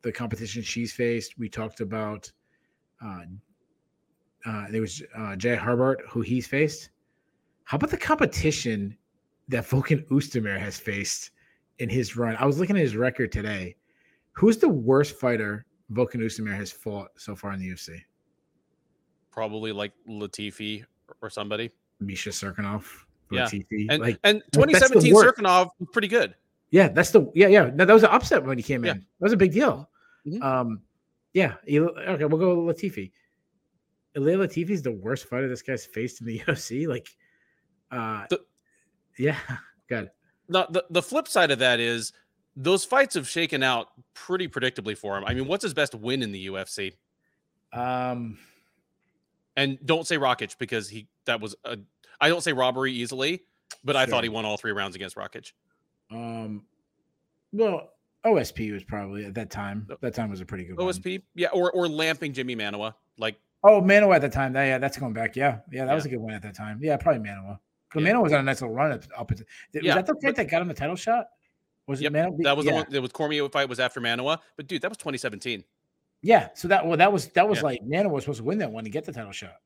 [0.02, 1.38] the competition she's faced.
[1.38, 2.30] We talked about
[3.04, 3.22] uh,
[4.44, 6.90] uh, there was uh, Jai Herbert who he's faced.
[7.64, 8.96] How about the competition
[9.48, 11.30] that Volkan Oezdemir has faced
[11.78, 12.36] in his run?
[12.36, 13.76] I was looking at his record today.
[14.32, 18.00] Who's the worst fighter Volkan Oezdemir has fought so far in the UFC?
[19.32, 20.84] Probably like Latifi
[21.20, 21.70] or somebody.
[22.00, 22.30] Misha.
[22.30, 23.46] Yeah.
[23.46, 23.86] Latifi.
[23.88, 26.34] And, like, and 2017 Cirkunov was pretty good.
[26.70, 27.70] Yeah, that's the yeah yeah.
[27.74, 28.92] No, that was an upset when he came yeah.
[28.92, 28.98] in.
[28.98, 29.90] That was a big deal.
[30.26, 30.42] Mm-hmm.
[30.42, 30.80] Um,
[31.34, 31.54] yeah.
[31.66, 33.10] Okay, we'll go Latifi.
[34.16, 36.86] Ilir Latifi is the worst fighter this guy's faced in the UFC.
[36.86, 37.09] Like,
[37.90, 38.40] uh, the,
[39.18, 39.36] yeah,
[39.88, 40.10] good.
[40.48, 42.12] The, the the flip side of that is
[42.56, 45.24] those fights have shaken out pretty predictably for him.
[45.26, 46.92] I mean, what's his best win in the UFC?
[47.72, 48.38] Um,
[49.57, 51.79] and don't say Rakic because he that was a.
[52.20, 53.43] I don't say robbery easily,
[53.85, 54.03] but sure.
[54.03, 55.53] I thought he won all three rounds against Rakic.
[56.11, 56.65] Um,
[57.53, 57.91] well,
[58.24, 59.89] OSP was probably at that time.
[60.01, 61.23] That time was a pretty good OSP, one.
[61.35, 62.95] yeah, or or lamping Jimmy Manuwa.
[63.19, 64.53] like oh Manuwa at the time.
[64.53, 65.37] That, yeah, that's going back.
[65.37, 65.95] Yeah, yeah, that yeah.
[65.95, 66.79] was a good one at that time.
[66.83, 67.59] Yeah, probably Manuwa.
[67.93, 68.12] But yeah.
[68.12, 69.03] Manuwa was on a nice little run up.
[69.16, 69.43] up was
[69.73, 71.27] yeah, that the fight but, that got him the title shot?
[71.89, 72.43] Was yep, it Manuwa?
[72.43, 72.73] That was yeah.
[72.73, 72.87] the one.
[72.91, 75.65] That was Cormier fight was after Manuwa, but dude, that was 2017.
[76.23, 77.65] Yeah, so that well, that was that was Yeah.
[77.65, 79.57] like Nana was supposed to win that one to get the title shot.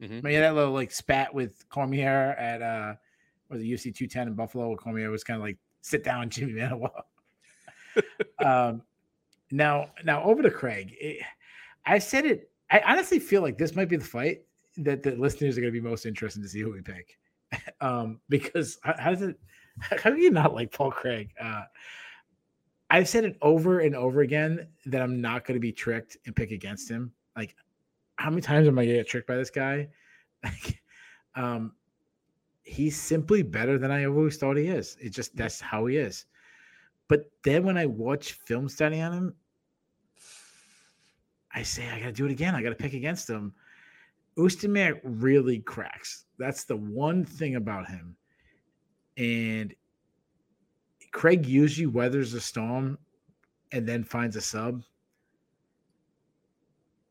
[0.00, 0.18] Mhm.
[0.18, 2.94] I mean, that little like spat with Cormier at uh
[3.48, 4.68] was it UFC 210 in Buffalo.
[4.68, 6.90] where Cormier was kind of like sit down, Jimmy Manuwa.
[8.44, 8.82] um,
[9.50, 10.94] now, now over to Craig.
[11.00, 11.22] It-
[11.84, 12.50] I said it.
[12.70, 14.42] I honestly feel like this might be the fight
[14.78, 17.16] that the listeners are going to be most interested to see who we pick,
[17.80, 19.38] um, because how, how does it?
[20.02, 21.30] How do you not like Paul Craig?
[21.38, 21.64] Uh,
[22.90, 26.36] I've said it over and over again that I'm not going to be tricked and
[26.36, 27.12] pick against him.
[27.36, 27.56] Like,
[28.16, 29.88] how many times am I going to get tricked by this guy?
[30.44, 30.80] Like,
[31.34, 31.72] um,
[32.62, 34.96] he's simply better than I always thought he is.
[35.00, 36.26] It's just that's how he is.
[37.08, 39.34] But then when I watch film study on him,
[41.52, 42.54] I say I got to do it again.
[42.54, 43.54] I got to pick against him.
[44.36, 46.26] Oezdemir really cracks.
[46.38, 48.16] That's the one thing about him.
[49.16, 49.74] And
[51.16, 52.98] Craig usually weathers a storm
[53.72, 54.82] and then finds a sub.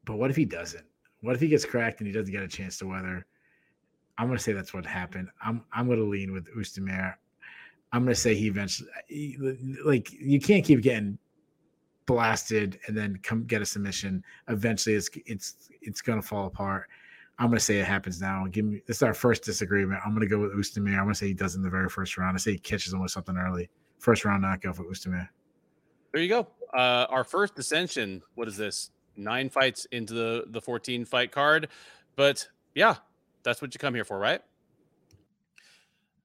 [0.06, 0.86] But what if he doesn't?
[1.22, 3.26] What if he gets cracked and he doesn't get a chance to weather?
[4.20, 5.30] I'm gonna say that's what happened.
[5.44, 7.16] I'm I'm gonna lean with Oezdemir.
[7.94, 8.90] I'm gonna say he eventually
[9.84, 11.18] like you can't keep getting
[12.06, 14.24] blasted and then come get a submission.
[14.50, 16.90] Eventually, it's it's it's gonna fall apart.
[17.40, 18.46] I'm gonna say it happens now.
[18.52, 20.02] Give me this is our first disagreement.
[20.06, 20.96] I'm gonna go with Oezdemir.
[20.96, 22.36] I'm gonna say he does in the very first round.
[22.36, 23.68] I say he catches him with something early.
[24.00, 25.28] First round knockout for Oezdemir.
[26.12, 26.48] There you go.
[26.74, 28.22] Uh, our first ascension.
[28.36, 28.92] What is this?
[29.18, 31.70] Nine fights into the the 14 fight card,
[32.16, 32.96] but yeah,
[33.44, 34.42] that's what you come here for, right?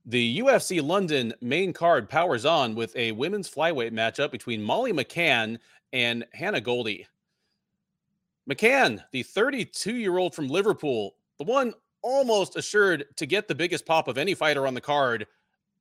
[0.07, 5.59] The UFC London main card powers on with a women's flyweight matchup between Molly McCann
[5.93, 7.07] and Hannah Goldy.
[8.49, 13.87] McCann, the 32 year old from Liverpool, the one almost assured to get the biggest
[13.87, 15.27] pop of any fighter on the card,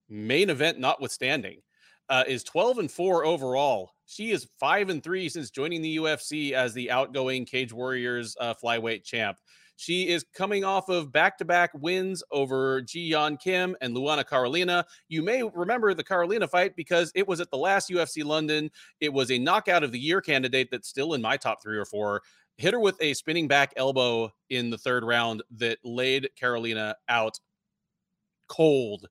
[0.10, 1.62] main event notwithstanding
[2.10, 3.92] uh, is 12 and 4 overall.
[4.06, 8.54] She is 5 and 3 since joining the UFC as the outgoing Cage Warriors uh,
[8.54, 9.38] flyweight champ.
[9.80, 14.86] She is coming off of back-to-back wins over Ji Yeon Kim and Luana Carolina.
[15.08, 18.70] You may remember the Carolina fight because it was at the last UFC London.
[19.00, 21.86] It was a knockout of the year candidate that's still in my top 3 or
[21.86, 22.22] 4.
[22.58, 27.40] Hit her with a spinning back elbow in the third round that laid Carolina out
[28.50, 29.08] cold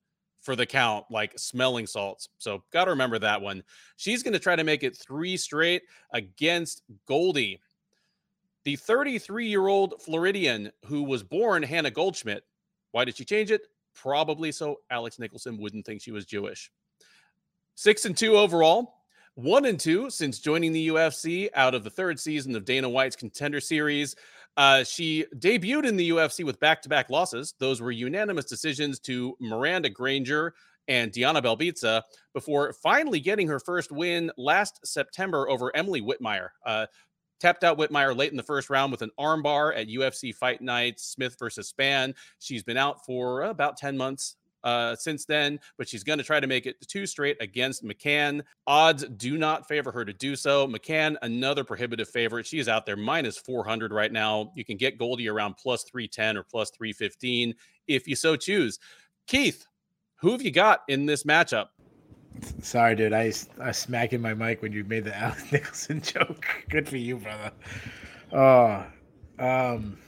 [0.48, 2.30] for the count, like smelling salts.
[2.38, 3.62] So got to remember that one.
[3.98, 5.82] She's going to try to make it three straight
[6.14, 7.60] against Goldy,
[8.64, 12.44] the 33 year old Floridian who was born Hannah Goldschmidt.
[12.92, 13.60] Why did she change it?
[13.94, 16.70] Probably so Alex Nicholson wouldn't think she was Jewish.
[17.74, 18.94] Six and two overall.
[19.34, 23.16] One and two since joining the UFC out of the third season of Dana White's
[23.16, 24.16] Contender Series.
[24.58, 27.54] Uh, she debuted in the UFC with back to back losses.
[27.60, 30.52] Those were unanimous decisions to Miranda Granger
[30.88, 32.02] and Diana Belbitza
[32.34, 36.48] before finally getting her first win last September over Emily Whitmire.
[36.66, 36.86] Uh,
[37.38, 40.98] tapped out Whitmire late in the first round with an armbar at UFC Fight Night,
[40.98, 42.12] Smith versus Spann.
[42.40, 46.40] She's been out for about 10 months uh, since then, but she's going to try
[46.40, 48.42] to make it two straight against McCann.
[48.66, 50.66] Odds do not favor her to do so.
[50.66, 52.46] McCann, another prohibitive favorite.
[52.46, 54.52] She is out there minus 400 right now.
[54.54, 57.54] You can get Goldy around plus 310 or plus 315
[57.86, 58.78] if you so choose.
[59.26, 59.66] Keith,
[60.16, 61.68] who have you got in this matchup?
[62.62, 63.12] Sorry, dude.
[63.12, 66.46] I I smacking my mic when you made the Alex Nicholson joke.
[66.68, 67.52] Good for you, brother.
[68.32, 68.86] Oh,
[69.38, 69.98] um,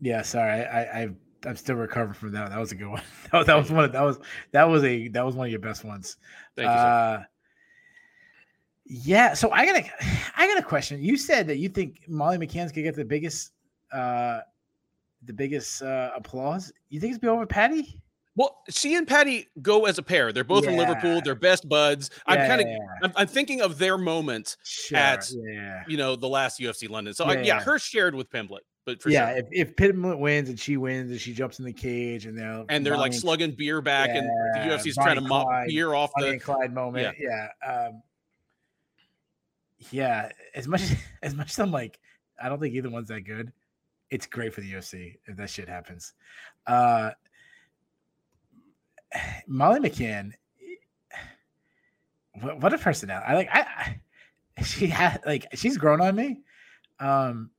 [0.00, 0.22] yeah.
[0.22, 1.08] Sorry, I, I I
[1.46, 2.50] I'm still recovering from that.
[2.50, 3.02] That was a good one.
[3.32, 3.84] That was, that was one.
[3.84, 4.18] Of, that was
[4.52, 6.16] that was a that was one of your best ones.
[6.56, 6.72] Thank you.
[6.72, 7.22] Uh,
[8.86, 9.34] yeah.
[9.34, 9.90] So I got a
[10.36, 11.02] I got a question.
[11.02, 13.52] You said that you think Molly McCann's gonna get the biggest
[13.92, 14.40] uh
[15.24, 16.72] the biggest uh applause.
[16.88, 18.00] You think it's be over Paddy?
[18.38, 20.32] Well, she and Paddy go as a pair.
[20.32, 21.20] They're both from Liverpool.
[21.24, 22.08] They're best buds.
[22.24, 25.82] I'm kind of Yeah, I'm, I'm thinking of their moment, sure, at- yeah.
[25.88, 27.14] you know, the last UFC London.
[27.14, 27.60] So I, Yeah, yeah, yeah.
[27.62, 29.44] her shared with Pimblett, but for yeah, sure.
[29.52, 29.76] if, if
[30.18, 33.12] wins and she wins and she jumps in the cage and they're and they're like
[33.12, 36.32] slugging beer back, and the Yeah, UFC's trying to mop Clyde, beer off Bonnie the.
[36.32, 37.18] and Clyde moment.
[37.20, 37.48] Yeah.
[37.62, 38.02] Um,
[39.90, 40.30] yeah.
[40.54, 42.00] As much as as much as I'm like,
[42.42, 43.52] I don't think either one's that good.
[44.08, 46.14] It's great for the UFC if that shit happens.
[46.66, 47.10] Uh,
[49.46, 50.32] Molly McCann,
[52.40, 53.26] what, what a personality!
[53.28, 53.48] I like.
[53.52, 54.00] I,
[54.56, 56.40] I she had like she's grown on me,
[57.00, 57.50] um,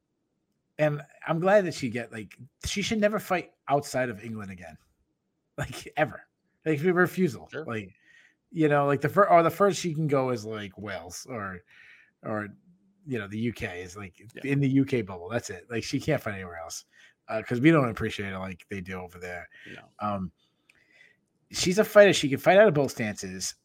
[0.79, 2.35] and I'm glad that she get like
[2.65, 4.75] she should never fight outside of England again,
[5.57, 6.21] like ever.
[6.65, 7.65] Like refusal, Sure.
[7.65, 7.93] like
[8.51, 11.59] you know, like the first or the first she can go is like Wales or
[12.23, 12.47] or
[13.05, 14.51] you know the UK is like Yeah.
[14.51, 15.29] in the UK bubble.
[15.29, 15.65] That's it.
[15.69, 16.85] Like she can't fight anywhere else
[17.37, 19.47] because we don't appreciate it like they do over there.
[19.99, 20.31] Um,
[21.51, 22.13] she's a fighter.
[22.13, 23.55] She can fight out of both stances.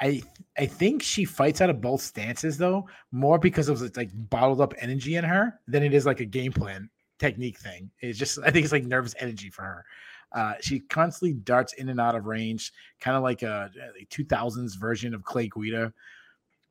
[0.00, 0.22] I,
[0.56, 4.74] I, think she fights out of both stances though, more because of like bottled up
[4.80, 6.88] energy in her than it is like a game plan
[7.18, 7.90] technique thing.
[8.00, 9.84] It's just I think it's like nervous energy for her.
[10.32, 13.70] Uh, she constantly darts in and out of range, kind of like a,
[14.00, 15.92] a 2000s version of Clay Guida.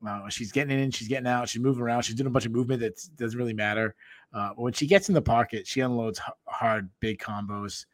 [0.06, 2.52] Uh, she's getting in, she's getting out, she's moving around, she's doing a bunch of
[2.52, 3.96] movement that doesn't really matter.
[4.32, 7.86] Uh, when she gets in the pocket, she unloads hard, big combos.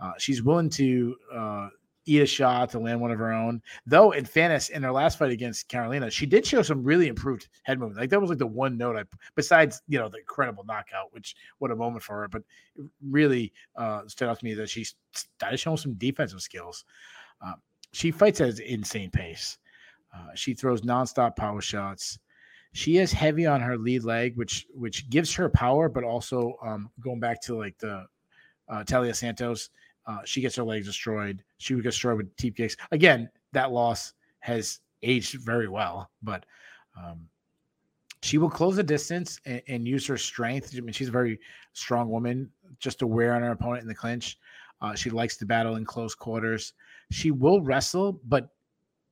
[0.00, 1.68] Uh, she's willing to uh,
[2.04, 3.62] eat a shot to land one of her own.
[3.86, 7.48] Though in fairness, in her last fight against Carolina, she did show some really improved
[7.62, 8.00] head movement.
[8.00, 9.04] Like that was like the one note I
[9.34, 12.28] besides you know the incredible knockout, which what a moment for her.
[12.28, 12.42] But
[13.08, 16.84] really uh, stood out to me that she started showing some defensive skills.
[17.44, 17.54] Uh,
[17.92, 19.58] she fights at an insane pace.
[20.14, 22.18] Uh, she throws nonstop power shots.
[22.72, 26.90] She is heavy on her lead leg, which which gives her power, but also um,
[27.00, 28.06] going back to like the
[28.68, 29.70] uh, Taila Santos
[30.06, 31.42] uh, she gets her legs destroyed.
[31.58, 32.76] She would get destroyed with teep kicks.
[32.90, 36.44] Again, that loss has aged very well, but
[36.98, 37.28] um,
[38.22, 40.74] she will close the distance and, and, use her strength.
[40.76, 41.40] I mean, she's a very
[41.72, 44.38] strong woman, just to wear on her opponent in the clinch.
[44.80, 46.74] Uh, she likes to battle in close quarters.
[47.10, 48.50] She will wrestle, but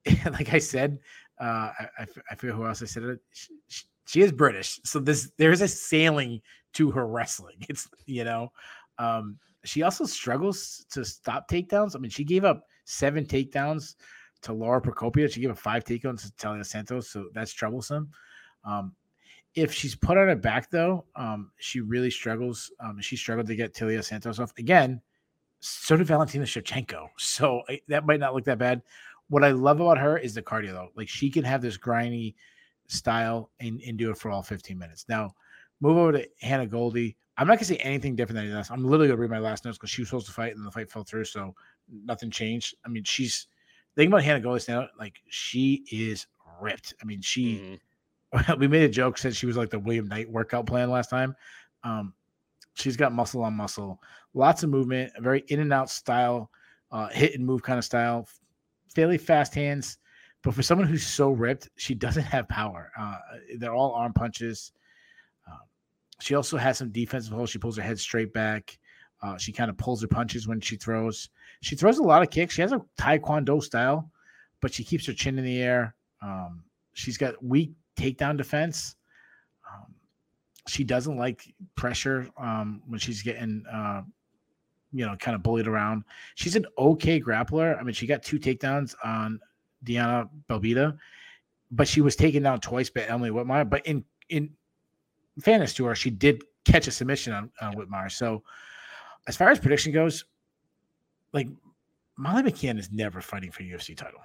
[0.24, 0.98] like I said,
[1.40, 3.20] uh, I, I, I forget who else I said it.
[3.32, 6.42] She, she, is British, so this there's a sailing
[6.74, 7.56] to her wrestling.
[7.68, 8.52] It's you know,
[8.98, 11.94] um, she also struggles to stop takedowns.
[11.94, 13.96] I mean, she gave up seven takedowns
[14.42, 15.30] to Laura Procopio.
[15.30, 18.10] She gave up five takedowns to Taila Santos, so that's troublesome.
[18.64, 18.94] Um,
[19.54, 22.70] if she's put on her back, though, um, she really struggles.
[22.80, 25.00] Um, she struggled to get Taila Santos off again.
[25.60, 27.08] So did Valentina Shevchenko.
[27.18, 28.82] So I, that might not look that bad.
[29.28, 30.90] What I love about her is the cardio, though.
[30.96, 32.34] Like she can have this grindy
[32.86, 35.04] style and, and do it for all 15 minutes.
[35.08, 35.34] Now,
[35.80, 37.16] move over to Hannah Goldy.
[37.40, 38.70] I'm not gonna say anything different than this.
[38.70, 40.70] I'm literally gonna read my last notes because she was supposed to fight and the
[40.70, 41.54] fight fell through, so
[41.90, 42.74] nothing changed.
[42.84, 43.46] I mean, she's
[43.96, 46.26] thinking about Hannah Golis now, like she is
[46.60, 46.92] ripped.
[47.00, 47.78] I mean, she
[48.34, 48.58] mm-hmm.
[48.60, 51.34] we made a joke said she was like the William Knight workout plan last time.
[51.82, 52.12] Um,
[52.74, 54.02] she's got muscle on muscle,
[54.34, 56.50] lots of movement, a very in and out style,
[56.92, 58.28] uh, hit and move kind of style,
[58.94, 59.96] fairly fast hands.
[60.42, 62.92] But for someone who's so ripped, she doesn't have power.
[62.98, 63.16] Uh,
[63.56, 64.72] they're all arm punches.
[66.20, 67.50] She also has some defensive holds.
[67.50, 68.78] She pulls her head straight back.
[69.22, 71.28] Uh, she kind of pulls her punches when she throws.
[71.60, 72.54] She throws a lot of kicks.
[72.54, 74.10] She has a taekwondo style,
[74.60, 75.94] but she keeps her chin in the air.
[76.22, 76.64] Um,
[76.94, 78.96] she's got weak takedown defense.
[79.70, 79.94] Um,
[80.66, 84.02] she doesn't like pressure um, when she's getting, uh,
[84.92, 86.04] you know, kind of bullied around.
[86.34, 87.78] She's an okay grappler.
[87.78, 89.38] I mean, she got two takedowns on
[89.84, 90.96] Diana Belbita,
[91.70, 93.68] but she was taken down twice by Emily Whitmire.
[93.68, 94.50] But in in
[95.40, 98.10] fairness to her, she did catch a submission on, on Whitmire.
[98.10, 98.42] So,
[99.26, 100.24] as far as prediction goes,
[101.32, 101.48] like
[102.16, 104.20] Molly McCann is never fighting for UFC title.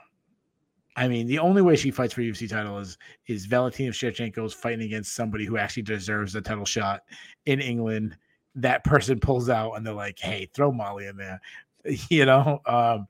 [0.97, 2.97] I mean, the only way she fights for UFC title is
[3.27, 7.01] is Valentina Shevchenko is fighting against somebody who actually deserves the title shot
[7.45, 8.17] in England.
[8.55, 11.41] That person pulls out and they're like, "Hey, throw Molly in there,"
[12.09, 12.61] you know.
[12.65, 13.07] Um,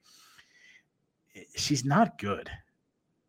[1.56, 2.50] she's not good.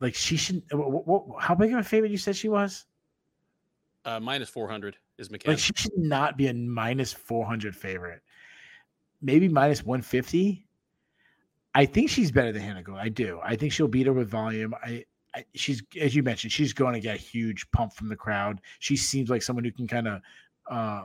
[0.00, 0.62] Like she should.
[0.70, 2.86] What, what, how big of a favorite you said she was?
[4.06, 5.48] Uh, minus 400 is McCann.
[5.48, 8.22] Like she should not be a minus 400 favorite.
[9.20, 10.64] Maybe minus 150.
[11.74, 13.00] I think she's better than Hannah Goldy.
[13.00, 13.40] I do.
[13.42, 14.74] I think she'll beat her with volume.
[14.82, 15.04] I,
[15.34, 18.60] I she's as you mentioned, she's going to get a huge pump from the crowd.
[18.78, 20.22] She seems like someone who can kind of
[20.70, 21.04] uh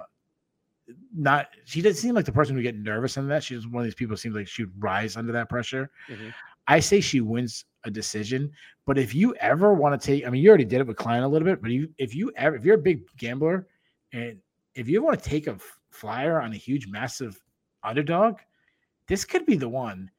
[1.15, 3.43] not she doesn't seem like the person who get nervous under that.
[3.43, 5.89] She's one of these people who seems like she'd rise under that pressure.
[6.07, 6.29] Mm-hmm.
[6.67, 8.51] I say she wins a decision.
[8.85, 11.23] But if you ever want to take, I mean, you already did it with Klein
[11.23, 13.67] a little bit, but you, if you ever, if you're a big gambler
[14.13, 14.37] and
[14.75, 15.57] if you want to take a
[15.89, 17.39] flyer on a huge, massive
[17.83, 18.39] underdog,
[19.07, 20.09] this could be the one.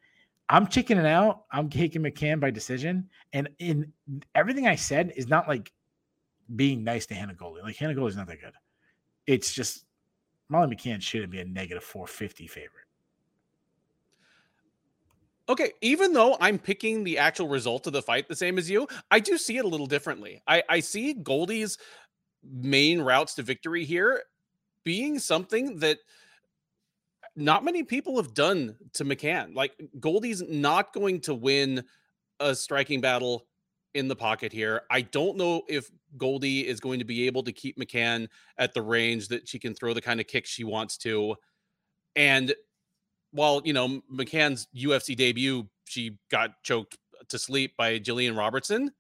[0.48, 1.44] I'm chickening out.
[1.50, 3.08] I'm taking McCann by decision.
[3.32, 3.92] And in
[4.34, 5.72] everything I said is not like
[6.56, 7.62] being nice to Hannah Goldy.
[7.62, 8.52] Like Hannah Goldy's not that good.
[9.26, 9.86] It's just
[10.48, 12.84] Molly McCann shouldn't be a negative 450 favorite.
[15.52, 18.88] Okay, even though I'm picking the actual result of the fight the same as you,
[19.10, 20.40] I do see it a little differently.
[20.46, 21.76] I, I see Goldy's
[22.42, 24.22] main routes to victory here
[24.82, 25.98] being something that
[27.36, 29.54] not many people have done to McCann.
[29.54, 31.84] Like Goldy's not going to win
[32.40, 33.46] a striking battle
[33.92, 34.80] in the pocket here.
[34.90, 38.26] I don't know if Goldy is going to be able to keep McCann
[38.56, 41.36] at the range that she can throw the kind of kicks she wants to.
[42.16, 42.54] And
[43.32, 46.96] while you know McCann's UFC debut, she got choked
[47.28, 48.92] to sleep by Jillian Robertson.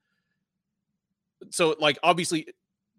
[1.50, 2.48] So, like, obviously,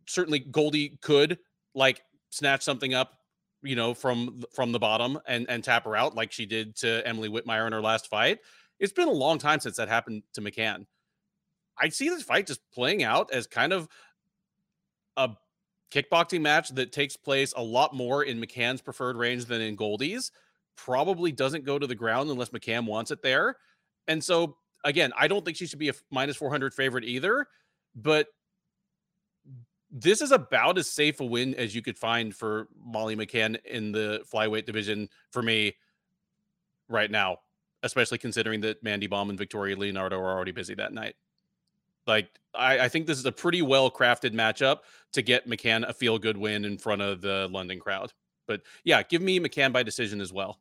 [0.08, 1.40] certainly Goldy could
[1.74, 3.20] like snatch something up,
[3.62, 7.06] you know, from from the bottom and and tap her out like she did to
[7.06, 8.40] Emily Whitmire in her last fight.
[8.80, 10.86] It's been a long time since that happened to McCann.
[11.78, 13.88] I see this fight just playing out as kind of
[15.18, 15.32] a
[15.92, 20.32] kickboxing match that takes place a lot more in McCann's preferred range than in Goldy's.
[20.76, 23.58] Probably doesn't go to the ground unless McCann wants it there.
[24.08, 27.48] And so, again, I don't think she should be a minus 400 favorite either.
[27.96, 28.28] But
[29.92, 33.92] this is about as safe a win as you could find for Molly McCann in
[33.92, 35.76] the flyweight division for me
[36.90, 37.38] right now,
[37.84, 41.16] especially considering that Mandy Bohm and Victoria Leonardo are already busy that night.
[42.08, 44.80] Like, I, I think this is a pretty well crafted matchup
[45.14, 48.12] to get McCann a feel good win in front of the London crowd.
[48.48, 50.60] But yeah, give me McCann by decision as well.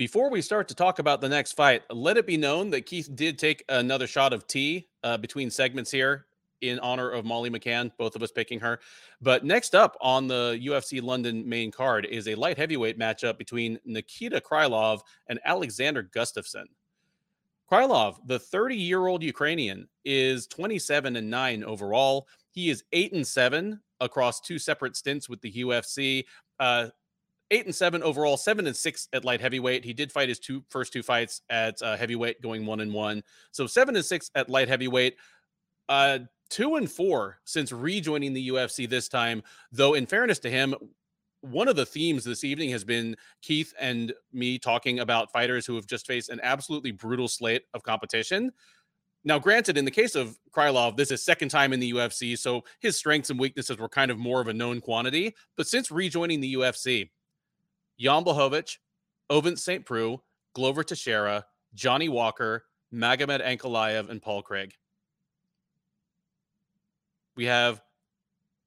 [0.00, 3.14] Before we start to talk about the next fight, let it be known that Keith
[3.14, 6.24] did take another shot of tea uh, between segments here
[6.62, 8.80] in honor of Molly McCann, both of us picking her.
[9.20, 13.78] But next up on the UFC London main card is a light heavyweight matchup between
[13.84, 16.64] Nikita Krylov and Alexander Gustafsson.
[17.70, 22.26] Krylov, the 30 year old Ukrainian, is 27 and 9 overall.
[22.52, 26.24] He is 8 and 7 across two separate stints with the UFC.
[26.58, 26.88] Uh,
[27.50, 29.84] eight and seven overall, seven and six at light heavyweight.
[29.84, 33.22] He did fight his two first two fights at uh, heavyweight, going one and one.
[33.50, 35.16] So seven and six at light heavyweight.
[35.88, 39.42] Uh, two and four since rejoining the UFC this time.
[39.72, 40.74] Though, in fairness to him,
[41.42, 45.74] one of the themes this evening has been Keith and me talking about fighters who
[45.76, 48.52] have just faced an absolutely brutal slate of competition.
[49.24, 52.64] Now, granted, in the case of Krylov, this is second time in the UFC, so
[52.80, 55.34] his strengths and weaknesses were kind of more of a known quantity.
[55.56, 57.10] But since rejoining the UFC,
[58.00, 58.78] Jan Blachowicz,
[59.28, 59.84] Ovince St.
[59.84, 60.20] Preux,
[60.54, 61.44] Glover Teixeira,
[61.74, 64.72] Johnny Walker, Magomed Ankalaev, and Paul Craig.
[67.36, 67.82] We have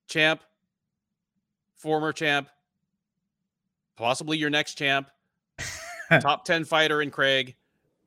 [0.08, 0.42] champ,
[1.76, 2.48] former champ,
[3.98, 5.10] possibly your next champ,
[6.22, 7.56] top 10 fighter in Craig.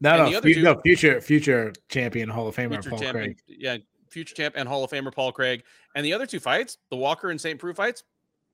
[0.01, 3.39] No, no, two, no, future future champion Hall of Famer Paul champion, Craig.
[3.49, 3.79] Yeah,
[4.11, 5.65] future champ and Hall of Famer Paul Craig.
[5.95, 7.59] And the other two fights, the Walker and St.
[7.59, 8.05] Preux fights,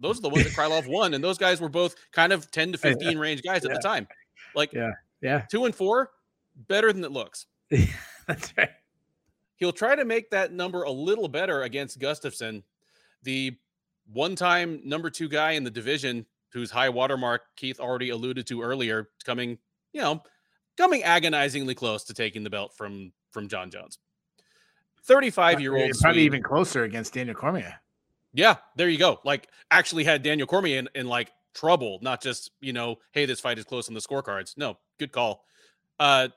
[0.02, 1.14] those are the ones that Krylov won.
[1.14, 3.76] And those guys were both kind of 10 to uh, 15 range guys at yeah.
[3.76, 4.08] the time.
[4.54, 4.92] Like, yeah,
[5.22, 6.10] yeah, two and four,
[6.68, 7.46] better than it looks.
[8.26, 8.70] That's right.
[9.56, 12.62] He'll try to make that number a little better against Gustafsson,
[13.22, 13.56] the
[14.12, 18.60] one time number two guy in the division whose high watermark Keith already alluded to
[18.60, 19.56] earlier, coming,
[19.92, 20.22] you know,
[20.76, 23.98] coming agonizingly close to taking the belt from from Jon Jones.
[25.04, 27.81] 35 year old probably even closer against Daniel Cormier.
[28.34, 29.20] Yeah, there you go.
[29.24, 33.40] Like actually had Daniel Cormier in, in like trouble, not just, you know, hey, this
[33.40, 34.56] fight is close on the scorecards.
[34.56, 35.44] No, good call.
[35.98, 36.28] Uh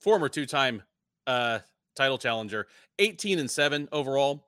[0.00, 0.82] former two-time
[1.26, 1.60] uh
[1.94, 2.66] title challenger,
[2.98, 4.46] 18 and 7 overall,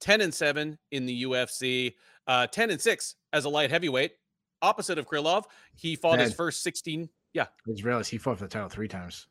[0.00, 1.94] 10 and 7 in the UFC,
[2.26, 4.12] uh 10 and 6 as a light heavyweight.
[4.60, 5.44] Opposite of Krylov,
[5.76, 6.26] he fought Man.
[6.26, 7.08] his first 16.
[7.32, 7.44] Yeah.
[7.44, 9.28] I just realized he fought for the title three times.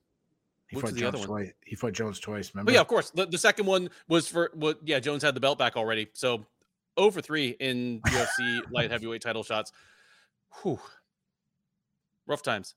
[0.68, 1.27] He Which fought the Jones other one?
[1.27, 1.53] Twice.
[1.65, 2.53] He fought Jones twice.
[2.53, 2.69] Remember?
[2.69, 3.10] But yeah, of course.
[3.11, 4.80] The, the second one was for what?
[4.84, 6.07] Yeah, Jones had the belt back already.
[6.14, 6.45] So
[6.98, 9.72] over three in UFC light heavyweight title shots.
[10.61, 10.80] Whew.
[12.26, 12.76] Rough times.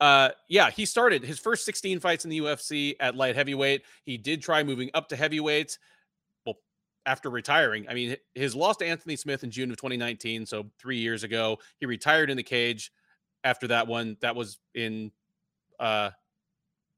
[0.00, 3.82] Uh, yeah, he started his first 16 fights in the UFC at light heavyweight.
[4.04, 5.78] He did try moving up to heavyweight.
[6.44, 6.56] Well,
[7.06, 10.98] after retiring, I mean, his loss to Anthony Smith in June of 2019, so three
[10.98, 12.92] years ago, he retired in the cage.
[13.42, 15.10] After that one, that was in
[15.80, 16.10] uh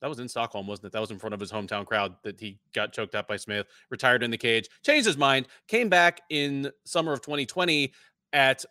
[0.01, 0.93] that was in Stockholm, wasn't it?
[0.93, 3.66] That was in front of his hometown crowd that he got choked up by Smith,
[3.90, 7.93] retired in the cage, changed his mind, came back in summer of 2020
[8.32, 8.64] at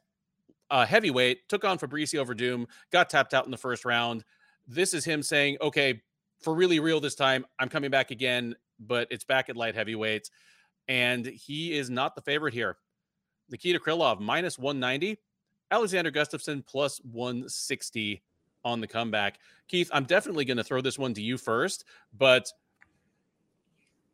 [0.70, 4.24] uh, heavyweight, took on Fabricio Werdum, got tapped out in the first round.
[4.68, 6.02] This is him saying, okay,
[6.42, 10.30] for really real this time, I'm coming back again, but it's back at light heavyweight.
[10.88, 12.78] And he is not the favorite here.
[13.50, 15.20] Nikita Krylov minus 190,
[15.72, 18.22] Alexander Gustafsson plus 160
[18.66, 19.40] on the comeback.
[19.70, 21.86] Keith, I'm definitely going to throw this one to you first,
[22.18, 22.52] but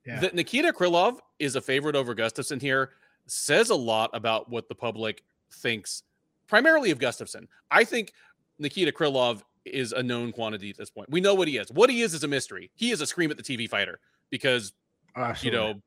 [0.05, 0.19] yeah.
[0.19, 2.91] that Nikita Krylov is a favorite over Gustafsson here
[3.27, 5.23] says a lot about what the public
[5.53, 6.03] thinks,
[6.47, 7.47] primarily of Gustafsson.
[7.69, 8.13] I think
[8.59, 11.09] Nikita Krylov is a known quantity at this point.
[11.09, 11.71] We know what he is.
[11.71, 12.71] What he is is a mystery.
[12.75, 13.99] He is a scream at the TV fighter
[14.29, 14.73] because,
[15.15, 15.59] Absolutely.
[15.59, 15.81] you know,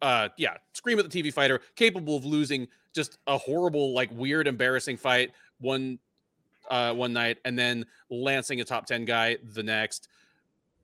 [0.00, 4.46] uh, yeah, scream at the TV fighter, capable of losing just a horrible, like weird,
[4.48, 5.32] embarrassing fight.
[5.60, 5.98] One
[6.70, 10.08] uh, one night and then lancing a top 10 guy the next.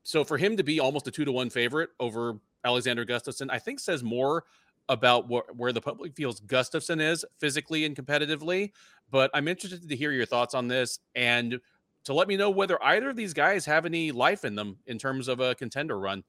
[0.03, 2.35] So for him to be almost a two to one favorite over
[2.65, 4.45] Alexander Gustafsson, I think says more
[4.89, 8.73] about wh- where the public feels Gustafsson is physically and competitively.
[9.11, 11.59] But I'm interested to hear your thoughts on this and
[12.05, 14.99] to let me know whether either of these guys have any life in them in
[14.99, 16.23] terms of a contender run.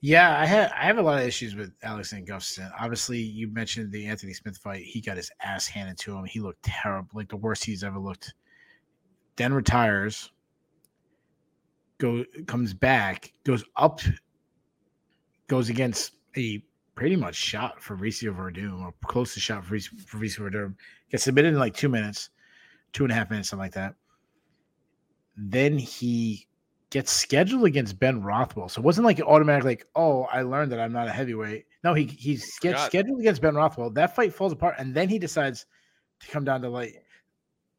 [0.00, 2.70] Yeah, I have I have a lot of issues with Alexander Gustafsson.
[2.78, 4.82] Obviously, you mentioned the Anthony Smith fight.
[4.82, 6.24] He got his ass handed to him.
[6.26, 8.34] He looked terrible, like the worst he's ever looked
[9.36, 10.30] then retires,
[11.98, 14.00] go comes back, goes up,
[15.48, 16.62] goes against a
[16.94, 20.74] pretty much shot for Fabricio Werdum or close to shot for Fabricio Werdum.
[21.10, 22.30] Gets submitted in like two minutes,
[22.92, 23.94] two and a half minutes, something like that.
[25.36, 26.46] Then he
[26.90, 28.68] gets scheduled against Ben Rothwell.
[28.68, 31.66] So it wasn't like automatic, like, oh, I learned that I'm not a heavyweight.
[31.82, 33.90] No, he he gets scheduled against Ben Rothwell.
[33.90, 35.66] That fight falls apart, and then he decides
[36.20, 36.94] to come down to light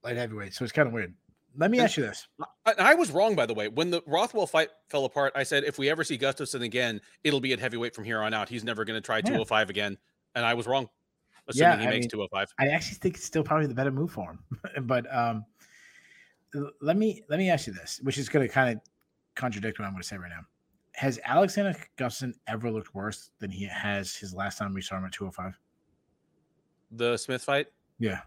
[0.04, 0.54] light heavyweight.
[0.54, 1.14] So it's kind of weird.
[1.58, 2.28] Let me ask you this.
[2.66, 3.68] I was wrong, by the way.
[3.68, 7.40] When the Rothwell fight fell apart, I said if we ever see Gustafsson again, it'll
[7.40, 8.50] be at heavyweight from here on out.
[8.50, 9.24] He's never going to try yeah.
[9.24, 9.98] 205 again.
[10.36, 10.90] And I was wrong.
[11.48, 12.54] Assuming yeah, he I makes mean, 205.
[12.60, 14.40] I actually think it's still probably the better move for him.
[14.88, 15.46] but um,
[16.82, 18.82] let me let me ask you this, which is going to kind of
[19.36, 20.42] contradict what I'm going to say right now.
[20.94, 25.06] Has Alexander Gustafsson ever looked worse than he has his last time we saw him
[25.06, 25.60] at 205?
[26.92, 27.68] The Smith fight?
[28.00, 28.22] Yeah.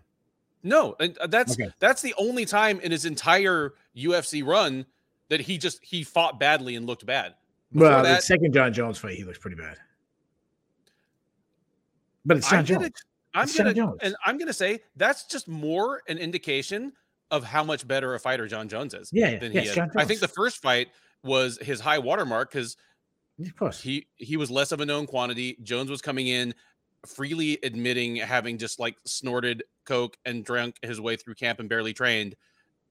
[0.63, 1.71] No, and uh, that's okay.
[1.79, 4.87] that's the only time in his entire UFC run
[5.29, 7.35] that he just he fought badly and looked bad.
[7.73, 9.77] Before well, that, the second Jon Jones fight, he looks pretty bad.
[12.25, 12.79] But it's Jon I'm Jones.
[12.79, 12.91] Gonna,
[13.35, 13.99] I'm it's gonna Jones.
[14.03, 16.93] and I'm gonna say that's just more an indication
[17.31, 19.11] of how much better a fighter Jon Jones is.
[19.13, 19.79] Yeah, than yeah, he is.
[19.97, 20.89] I think the first fight
[21.23, 22.77] was his high watermark because
[23.41, 25.57] of course he he was less of a known quantity.
[25.63, 26.55] Jones was coming in
[27.07, 31.93] freely admitting having just like snorted coke and drank his way through camp and barely
[31.93, 32.35] trained,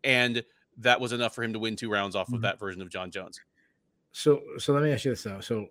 [0.04, 0.44] and
[0.78, 2.36] that was enough for him to win two rounds off mm-hmm.
[2.36, 3.40] of that version of Jon Jones.
[4.12, 5.40] So, so let me ask you this though.
[5.40, 5.68] So,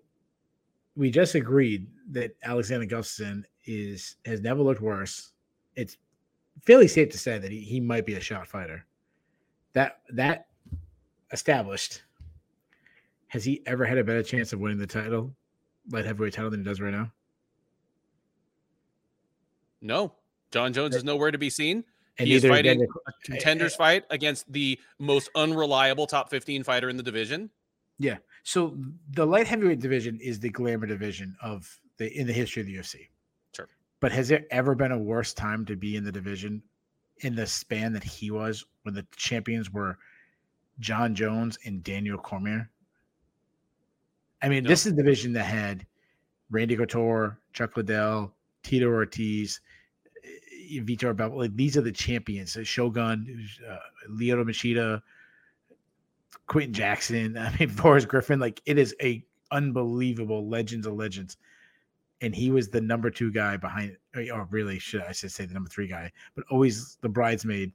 [0.95, 5.31] we just agreed that Alexander Gustafsson is has never looked worse.
[5.75, 5.97] It's
[6.65, 8.85] fairly safe to say that he, he might be a shot fighter.
[9.73, 10.47] That that
[11.31, 12.03] established.
[13.27, 15.35] Has he ever had a better chance of winning the title,
[15.91, 17.11] light heavyweight title, than he does right now?
[19.81, 20.13] No,
[20.51, 21.83] Jon Jones is nowhere to be seen.
[22.19, 26.97] And he is fighting a contenders fight against the most unreliable top 15 fighter in
[26.97, 27.51] the division.
[27.99, 28.17] Yeah.
[28.43, 28.75] So
[29.11, 32.75] the light heavyweight division is the glamour division of the in the history of the
[32.75, 33.09] UFC.
[33.55, 33.67] Sure.
[33.99, 36.63] But has there ever been a worse time to be in the division
[37.19, 39.97] in the span that he was when the champions were
[40.79, 42.69] Jon Jones and Daniel Cormier?
[44.41, 44.69] I mean, no.
[44.69, 45.85] this is the division that had
[46.49, 48.33] Randy Couture, Chuck Liddell,
[48.67, 49.61] Tito Ortiz,
[50.23, 51.37] eh, Vitor Belfort.
[51.37, 52.57] Like these are the champions.
[52.57, 53.77] Uh, Shogun, uh,
[54.09, 55.01] Lyoto Machida,
[56.47, 57.37] Quinton Jackson.
[57.37, 58.39] I mean, Forrest Griffin.
[58.39, 61.37] Like it is a unbelievable legends of legends.
[62.19, 65.53] And he was the number two guy behind, or really, should I should say the
[65.53, 67.71] number three guy, but always the bridesmaid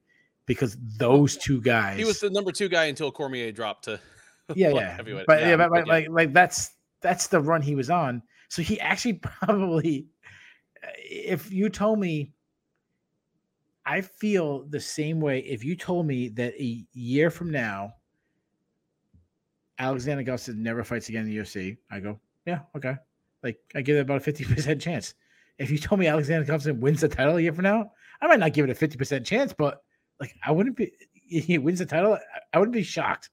[0.47, 1.97] because those two guys.
[1.97, 4.01] He was the number two guy until Cormier dropped to.
[4.55, 4.97] Yeah, yeah.
[5.01, 8.23] But yeah, yeah but, but, like, like that's that's the run he was on.
[8.48, 10.09] So he actually probably
[10.98, 12.32] if you told me
[13.84, 17.94] I feel the same way if you told me that a year from now
[19.78, 22.96] Alexander Gustafsson never fights again in the UFC, I go, yeah, okay.
[23.42, 25.14] Like I give it about a 50% chance.
[25.59, 27.90] If you told me Alexander Gustafsson wins the title a year from now,
[28.20, 29.82] I might not give it a 50% chance, but
[30.20, 32.18] like I wouldn't be he wins the title,
[32.52, 33.30] I wouldn't be shocked.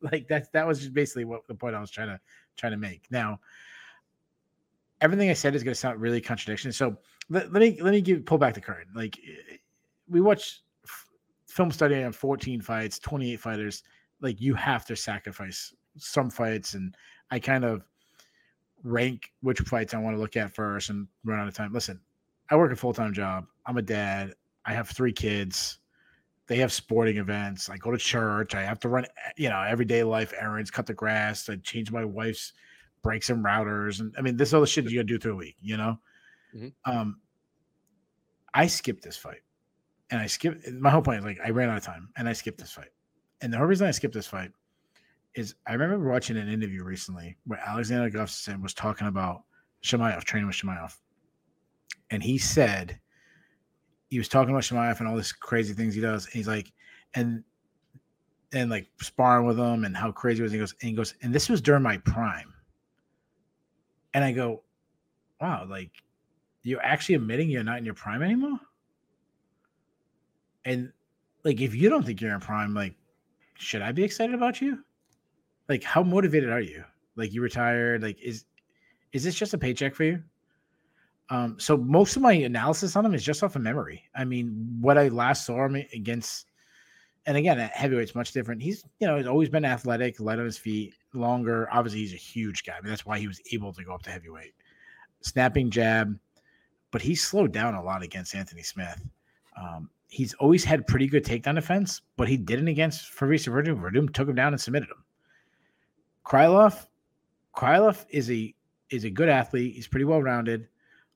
[0.00, 2.20] Like that that was just basically what the point I was trying to
[2.56, 3.06] trying to make.
[3.10, 3.40] Now,
[5.00, 6.72] everything I said is going to sound really contradiction.
[6.72, 6.96] So
[7.30, 8.92] let, let, me let me give pull back the curtain.
[8.94, 9.56] Like eh,
[10.08, 11.06] we watch f-
[11.46, 13.82] film study on 14 fights, 28 fighters.
[14.20, 16.94] Like you have to sacrifice some fights, and
[17.30, 17.82] I kind of
[18.82, 21.72] rank which fights I want to look at first and run out of time.
[21.72, 22.00] Listen,
[22.50, 23.46] I work a full time job.
[23.66, 24.34] I'm a dad.
[24.66, 25.78] I have three kids.
[26.46, 27.70] They have sporting events.
[27.70, 28.54] I go to church.
[28.54, 31.48] I have to run, eh, you know, everyday life errands, cut the grass.
[31.48, 32.52] I change my wife's
[33.04, 35.36] break some routers, and I mean, this all the shit you gotta do through a
[35.36, 36.00] week, you know.
[36.56, 36.90] Mm-hmm.
[36.90, 37.20] Um,
[38.52, 39.42] I skipped this fight,
[40.10, 40.68] and I skipped.
[40.72, 42.90] My whole point is like I ran out of time, and I skipped this fight.
[43.40, 44.50] And the whole reason I skipped this fight
[45.34, 49.42] is I remember watching an interview recently where Alexander Gustafsson was talking about
[49.82, 50.96] Chimaev training with Chimaev,
[52.10, 52.98] and he said
[54.08, 56.26] he was talking about Chimaev and all these crazy things he does.
[56.26, 56.72] And he's like,
[57.14, 57.44] and
[58.52, 60.52] and like sparring with him and how crazy it was.
[60.52, 62.53] He goes, and he goes, and this was during my prime.
[64.14, 64.62] And I go,
[65.40, 65.90] wow, like
[66.62, 68.58] you're actually admitting you're not in your prime anymore?
[70.64, 70.92] And
[71.44, 72.94] like, if you don't think you're in prime, like,
[73.58, 74.78] should I be excited about you?
[75.68, 76.84] Like, how motivated are you?
[77.16, 78.02] Like, you retired?
[78.02, 78.46] Like, is
[79.12, 80.22] is this just a paycheck for you?
[81.30, 84.02] Um, so most of my analysis on him is just off of memory.
[84.14, 86.46] I mean, what I last saw him against,
[87.26, 88.60] and again, at heavyweight's much different.
[88.62, 91.68] He's, you know, he's always been athletic, light on his feet, longer.
[91.72, 92.74] Obviously, he's a huge guy.
[92.78, 94.54] I mean, that's why he was able to go up to heavyweight.
[95.20, 96.18] Snapping jab,
[96.90, 99.02] but he slowed down a lot against Anthony Smith.
[99.56, 103.80] Um, he's always had pretty good takedown defense, but he didn't against Fabricio Werdum.
[103.80, 105.04] Werdum took him down and submitted him.
[106.24, 106.86] Krylov,
[107.54, 108.54] Krylov is a
[108.90, 109.74] is a good athlete.
[109.74, 110.68] He's pretty well rounded.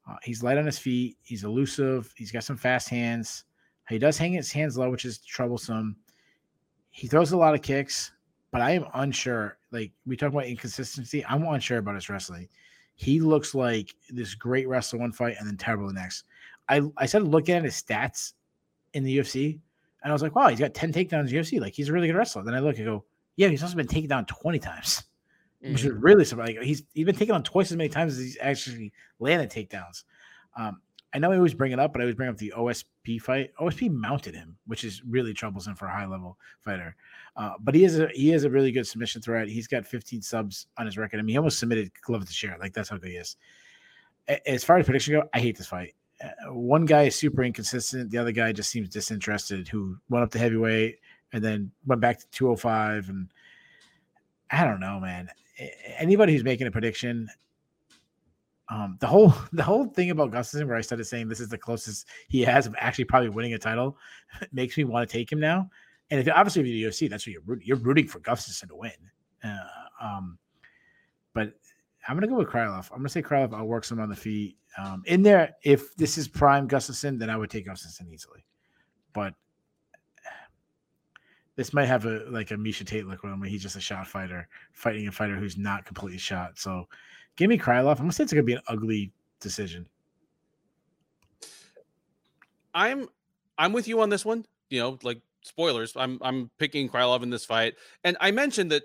[0.09, 1.17] Uh, he's light on his feet.
[1.23, 2.13] He's elusive.
[2.17, 3.45] He's got some fast hands.
[3.89, 5.97] He does hang his hands low, which is troublesome.
[6.91, 8.13] He throws a lot of kicks,
[8.51, 9.59] but I am unsure.
[9.71, 12.49] Like we talk about inconsistency, I'm unsure about his wrestling.
[12.95, 16.25] He looks like this great wrestler one fight and then terrible the next.
[16.69, 18.33] I I started looking at his stats
[18.95, 19.61] in the UFC,
[20.03, 21.61] and I was like, wow, he's got 10 takedowns in UFC.
[21.61, 22.43] Like he's a really good wrestler.
[22.43, 23.05] Then I look and go,
[23.37, 25.05] yeah, he's also been taken down 20 times.
[25.63, 25.73] Mm-hmm.
[25.73, 26.01] Which is mm-hmm.
[26.01, 26.57] really surprising.
[26.57, 30.05] Like, he's he's been taken on twice as many times as he's actually landed takedowns.
[30.57, 30.81] Um,
[31.15, 33.51] I know he always bring it up, but I always bring up the OSP fight.
[33.59, 36.95] OSP mounted him, which is really troublesome for a high level fighter.
[37.37, 39.49] Uh, but he is a he is a really good submission threat.
[39.49, 41.19] He's got 15 subs on his record.
[41.19, 42.59] I mean, he almost submitted Glover Teixeira.
[42.59, 43.37] Like that's how good he is.
[44.47, 45.95] As far as prediction go, I hate this fight.
[46.23, 48.11] Uh, one guy is super inconsistent.
[48.11, 49.69] The other guy just seems disinterested.
[49.69, 50.99] Who went up to heavyweight
[51.33, 53.09] and then went back to 205.
[53.09, 53.29] And
[54.51, 55.29] I don't know, man.
[55.97, 57.29] Anybody who's making a prediction,
[58.71, 61.59] um, the whole the whole thing about Gustafsson, where I started saying this is the
[61.59, 63.99] closest he has of actually probably winning a title,
[64.53, 65.69] makes me want to take him now.
[66.11, 67.67] And if obviously if you're the UFC, that's what you're rooting.
[67.67, 68.93] You're rooting for Gustafsson to win.
[69.45, 69.59] Uh,
[70.01, 70.39] um,
[71.35, 71.53] but
[72.09, 72.91] I'm gonna go with Krylov.
[72.91, 73.55] I'm gonna say Krylov.
[73.55, 74.57] I'll work some on the feet.
[74.77, 78.45] Um, in there, if this is prime Gustafsson, then I would take Gustafsson easily.
[79.13, 79.35] But
[81.59, 84.49] this might have a like a Miesha Tate look where he's just a shot fighter
[84.73, 86.57] fighting a fighter who's not completely shot.
[86.57, 86.87] So
[87.39, 87.93] give me Krylov.
[87.93, 89.11] I'm gonna say it's gonna be an ugly
[89.41, 89.89] decision.
[92.75, 93.09] I'm
[93.57, 94.45] I'm with you on this one.
[94.69, 95.95] You know, like spoilers.
[95.97, 98.83] I'm I'm picking Krylov in this fight, and I mentioned that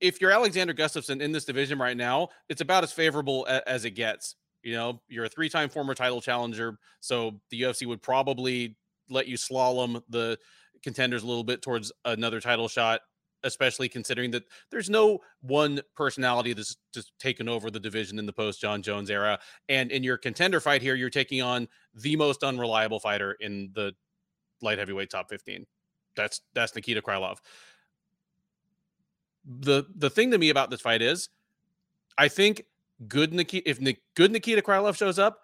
[0.00, 3.84] if you're Alexander Gustafsson in this division right now, it's about as favorable a, as
[3.84, 4.36] it gets.
[4.62, 8.76] You know, you're a three-time former title challenger, so the UFC would probably
[9.10, 10.38] let you slalom the
[10.82, 13.00] contenders a little bit towards another title shot,
[13.44, 18.32] especially considering that there's no one personality that's just taken over the division in the
[18.32, 19.38] post Jon Jones era.
[19.68, 23.92] And in your contender fight here, you're taking on the most unreliable fighter in the
[24.60, 25.66] light heavyweight top 15.
[26.16, 27.38] That's that's Nikita Krylov.
[29.44, 31.28] The the thing to me about this fight is
[32.16, 32.64] I think
[33.06, 35.38] good Nikita if Nick, good Nikita Krylov shows up,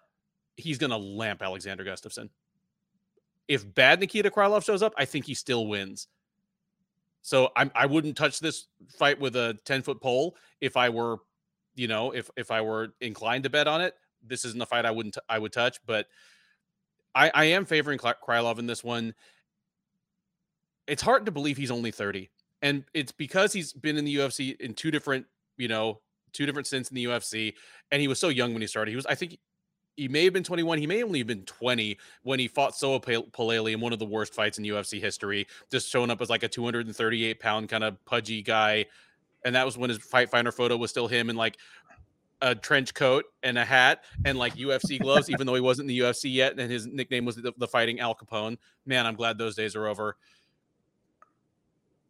[0.57, 2.29] he's gonna lamp Alexander Gustafsson.
[3.47, 6.07] If bad Nikita Krylov shows up, I think he still wins.
[7.25, 11.17] So I'm I wouldn't touch this fight with a 10 foot pole if I were,
[11.73, 13.95] you know, if if I were inclined to bet on it.
[14.21, 16.05] This isn't a fight I wouldn't I would touch, but
[17.15, 19.15] I I am favoring Krylov in this one.
[20.85, 22.29] It's hard to believe he's only 30.
[22.61, 25.25] And it's because he's been in the UFC in two different,
[25.57, 27.55] you know, two different stints in the UFC,
[27.89, 28.91] and he was so young when he started.
[28.91, 29.39] He was, I think,
[29.97, 30.77] he may have been 21.
[30.77, 34.05] He may only have been 20 when he fought Soa Palelei in one of the
[34.05, 38.03] worst fights in UFC history, just showing up as like a 238 pound kind of
[38.05, 38.85] pudgy guy.
[39.45, 41.57] And that was when his fight finder photo was still him in like
[42.41, 45.95] a trench coat and a hat and like UFC gloves, even though he wasn't in
[45.95, 46.59] the UFC yet.
[46.59, 48.57] And his nickname was the, the fighting Al Capone.
[48.85, 50.17] Man, I'm glad those days are over.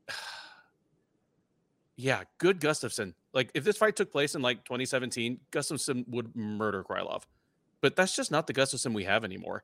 [1.96, 3.14] yeah, good Gustafsson.
[3.34, 7.24] Like if this fight took place in like 2017, Gustafsson would murder Krylov.
[7.86, 9.64] But that's just not the Gustafsson we have anymore.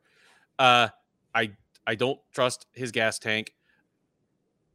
[0.60, 0.90] Uh,
[1.34, 1.54] I
[1.88, 3.52] I don't trust his gas tank.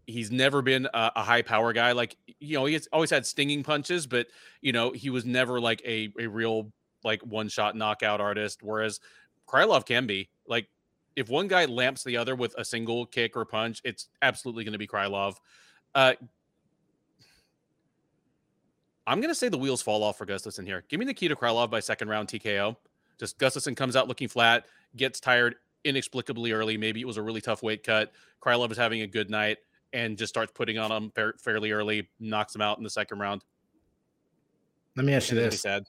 [0.04, 1.92] He's never been a, a, high power guy.
[1.92, 4.26] Like you know, he's always had stinging punches, but
[4.62, 6.72] you know, he was never like a a real
[7.04, 8.64] like one shot knockout artist.
[8.64, 8.98] Whereas
[9.46, 10.66] Krylov can be like
[11.14, 14.72] if one guy lamps the other with a single kick or punch, it's absolutely going
[14.72, 15.36] to be Krylov.
[15.94, 16.14] Uh,
[19.06, 20.82] I'm going to say the wheels fall off for Gustafsson here.
[20.88, 22.74] Give me Nikita Krylov by second round TKO.
[23.18, 24.66] Just Gustafsson comes out looking flat,
[24.96, 26.76] gets tired inexplicably early.
[26.76, 28.12] Maybe it was a really tough weight cut.
[28.44, 29.58] Krylov is having a good night
[29.92, 33.44] and just starts putting on him fairly early, knocks him out in the second round.
[34.96, 35.64] Let me ask you this.
[35.64, 35.84] Let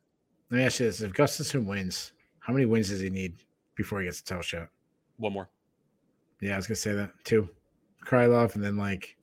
[0.49, 1.01] me ask you this.
[1.01, 3.35] If Gustafsson wins, how many wins does he need
[3.75, 4.69] before he gets a title shot?
[5.17, 5.49] One more.
[6.41, 7.11] Yeah, I was gonna say that.
[7.23, 7.49] Two.
[8.05, 9.17] Krylov and then like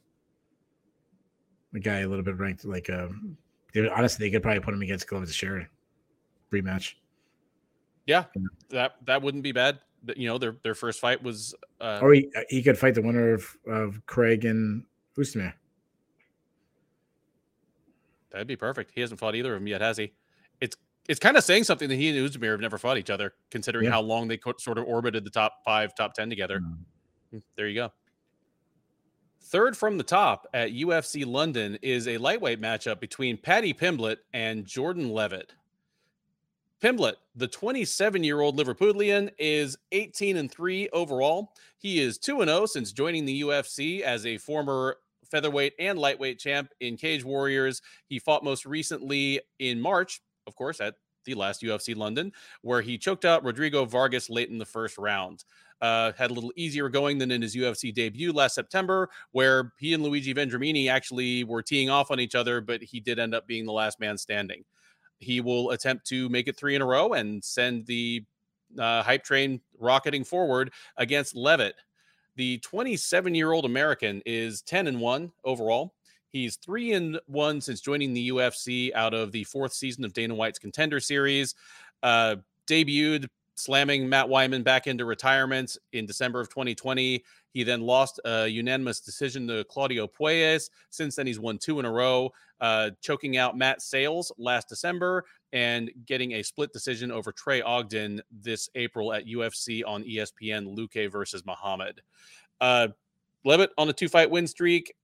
[1.75, 3.37] a guy a little bit ranked like um
[3.97, 5.67] honestly, they could probably put him against Glover Teixeira
[6.53, 6.95] rematch.
[8.07, 8.25] Yeah,
[8.71, 9.79] that that wouldn't be bad.
[10.17, 11.55] You know, their their first fight was.
[11.81, 14.85] Uh, or he, he could fight the winner of, of Craig and
[15.19, 15.55] Oezdemir.
[18.31, 18.91] That'd be perfect.
[18.95, 20.13] He hasn't fought either of them yet, has he?
[20.61, 20.77] It's
[21.09, 23.85] it's kind of saying something that he and Oezdemir have never fought each other, considering
[23.85, 23.93] yeah.
[23.93, 26.61] how long they sort of orbited the top five, top ten together.
[27.33, 27.43] Mm.
[27.57, 27.93] There you go.
[29.41, 34.65] Third from the top at UFC London is a lightweight matchup between Paddy Pimblett and
[34.65, 35.53] Jordan Leavitt.
[36.85, 41.55] Pimblett, the 27 year old Liverpudlian, is 18 and 3 overall.
[41.79, 46.39] He is 2 and 0 since joining the UFC as a former featherweight and lightweight
[46.39, 47.81] champ in Cage Warriors.
[48.05, 52.99] He fought most recently in March, of course, at the last UFC London, where he
[52.99, 55.43] choked out Rodrigo Vargas late in the first round.
[55.81, 59.95] Uh, had a little easier going than in his UFC debut last September, where he
[59.95, 63.47] and Luigi Vendramini actually were teeing off on each other, but he did end up
[63.47, 64.65] being the last man standing.
[65.25, 68.25] He will attempt to make it three in a row and send the
[68.79, 71.75] uh, hype train rocketing forward against Leavitt.
[72.37, 75.95] The 27 year old American is 10 and 1 overall.
[76.29, 80.35] He's three and one since joining the UFC out of the fourth season of Dana
[80.35, 81.55] White's Contender Series.
[82.03, 82.37] Uh,
[82.67, 87.25] debuted slamming Matt Wiman back into retirement in December of 2020.
[87.51, 90.71] He then lost a unanimous decision to Claudio Puelles.
[90.91, 95.25] Since then, he's won two in a row, uh, choking out Matt Sayles last December
[95.53, 101.11] and getting a split decision over Trey Ogden this April at UFC on ESPN, Luque
[101.11, 102.03] versus Muhammad.
[102.61, 102.89] Uh,
[103.45, 104.95] Leavitt on a two fight win streak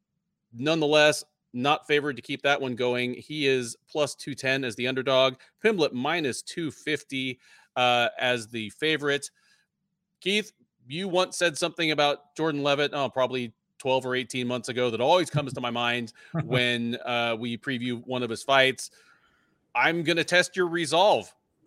[0.53, 3.15] nonetheless, not favored to keep that one going.
[3.15, 7.39] He is plus 210 as the underdog, Pimblett minus 250
[7.77, 9.31] uh, as the favorite.
[10.21, 10.53] Keith,
[10.89, 15.01] you once said something about Jordan Leavitt, oh, probably 12 or 18 months ago, that
[15.01, 16.13] always comes to my mind
[16.45, 18.91] when uh, we preview one of his fights.
[19.75, 21.33] I'm going to test your resolve.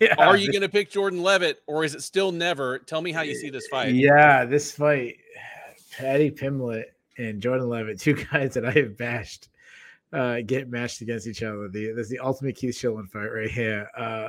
[0.00, 0.14] yeah.
[0.18, 2.78] Are you going to pick Jordan Leavitt or is it still never?
[2.78, 3.92] Tell me how you see this fight.
[3.94, 5.18] Yeah, this fight,
[5.96, 6.84] Paddy Pimblett
[7.18, 9.48] and Jordan Leavitt, two guys that I have bashed,
[10.12, 11.68] uh, get matched against each other.
[11.68, 13.88] The there's the ultimate Keith Shillan fight right here.
[13.96, 14.28] Uh,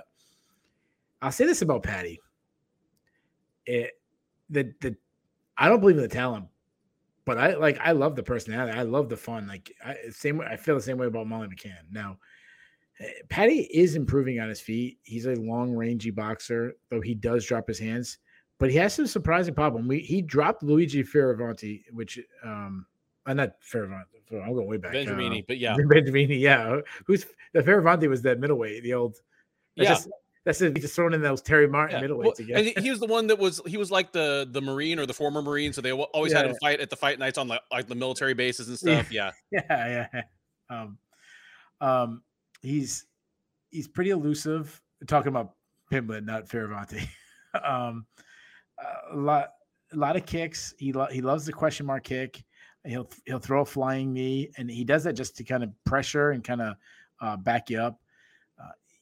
[1.21, 2.19] I'll say this about Paddy.
[3.65, 3.91] It
[4.49, 4.95] the the
[5.57, 6.47] I don't believe in the talent,
[7.25, 8.77] but I like I love the personality.
[8.77, 9.47] I love the fun.
[9.47, 11.91] Like I same way I feel the same way about Molly McCann.
[11.91, 12.17] Now,
[13.29, 14.97] Paddy is improving on his feet.
[15.03, 18.17] He's a long rangy boxer, though he does drop his hands
[18.61, 19.87] but he has some surprising problem.
[19.87, 22.85] We he dropped Luigi Fioravanti, which um,
[23.25, 24.05] I'm uh, not Fioravanti.
[24.31, 24.93] I'm going way back.
[24.93, 26.79] Vendramini, uh, but yeah, Vendramini, yeah.
[27.07, 29.17] Who's the Fioravanti was that middleweight, the old.
[29.75, 29.89] Yeah.
[29.89, 30.09] Just,
[30.45, 32.07] that's just thrown in those Terry Martin yeah.
[32.07, 32.73] middleweights well, again.
[32.75, 35.13] And he was the one that was he was like the the Marine or the
[35.13, 36.39] former Marine, so they always yeah.
[36.39, 39.11] had him fight at the fight nights on the like the military bases and stuff.
[39.11, 40.21] Yeah, yeah, yeah.
[40.69, 40.97] Um,
[41.79, 42.23] um,
[42.61, 43.05] he's
[43.69, 44.81] he's pretty elusive.
[45.07, 45.53] Talking about
[45.91, 47.07] Pimblett, not Fioravanti.
[47.63, 48.05] um,
[49.11, 49.49] a lot
[49.93, 50.73] a lot of kicks.
[50.79, 52.43] He lo- he loves the question mark kick.
[52.83, 56.31] He'll he'll throw a flying knee, and he does that just to kind of pressure
[56.31, 56.75] and kind of
[57.21, 58.00] uh, back you up.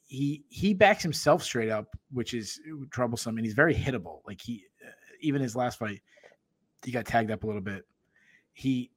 [0.10, 2.60] He he backs himself straight up, which is
[2.90, 4.22] troublesome, and he's very hittable.
[4.26, 4.90] Like he, uh,
[5.22, 6.02] even his last fight,
[6.84, 7.86] he got tagged up a little bit.
[8.53, 8.90] He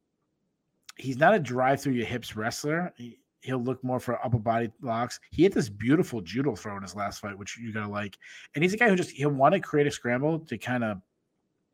[0.96, 2.92] he's not a drive through your hips wrestler.
[2.96, 5.20] He, he'll look more for upper body locks.
[5.30, 8.16] He hit this beautiful judo throw in his last fight, which you gotta like.
[8.54, 10.98] And he's a guy who just he'll want to create a scramble to kind of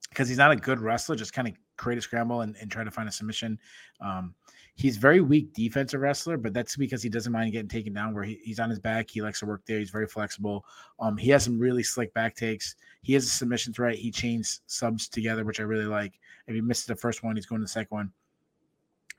[0.09, 2.83] because he's not a good wrestler, just kind of create a scramble and, and try
[2.83, 3.59] to find a submission.
[4.01, 4.35] Um,
[4.79, 8.25] he's very weak defensive wrestler, but that's because he doesn't mind getting taken down where
[8.25, 9.11] he, he's on his back.
[9.11, 9.79] He likes to work there.
[9.79, 10.65] He's very flexible.
[11.01, 12.77] Um, he has some really slick back takes.
[13.03, 13.97] He has a submission threat.
[13.97, 16.19] He chains subs together, which I really like.
[16.47, 18.13] If he misses the first one, he's going to the second one.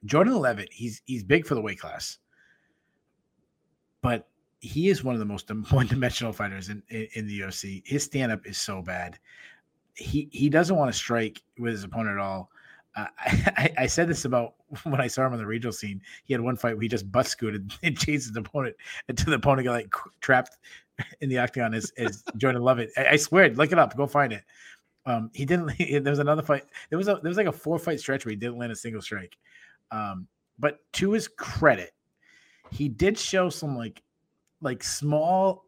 [0.05, 2.17] Jordan Leavitt, he's he's big for the weight class
[4.01, 4.27] but
[4.59, 7.81] he is one of the most one-dimensional fighters in, in, in the UFC.
[7.85, 9.17] His stand-up is so bad.
[9.95, 12.49] He he doesn't want to strike with his opponent at all.
[12.95, 16.01] I, I, said this about when I saw him on the regional scene.
[16.23, 18.75] He had one fight where he just butt scooted and chased his opponent
[19.07, 20.57] until the opponent got like trapped
[21.21, 22.91] in the octagon as, as Jordan Leavitt.
[22.97, 24.43] I, I swear, look it up, go find it.
[25.05, 25.73] Um, he didn't.
[26.03, 26.65] There was another fight.
[26.89, 28.75] There was a there was like a four fight stretch where he didn't land a
[28.75, 29.37] single strike.
[29.91, 30.27] Um,
[30.59, 31.93] but to his credit,
[32.71, 34.03] he did show some like
[34.61, 35.65] like small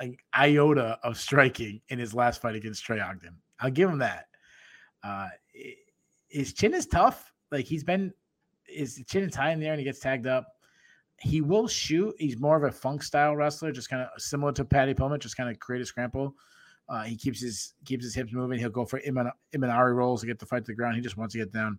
[0.00, 3.36] like iota of striking in his last fight against Trey Ogden.
[3.60, 4.26] I'll give him that.
[5.02, 5.28] Uh,
[6.28, 7.32] his chin is tough.
[7.50, 8.12] Like he's been
[8.64, 10.46] his chin is high in there and he gets tagged up.
[11.20, 12.14] He will shoot.
[12.18, 15.36] He's more of a funk style wrestler, just kind of similar to Paddy Pimblett, just
[15.36, 16.34] kind of create a scramble.
[16.88, 18.58] Uh, he keeps his keeps his hips moving.
[18.58, 20.96] He'll go for Iman, Imanari rolls to get the fight to the ground.
[20.96, 21.78] He just wants to get down.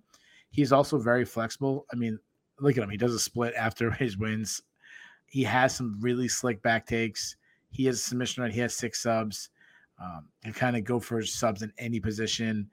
[0.52, 1.86] He's also very flexible.
[1.92, 2.20] I mean,
[2.60, 2.90] look at him.
[2.90, 4.62] He does a split after his wins.
[5.26, 7.36] He has some really slick back takes.
[7.72, 8.52] He has a submission right.
[8.52, 9.50] He has six subs.
[10.02, 12.70] Um, he kind of go for subs in any position.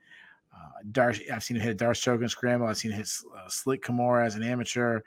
[0.91, 2.67] Darce, I've seen him hit a Darce choke in scramble.
[2.67, 5.01] I've seen him hit uh, Slick Kimura as an amateur.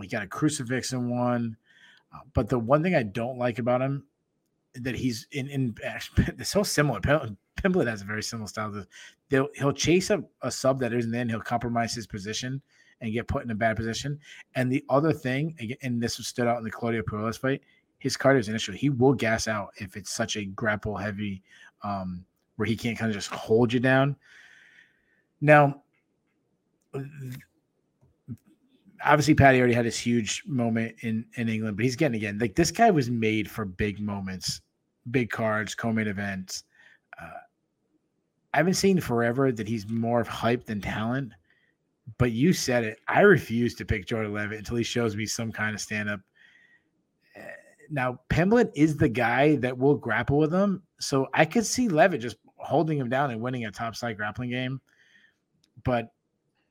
[0.00, 1.56] He got a crucifix in one.
[2.12, 4.04] Uh, but the one thing I don't like about him
[4.74, 5.74] that he's in, in
[6.16, 7.00] it's so similar.
[7.00, 8.84] Pimblett has a very similar style.
[9.28, 11.28] They'll, he'll chase a, a sub that isn't in.
[11.28, 12.62] He'll compromise his position
[13.00, 14.18] and get put in a bad position.
[14.54, 17.62] And the other thing, and this stood out in the Claudio Puelles fight,
[17.98, 18.72] his cardio is an issue.
[18.72, 21.42] He will gas out if it's such a grapple heavy,
[21.82, 22.24] um,
[22.56, 24.16] where he can't kind of just hold you down.
[25.40, 25.82] Now,
[29.04, 32.38] obviously Paddy already had his huge moment in in England, but he's getting again.
[32.38, 34.60] Like this guy was made for big moments,
[35.10, 36.64] big cards, co-main events.
[37.20, 37.38] Uh,
[38.54, 41.32] I haven't seen forever that he's more of hype than talent,
[42.18, 42.98] but you said it.
[43.06, 46.20] I refuse to pick Jordan Leavitt until he shows me some kind of stand up.
[47.36, 47.40] Eh,
[47.90, 50.82] now, Pimblett is the guy that will grapple with him.
[51.00, 54.50] So I could see Leavitt just holding him down and winning a top side grappling
[54.50, 54.80] game.
[55.88, 56.12] But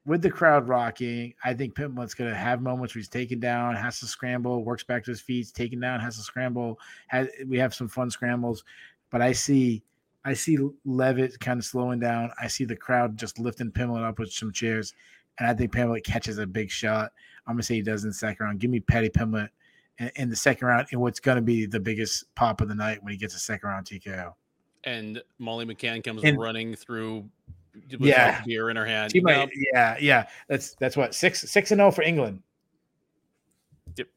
[0.05, 3.75] with the crowd rocking, I think Pimblett's going to have moments where he's taken down,
[3.75, 6.79] has to scramble, works back to his feet, taken down, has to scramble.
[7.07, 8.63] Has, we have some fun scrambles,
[9.09, 9.81] but I see,
[10.23, 12.29] I see Leavitt kind of slowing down.
[12.39, 14.93] I see the crowd just lifting Pimblett up with some chairs,
[15.39, 17.11] and I think Pimblett catches a big shot.
[17.47, 18.59] I'm gonna say he does in the second round.
[18.59, 19.49] Give me Paddy Pimblett
[19.97, 22.75] in, in the second round, and what's going to be the biggest pop of the
[22.75, 24.35] night when he gets a second round TKO.
[24.83, 27.27] And Molly McCann comes And- running through
[27.99, 28.43] Yeah.
[28.45, 29.11] beer in her hand.
[29.11, 30.27] She Now, might, yeah, yeah.
[30.47, 32.41] That's that's what six six and zero for England.
[33.95, 34.07] Yep.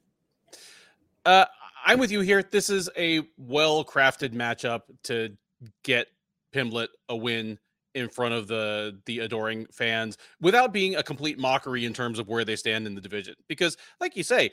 [1.24, 1.44] Uh,
[1.84, 2.42] I'm with you here.
[2.42, 5.36] This is a well crafted matchup to
[5.82, 6.08] get
[6.52, 7.58] Pimblett a win
[7.94, 12.28] in front of the the adoring fans without being a complete mockery in terms of
[12.28, 13.34] where they stand in the division.
[13.48, 14.50] Because, like you say,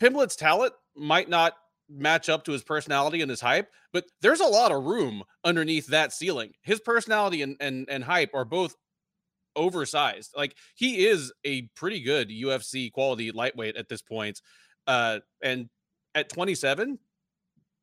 [0.00, 1.54] Pimblett's talent might not
[1.90, 5.88] match up to his personality and his hype, but there's a lot of room underneath
[5.88, 6.52] that ceiling.
[6.62, 8.76] His personality and and, and hype are both
[9.56, 10.32] oversized.
[10.36, 14.40] Like he is a pretty good UFC quality lightweight at this point.
[14.86, 15.68] Uh and
[16.14, 16.98] at 27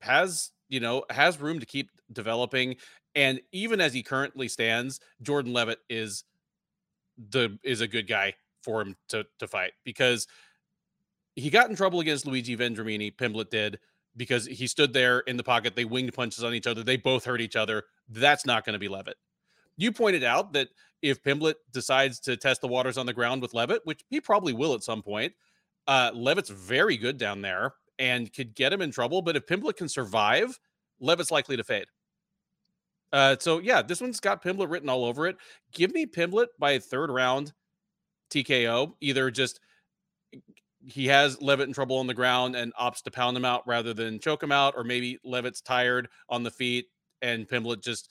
[0.02, 2.78] has, you know, has room to keep developing
[3.16, 6.24] and even as he currently stands, Jordan Leavitt is
[7.32, 10.28] the is a good guy for him to to fight because
[11.36, 13.80] he got in trouble against Luigi Vendramini, Pimblett did,
[14.18, 15.76] because he stood there in the pocket.
[15.76, 16.84] They winged punches on each other.
[16.84, 17.84] They both hurt each other.
[18.10, 19.18] That's not going to be Leavitt.
[19.78, 20.70] You pointed out that
[21.02, 24.54] if Pimblett decides to test the waters on the ground with Leavitt, which he probably
[24.54, 25.34] will at some point,
[25.88, 29.22] uh, Leavitt's very good down there and could get him in trouble.
[29.22, 30.60] But if Pimblett can survive,
[31.00, 31.86] Leavitt's likely to fade.
[33.14, 35.38] Uh, so yeah, this one's got Pimblett written all over it.
[35.72, 37.54] Give me Pimblett by third round
[38.32, 38.94] TKO.
[39.00, 39.60] Either just
[40.88, 43.94] he has Leavitt in trouble on the ground and opts to pound him out rather
[43.94, 46.88] than choke him out, or maybe Leavitt's tired on the feet
[47.22, 48.10] and Pimblett just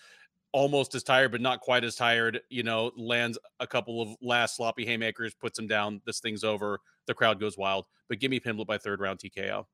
[0.53, 4.57] almost as tired, but not quite as tired, you know, lands a couple of last
[4.57, 6.03] sloppy haymakers, puts him down.
[6.05, 6.81] This thing's over.
[7.07, 7.87] The crowd goes wild.
[8.09, 9.65] But give me Pimblett by third round TKO.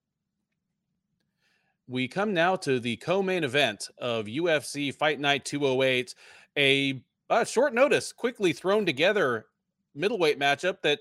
[1.89, 6.15] We come now to the co-main event of UFC Fight Night 208,
[6.57, 9.47] a uh, short notice, quickly thrown together
[9.95, 11.01] middleweight matchup that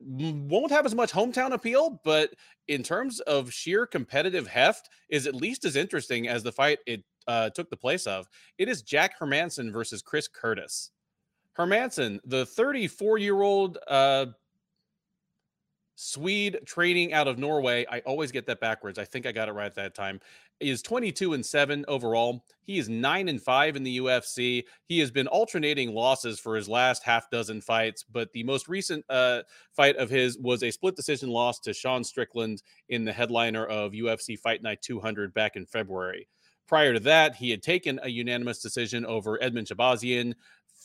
[0.00, 2.34] won't have as much hometown appeal, but
[2.68, 7.02] in terms of sheer competitive heft, is at least as interesting as the fight it
[7.26, 8.26] uh, took the place of.
[8.58, 10.90] It is Jack Hermansson versus Chris Curtis.
[11.58, 14.26] Hermansson, the 34 year old uh,
[16.00, 17.84] Swede training out of Norway.
[17.90, 19.00] I always get that backwards.
[19.00, 20.20] I think I got it right that time.
[20.60, 22.44] He Is 22 and 7 overall.
[22.62, 24.62] He is 9 and 5 in the UFC.
[24.84, 29.04] He has been alternating losses for his last half dozen fights, but the most recent
[29.10, 29.42] uh,
[29.74, 33.90] fight of his was a split decision loss to Sean Strickland in the headliner of
[33.90, 36.28] UFC Fight Night 200 back in February.
[36.68, 40.34] Prior to that, he had taken a unanimous decision over Edmen Shahbazyan,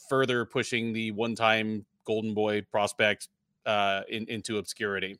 [0.10, 3.28] further pushing the one-time Golden Boy prospect
[3.66, 5.18] uh, in, into obscurity.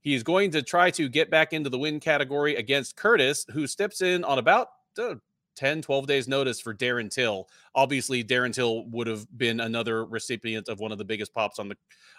[0.00, 3.66] He is going to try to get back into the win category against Curtis, who
[3.66, 4.68] steps in on about
[4.98, 5.16] uh,
[5.56, 7.48] 10, 12 days notice for Darren Till.
[7.74, 11.68] Obviously, Darren Till would have been another recipient of one of the biggest pops on
[11.68, 11.76] the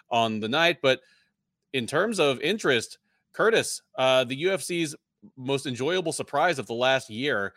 [0.10, 0.80] on the night.
[0.81, 1.02] But
[1.73, 2.98] in terms of interest,
[3.34, 4.95] Curtis, uh, the UFC's
[5.35, 7.53] most enjoyable surprise of the last year,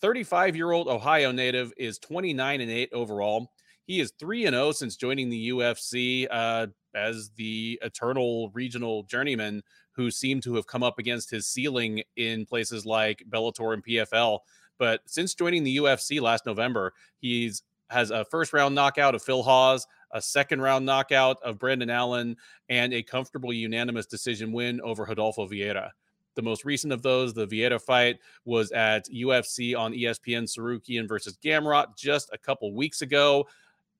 [0.00, 3.52] 35 year old Ohio native is 29 and 8 overall.
[3.90, 9.64] He is 3 and 0 since joining the UFC uh, as the eternal regional journeyman
[9.96, 14.38] who seemed to have come up against his ceiling in places like Bellator and PFL.
[14.78, 19.42] But since joining the UFC last November, he's has a first round knockout of Phil
[19.42, 22.36] Hawes, a second round knockout of Brandon Allen,
[22.68, 25.90] and a comfortable unanimous decision win over Rodolfo Vieira.
[26.36, 31.36] The most recent of those, the Vieira fight, was at UFC on ESPN Tsarukyan versus
[31.44, 33.48] Gamrot just a couple weeks ago.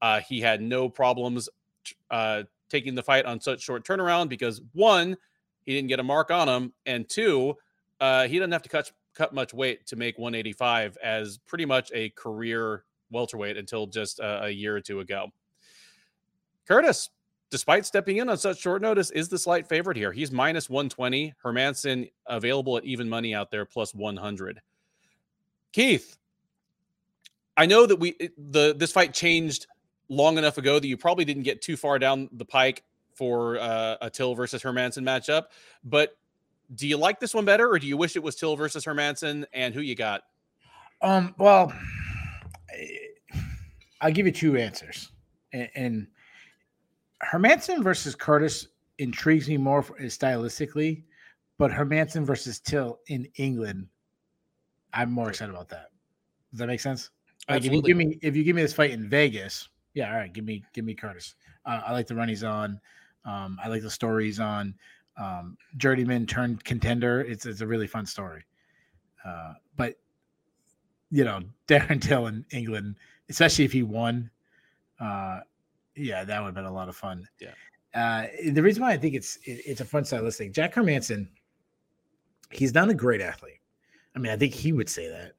[0.02, 1.48] Uh, he had no problems
[2.10, 5.16] uh, taking the fight on such short turnaround because one,
[5.64, 7.56] he didn't get a mark on him, and two,
[8.00, 11.90] uh, he doesn't have to cut cut much weight to make 185 as pretty much
[11.92, 15.26] a career welterweight until just uh, a year or two ago.
[16.66, 17.10] Curtis,
[17.50, 20.12] despite stepping in on such short notice, is the slight favorite here.
[20.12, 21.34] He's minus 120.
[21.44, 24.60] Hermansson available at even money out there, plus 100.
[25.72, 26.16] Keith,
[27.56, 29.66] I know that we the this fight changed
[30.10, 32.82] long enough ago that you probably didn't get too far down the pike
[33.14, 35.44] for uh, a Till versus Hermansson matchup.
[35.82, 36.18] But
[36.74, 39.46] do you like this one better, or do you wish it was Till versus Hermansson?
[39.54, 40.22] And who you got?
[41.00, 41.34] Um.
[41.38, 41.72] Well,
[44.00, 45.10] I'll give you two answers,
[45.52, 46.06] and, and
[47.22, 48.68] Hermansson versus Curtis
[48.98, 51.04] intrigues me more for, stylistically,
[51.58, 53.86] but Hermansson versus Till in England,
[54.92, 55.90] I'm more excited about that.
[56.50, 57.10] Does that make sense?
[57.48, 60.18] Like if you give me if you give me this fight in Vegas, yeah, all
[60.18, 61.34] right, give me give me Curtis.
[61.66, 62.80] Uh, I like the run he's on.
[63.24, 64.74] Um, I like the story he's on.
[65.16, 67.20] Um, Journeyman turned contender.
[67.20, 68.44] It's it's a really fun story.
[69.24, 69.96] Uh, but
[71.10, 72.96] you know, Darren Till in England,
[73.28, 74.30] especially if he won,
[75.00, 75.40] uh,
[75.96, 77.26] yeah, that would have been a lot of fun.
[77.40, 77.50] Yeah.
[77.92, 81.28] Uh, the reason why I think it's it, it's a fun stylistic, Jack Hermansson,
[82.50, 83.60] he's not a great athlete.
[84.14, 85.32] I mean, I think he would say that,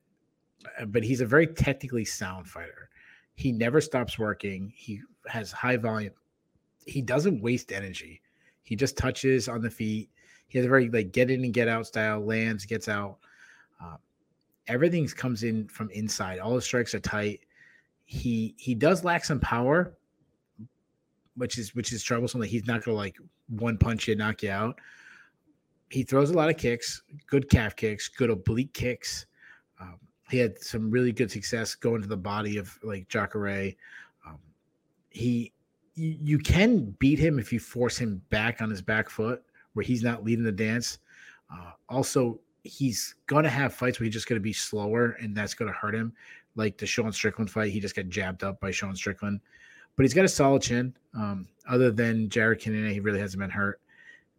[0.80, 2.81] uh, but he's a very technically sound fighter.
[3.42, 4.72] He never stops working.
[4.76, 6.14] He has high volume.
[6.86, 8.22] He doesn't waste energy.
[8.62, 10.12] He just touches on the feet.
[10.48, 12.24] He has a very like get in and get out style.
[12.24, 13.18] Lands, gets out.
[13.82, 13.98] Um,
[14.68, 16.38] everything comes in from inside.
[16.38, 17.40] All the strikes are tight.
[18.06, 19.98] He he does lack some power,
[21.36, 22.42] which is which is troublesome.
[22.42, 23.18] Like he's not gonna like
[23.50, 24.80] one punch you, knock you out.
[25.90, 29.26] He throws a lot of kicks, good calf kicks, good oblique kicks.
[29.80, 29.98] Um,
[30.32, 33.74] he had some really good success going to the body of like Jacare.
[34.26, 34.38] Um,
[35.10, 35.52] he
[35.96, 39.44] you, can beat him if you force him back on his back foot
[39.74, 41.00] where he's not leading the dance.
[41.52, 45.72] Uh, also, he's gonna have fights where he's just gonna be slower and that's gonna
[45.74, 46.14] hurt him.
[46.56, 49.42] Like the Sean Strickland fight, he just got jabbed up by Sean Strickland.
[49.98, 50.96] But he's got a solid chin.
[51.14, 53.81] Um, other than Jared Cannonier, he really hasn't been hurt.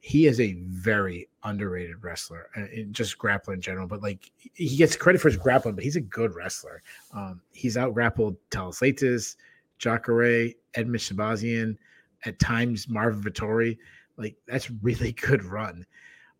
[0.04, 3.86] He is a very underrated wrestler, uh, just grappling in general.
[3.86, 6.82] But like he gets credit for his grappling, but he's a good wrestler.
[7.14, 9.36] Um, he's out grappled Thales Leites,
[9.78, 11.76] Jacare, Edmen Shahbazyan,
[12.24, 13.78] at times Marvin Vettori.
[14.16, 15.86] Like that's really good run.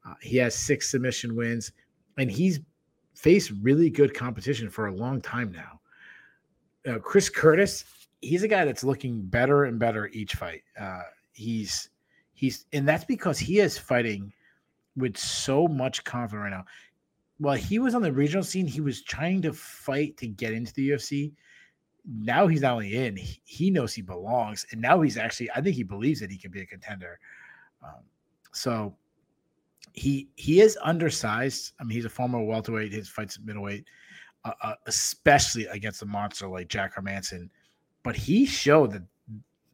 [0.04, 1.70] Uh, he has six submission wins,
[2.18, 2.58] and he's
[3.14, 5.80] faced really good competition for a long time now.
[6.92, 7.84] Uh, Chris Curtis,
[8.20, 10.62] he's a guy that's looking better and better each fight.
[10.78, 11.02] Uh,
[11.32, 11.90] he's
[12.42, 14.32] he's and that's because he is fighting
[14.96, 16.64] with so much confidence right now.
[17.38, 20.74] While he was on the regional scene, he was trying to fight to get into
[20.74, 21.32] the UFC.
[22.04, 25.76] Now he's not only in, he, knows he belongs, and now he's actually, I think
[25.76, 27.20] he believes that he can be a contender.
[27.80, 28.02] Um,
[28.52, 28.96] so
[29.92, 31.74] he he is undersized.
[31.78, 32.92] I mean, he's a former welterweight.
[32.92, 33.84] His fights middleweight,
[34.44, 37.50] uh, uh, especially against a monster like Jack Hermansson.
[38.02, 39.02] But he showed that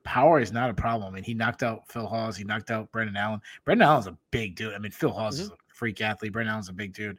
[0.08, 1.16] power is not a problem.
[1.16, 2.34] And he knocked out Phil Hawes.
[2.34, 3.42] He knocked out Brendan Allen.
[3.66, 4.72] Brendan Allen's a big dude.
[4.72, 5.44] I mean, Phil Hawes mm-hmm.
[5.44, 6.32] is a freak athlete.
[6.32, 7.18] Brendan Allen's a big dude,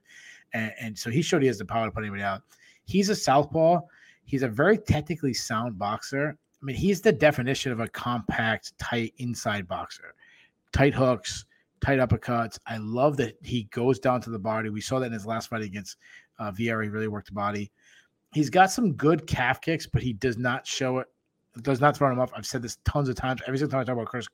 [0.53, 2.41] and, and so he showed he has the power to put anybody out.
[2.85, 3.81] He's a southpaw.
[4.25, 6.35] He's a very technically sound boxer.
[6.59, 10.15] I mean, he's the definition of a compact, tight inside boxer.
[10.73, 11.45] Tight hooks,
[11.81, 12.57] tight uppercuts.
[12.65, 14.69] I love that he goes down to the body.
[14.69, 15.97] We saw that in his last fight against
[16.39, 16.83] uh, Vieira.
[16.83, 17.71] He really worked the body.
[18.33, 21.07] He's got some good calf kicks, but he does not show it.
[21.61, 22.31] Does not throw him off.
[22.35, 23.41] I've said this tons of times.
[23.47, 24.27] Every single time I talk about Chris,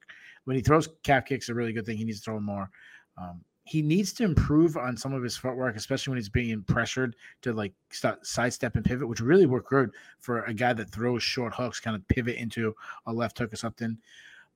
[0.46, 1.98] when he throws calf kicks, a really good thing.
[1.98, 2.70] He needs to throw more.
[3.18, 7.16] Um, he needs to improve on some of his footwork, especially when he's being pressured
[7.42, 11.24] to like start sidestep and pivot, which really work good for a guy that throws
[11.24, 12.76] short hooks, kind of pivot into
[13.08, 13.98] a left hook or something.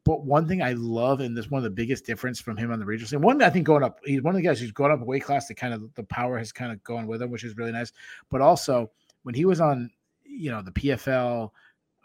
[0.05, 2.79] But one thing I love, and this one of the biggest difference from him on
[2.79, 4.91] the regional scene, one I think going up, he's one of the guys who's going
[4.91, 7.31] up a weight class that kind of the power has kind of gone with him,
[7.31, 7.91] which is really nice.
[8.29, 8.91] But also
[9.23, 9.89] when he was on,
[10.23, 11.49] you know, the PFL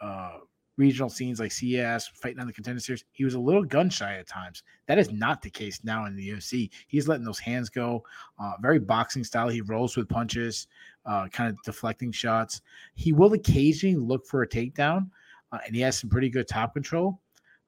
[0.01, 0.39] uh,
[0.77, 4.15] regional scenes like CS, fighting on the contender series, he was a little gun shy
[4.15, 4.63] at times.
[4.87, 6.71] That is not the case now in the UFC.
[6.89, 8.05] He's letting those hands go.
[8.39, 9.49] Uh, very boxing style.
[9.49, 10.67] He rolls with punches,
[11.07, 12.63] uh, kind of deflecting shots.
[12.95, 15.11] He will occasionally look for a takedown,
[15.53, 17.21] uh, and he has some pretty good top control.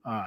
[0.05, 0.27] Uh,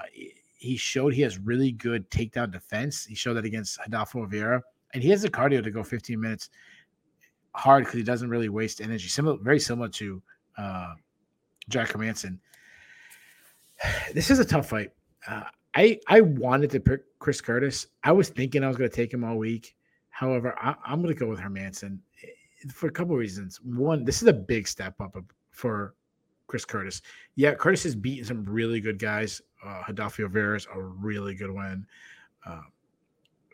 [0.57, 3.05] he showed he has really good takedown defense.
[3.05, 4.61] He showed that against Adolfo Vieira,
[4.93, 6.49] and he has the cardio to go 15 minutes
[7.55, 9.07] hard because he doesn't really waste energy.
[9.07, 10.21] Similar, very similar to
[10.57, 10.93] uh,
[11.69, 12.39] Jack Hermansson.
[14.13, 14.91] This is a tough fight.
[15.27, 15.43] Uh,
[15.75, 17.87] I I wanted to pick Chris Curtis.
[18.03, 19.75] I was thinking I was going to take him all week.
[20.09, 22.27] However, I, am going to go with Hermansson eh,
[22.73, 23.61] for a couple of reasons.
[23.63, 25.15] One, this is a big step up
[25.51, 25.93] for
[26.47, 27.01] Chris Curtis.
[27.35, 29.41] Yeah, Curtis has beaten some really good guys.
[29.63, 31.85] Uh, Vieira is a really good win.
[32.45, 32.61] Uh,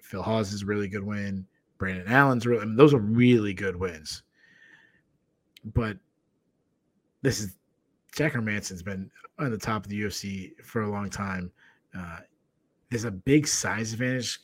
[0.02, 1.45] Phil Hawes is a really good win.
[1.77, 4.23] Brendan Allen's really, I mean, those are really good wins.
[5.73, 5.97] But
[7.22, 7.56] this is
[8.16, 11.52] Jack Hermansson's been on the top of the UFC for a long time.
[11.98, 12.20] Uh,
[12.90, 14.40] there's a big size advantage,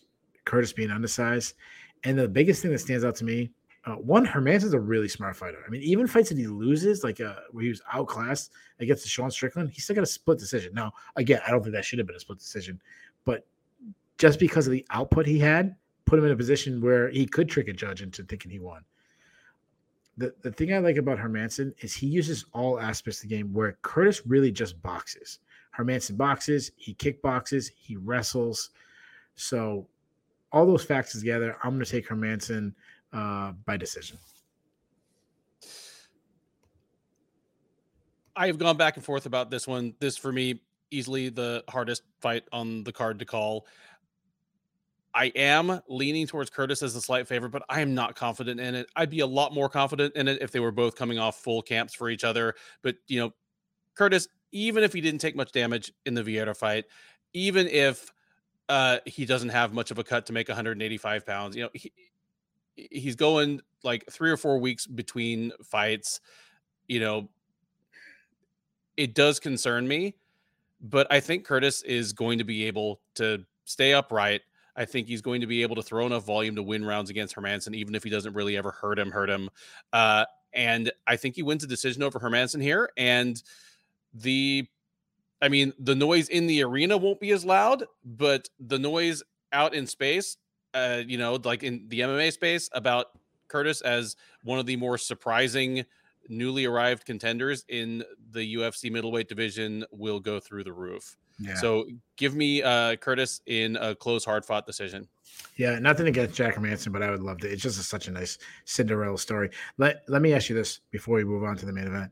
[0.45, 1.56] Curtis being undersized.
[2.03, 3.52] And the biggest thing that stands out to me
[3.85, 5.57] uh, one, Hermansson's a really smart fighter.
[5.65, 9.31] I mean, even fights that he loses, like uh, where he was outclassed against Sean
[9.31, 10.73] Strickland, he still got a split decision.
[10.73, 12.80] Now, again, I don't think that should have been a split decision,
[13.26, 13.48] but
[14.19, 15.76] just because of the output he had,
[16.06, 18.84] put him in a position where he could trick a judge into thinking he won.
[20.17, 23.53] The, the thing I like about Hermansson is he uses all aspects of the game
[23.53, 25.39] where Curtis really just boxes.
[25.77, 28.71] Hermansson boxes, he kickboxes, he wrestles.
[29.35, 29.88] So
[30.51, 32.73] all those factors together, I'm going to take Hermansson
[33.13, 34.17] uh, by decision.
[38.35, 39.93] I have gone back and forth about this one.
[39.99, 43.65] This for me easily the hardest fight on the card to call.
[45.13, 48.75] I am leaning towards Curtis as a slight favorite, but I am not confident in
[48.75, 48.88] it.
[48.95, 51.61] I'd be a lot more confident in it if they were both coming off full
[51.61, 52.55] camps for each other.
[52.81, 53.33] But you know,
[53.95, 56.85] Curtis, even if he didn't take much damage in the Vieira fight,
[57.33, 58.11] even if
[58.69, 61.91] uh, he doesn't have much of a cut to make 185 pounds, you know, he,
[62.75, 66.21] he's going like three or four weeks between fights.
[66.88, 67.29] You know,
[68.95, 70.15] it does concern me,
[70.79, 74.41] but I think Curtis is going to be able to stay upright
[74.76, 77.35] I think he's going to be able to throw enough volume to win rounds against
[77.35, 79.49] Hermansson, even if he doesn't really ever hurt him, hurt him.
[79.91, 82.89] Uh, and I think he wins a decision over Hermansson here.
[82.98, 83.41] And
[84.14, 84.68] the,
[85.41, 89.23] I mean, the noise in the arena won't be as loud, but the noise
[89.53, 90.38] out in space,
[90.73, 93.07] uh, you know, like in the MMA space about
[93.48, 95.85] Curtis as one of the more surprising
[96.30, 101.18] newly arrived contenders in the UFC middleweight division will go through the roof.
[101.39, 101.56] Yeah.
[101.56, 101.88] So
[102.18, 105.07] give me uh, Curtis in a close, hard fought decision.
[105.57, 107.52] Yeah, nothing against Jack Hermansson, but I would love to.
[107.52, 109.49] It's just a, such a nice Cinderella story.
[109.77, 112.11] Let Let me ask you this before we move on to the main event: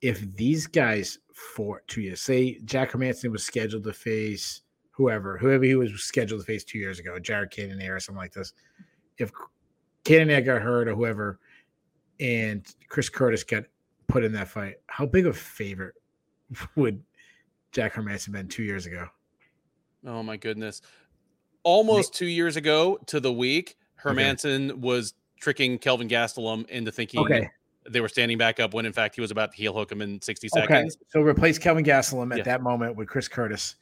[0.00, 5.64] If these guys fought two years, say Jack Hermansson was scheduled to face whoever, whoever
[5.64, 8.52] he was scheduled to face two years ago, Jared Cannonier or something like this.
[9.18, 9.30] If
[10.04, 11.38] Cannonier got hurt or whoever,
[12.20, 13.64] and Chris Curtis got
[14.06, 15.94] put in that fight, how big of a favorite
[16.76, 17.02] would
[17.72, 19.08] Jack Hermansson been two years ago?
[20.06, 20.82] Oh my goodness.
[21.62, 24.80] Almost two years ago to the week, Hermansson okay.
[24.80, 27.50] was tricking Kelvin Gastelum into thinking okay.
[27.88, 30.00] they were standing back up when in fact he was about to heel hook him
[30.00, 30.96] in 60 seconds.
[30.96, 31.04] Okay.
[31.08, 32.44] So replace Kelvin Gastelum at yeah.
[32.44, 33.76] that moment with Chris Curtis.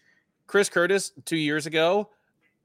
[0.46, 2.10] Chris Curtis two years ago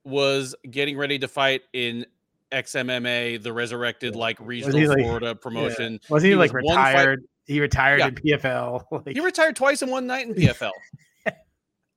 [0.03, 2.05] was getting ready to fight in
[2.53, 5.93] XMMA, the resurrected like regional like, Florida promotion.
[5.93, 5.99] Yeah.
[6.09, 7.23] Was he, he like was retired?
[7.45, 8.07] He retired yeah.
[8.07, 8.83] in PFL.
[9.05, 10.71] like, he retired twice in one night in PFL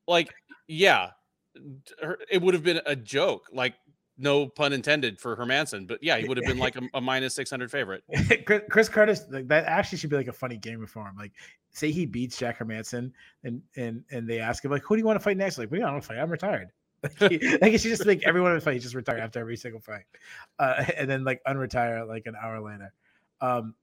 [0.07, 0.33] like,
[0.69, 1.11] yeah,
[2.31, 3.47] it would have been a joke.
[3.53, 3.75] Like,
[4.19, 7.35] no pun intended for Hermansson, but yeah, he would have been like a, a minus
[7.35, 8.03] 600 favorite.
[8.71, 11.17] Chris Curtis, like, that actually should be like a funny game for him.
[11.19, 11.33] Like,
[11.73, 13.13] say he beats Jack Hermansson
[13.45, 15.59] and and and they ask him, like, who do you want to fight next?
[15.59, 16.19] Like, we don't fight.
[16.19, 16.71] I'm retired.
[17.21, 19.39] Like, he, like he should just make everyone in the fight, he just retire after
[19.39, 20.05] every single fight.
[20.59, 22.93] Uh, and then like unretire like an hour later.
[23.41, 23.75] Um,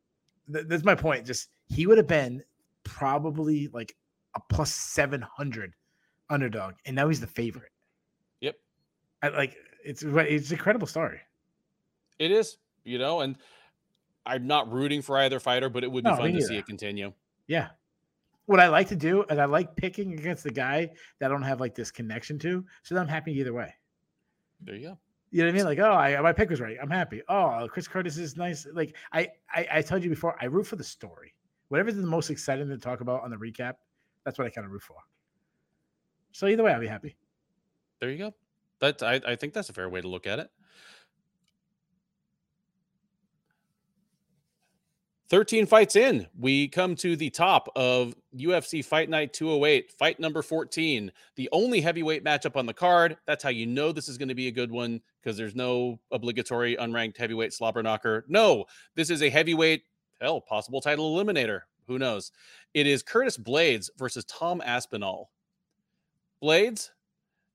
[0.52, 1.26] th- that's my point.
[1.26, 2.44] Just he would have been
[2.84, 3.96] probably like
[4.36, 5.74] a plus 700
[6.30, 7.72] underdog, and now he's the favorite.
[8.42, 8.56] Yep.
[9.22, 11.20] I, like it's it's an incredible story.
[12.20, 13.38] It is, you know, and
[14.26, 16.66] I'm not rooting for either fighter, but it would be no, fun to see it
[16.66, 17.14] continue.
[17.48, 17.70] Yeah.
[18.46, 20.90] What I like to do is I like picking against the guy
[21.20, 23.74] that I don't have like this connection to, so I'm happy either way.
[24.62, 24.98] There you go.
[25.32, 25.66] You know what I mean?
[25.66, 26.78] Like, oh, I, my pick was right.
[26.82, 27.22] I'm happy.
[27.28, 28.68] Oh, Chris Curtis is nice.
[28.72, 31.34] Like, I, I, I told you before, I root for the story.
[31.70, 33.74] Whatever's the most exciting to talk about on the recap,
[34.26, 34.98] that's what I kind of root for.
[36.34, 37.16] So either way, I'll be happy.
[38.00, 38.34] There you go.
[38.80, 40.52] That I, I think that's a fair way to look at it.
[45.30, 50.42] 13 fights in, we come to the top of UFC Fight Night 208, fight number
[50.42, 53.18] 14, the only heavyweight matchup on the card.
[53.26, 56.00] That's how you know this is going to be a good one because there's no
[56.12, 58.26] obligatory unranked heavyweight slobber knocker.
[58.28, 59.84] No, this is a heavyweight,
[60.22, 61.62] hell, possible title eliminator.
[61.88, 62.32] Who knows?
[62.74, 65.30] It is Curtis Blaydes versus Tom Aspinall.
[66.42, 66.90] Blaydes,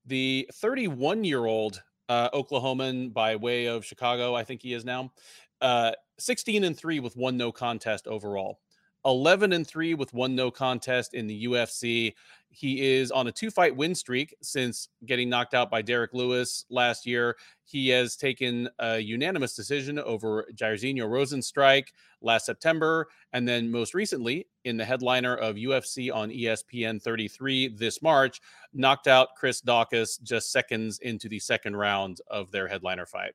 [0.07, 5.13] the 31 year old uh, Oklahoman by way of Chicago, I think he is now,
[5.61, 8.61] uh, 16 and 3 with one no contest overall.
[9.05, 12.15] 11 and 3 with one no contest in the UFC.
[12.51, 16.65] He is on a two fight win streak since getting knocked out by Derek Lewis
[16.71, 17.37] last year.
[17.65, 21.89] He has taken a unanimous decision over Jairzinho Rozenstruik
[22.21, 23.07] last September.
[23.33, 28.41] And then most recently, in the headliner of UFC on ESPN 33 this March,
[28.73, 33.35] knocked out Chris Daukaus just seconds into the second round of their headliner fight.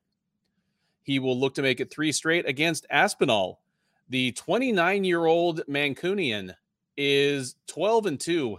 [1.03, 3.59] He will look to make it three straight against Aspinall.
[4.09, 6.55] The 29 year old Mancunian
[6.97, 8.57] is 12 and 2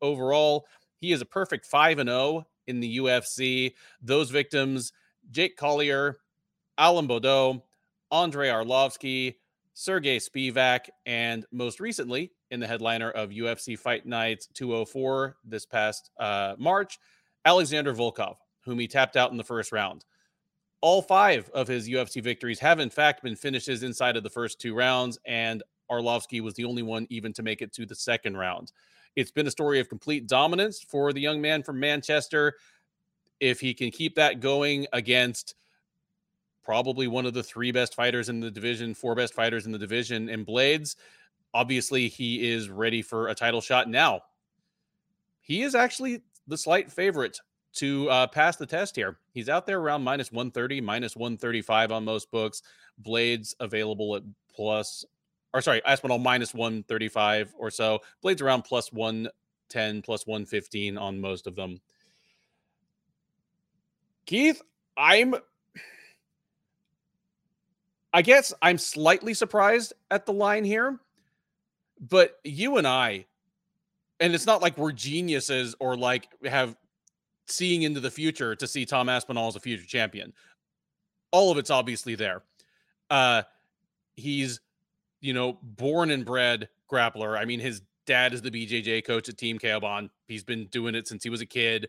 [0.00, 0.66] overall.
[0.96, 3.74] He is a perfect 5 and 0 in the UFC.
[4.00, 4.92] Those victims
[5.30, 6.18] Jake Collier,
[6.78, 7.62] Alan Baudot,
[8.10, 9.36] Andrei Arlovski,
[9.74, 16.10] Sergey Spivak, and most recently in the headliner of UFC Fight Night 204 this past
[16.18, 16.98] uh, March,
[17.44, 20.04] Alexander Volkov, whom he tapped out in the first round.
[20.82, 24.60] All five of his UFC victories have, in fact, been finishes inside of the first
[24.60, 28.36] two rounds, and Arlovski was the only one even to make it to the second
[28.36, 28.72] round.
[29.16, 32.54] It's been a story of complete dominance for the young man from Manchester.
[33.40, 35.54] If he can keep that going against
[36.62, 39.78] probably one of the three best fighters in the division, four best fighters in the
[39.78, 40.96] division in Blaydes,
[41.52, 44.20] obviously he is ready for a title shot now.
[45.40, 47.40] He is actually the slight favorite
[47.74, 49.16] to uh, pass the test here.
[49.32, 52.62] He's out there around minus 130, minus 135 on most books.
[53.02, 54.22] Blaydes available at
[54.54, 55.04] plus
[55.52, 58.00] or sorry, Aspinall minus 135 or so.
[58.24, 61.80] Blaydes around plus 110, plus 115 on most of them.
[64.26, 64.62] Keith,
[64.96, 65.34] I'm
[68.12, 70.98] I guess I'm slightly surprised at the line here,
[72.00, 73.26] but you and I,
[74.18, 76.76] and it's not like we're geniuses or like have
[77.50, 80.32] seeing into the future to see Tom Aspinall as a future champion.
[81.32, 82.42] All of it's obviously there.
[83.08, 83.42] Uh,
[84.16, 84.60] he's
[85.20, 87.38] you know, born and bred grappler.
[87.38, 90.10] I mean, his dad is the BJJ coach at Team Kaobon.
[90.26, 91.88] He's been doing it since he was a kid.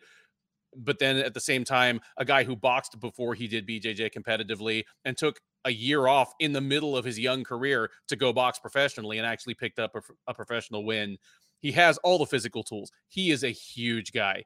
[0.76, 4.84] But then at the same time, a guy who boxed before he did BJJ competitively
[5.04, 8.58] and took a year off in the middle of his young career to go box
[8.60, 11.18] professionally and actually picked up a, a professional win.
[11.60, 12.92] He has all the physical tools.
[13.10, 14.46] He is a huge guy.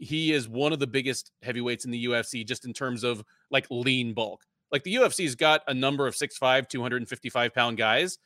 [0.00, 3.66] He is one of the biggest heavyweights in the UFC just in terms of like
[3.70, 4.42] lean bulk.
[4.72, 8.18] Like the UFC's got a number of 6'5, 255 pound guys.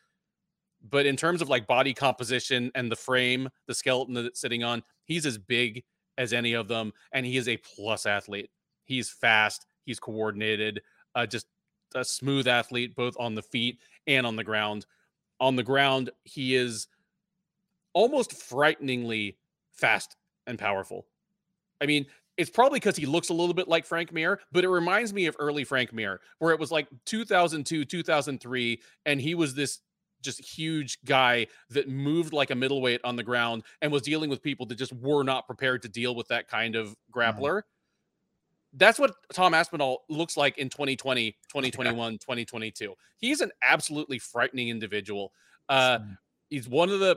[0.89, 4.63] But in terms of like body composition and the frame, the skeleton that it's sitting
[4.63, 5.83] on, he's as big
[6.17, 6.93] as any of them.
[7.13, 8.51] And he is a plus athlete.
[8.85, 10.81] He's fast, he's coordinated,
[11.15, 11.47] uh, just
[11.95, 14.87] a smooth athlete, both on the feet and on the ground.
[15.41, 16.87] On the ground, he is
[17.95, 19.39] almost frighteningly
[19.73, 21.07] fast and powerful.
[21.81, 22.07] I mean,
[22.37, 25.27] it's probably because he looks a little bit like Frank Mir, but it reminds me
[25.27, 29.81] of early Frank Mir, where it was like 2002, 2003, and he was this
[30.25, 34.43] just huge guy that moved like a middleweight on the ground and was dealing with
[34.43, 37.19] people that just were not prepared to deal with that kind of mm-hmm.
[37.21, 37.59] grappler.
[37.59, 37.63] Mm.
[38.77, 42.95] That's what Tom Aspinall looks like in 2020, 2021, 2022.
[43.19, 45.33] He's an absolutely frightening individual.
[45.69, 46.01] Uh,
[46.51, 47.17] he's one of the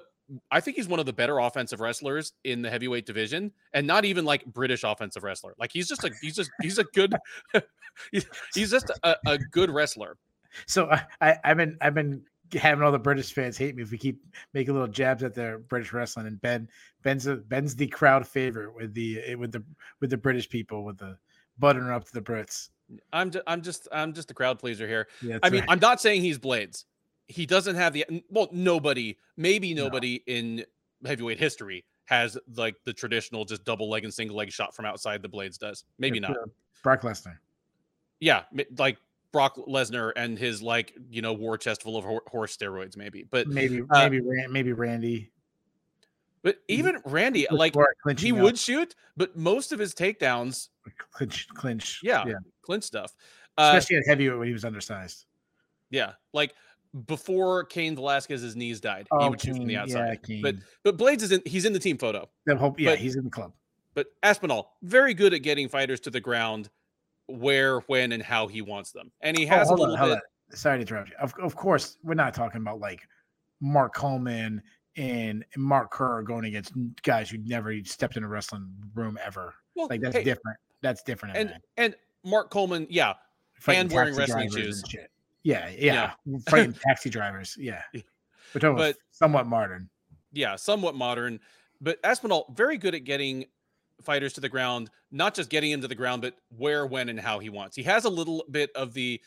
[0.51, 4.05] I think he's one of the better offensive wrestlers in the heavyweight division, and not
[4.05, 5.53] even like British offensive wrestler.
[5.57, 7.15] Like he's just a he's just he's a good
[8.11, 10.17] he's, just a, a good wrestler.
[10.65, 12.23] So I, I I've been I've been
[12.53, 14.21] having all the British fans hate me if we keep
[14.53, 16.27] making little jabs at their British wrestling.
[16.27, 16.67] And Ben
[17.03, 19.63] Ben's a, Ben's the crowd favorite with the with the
[20.01, 21.17] with the British people with the
[21.57, 22.69] buttering up to the Brits.
[23.13, 25.07] I'm just I'm just I'm just a crowd pleaser here.
[25.21, 25.69] Yeah, I mean, right.
[25.69, 26.83] I'm not saying he's Blaydes
[27.27, 30.33] he doesn't have the well nobody maybe nobody no.
[30.33, 30.65] in
[31.05, 35.21] heavyweight history has like the traditional just double leg and single leg shot from outside
[35.21, 36.37] the Blaydes does maybe yeah, not
[36.83, 37.37] brock lesnar
[38.19, 38.43] yeah
[38.77, 38.97] like
[39.31, 43.47] brock lesnar and his like you know war chest full of horse steroids maybe but
[43.47, 45.29] maybe uh, maybe maybe randy
[46.43, 47.75] but even randy like
[48.17, 48.59] he would up.
[48.59, 50.69] shoot but most of his takedowns
[51.11, 52.35] clinch clinch yeah, yeah.
[52.61, 53.13] clinch stuff
[53.57, 55.25] uh, especially uh, at heavyweight when he was undersized
[55.89, 56.53] yeah like
[57.05, 59.07] before Cain Velasquez's knees died.
[59.11, 60.19] Oh, he would Cain, shoot from the outside.
[60.27, 62.30] Yeah, but but Blaydes is in he's in the team photo.
[62.49, 63.53] Hope, yeah, but, he's in the club.
[63.93, 66.69] But Aspinall, very good at getting fighters to the ground
[67.27, 69.11] where, when, and how he wants them.
[69.22, 70.19] And he oh, has oh, a little on, bit.
[70.57, 71.15] Sorry to interrupt you.
[71.19, 73.01] Of, of course, we're not talking about like
[73.59, 74.61] Mark Coleman
[74.95, 76.73] and Mark Kerr going against
[77.03, 79.55] guys who never stepped in a wrestling room ever.
[79.76, 80.57] Well, like that's hey, different.
[80.81, 81.38] That's different.
[81.38, 83.14] And and Mark Coleman, yeah,
[83.59, 84.84] Fighting and wearing wrestling shoes.
[85.48, 86.11] Yeah, yeah.
[86.26, 86.38] yeah.
[86.49, 87.56] Fighting taxi drivers.
[87.60, 87.82] Yeah.
[88.53, 89.90] But, but somewhat modern.
[90.32, 91.41] Yeah, somewhat modern.
[91.82, 93.44] But Aspinall, very good at getting
[94.02, 97.40] fighters to the ground, not just getting into the ground, but where, when, and how
[97.40, 97.76] he wants.
[97.76, 99.19] He has a little bit of the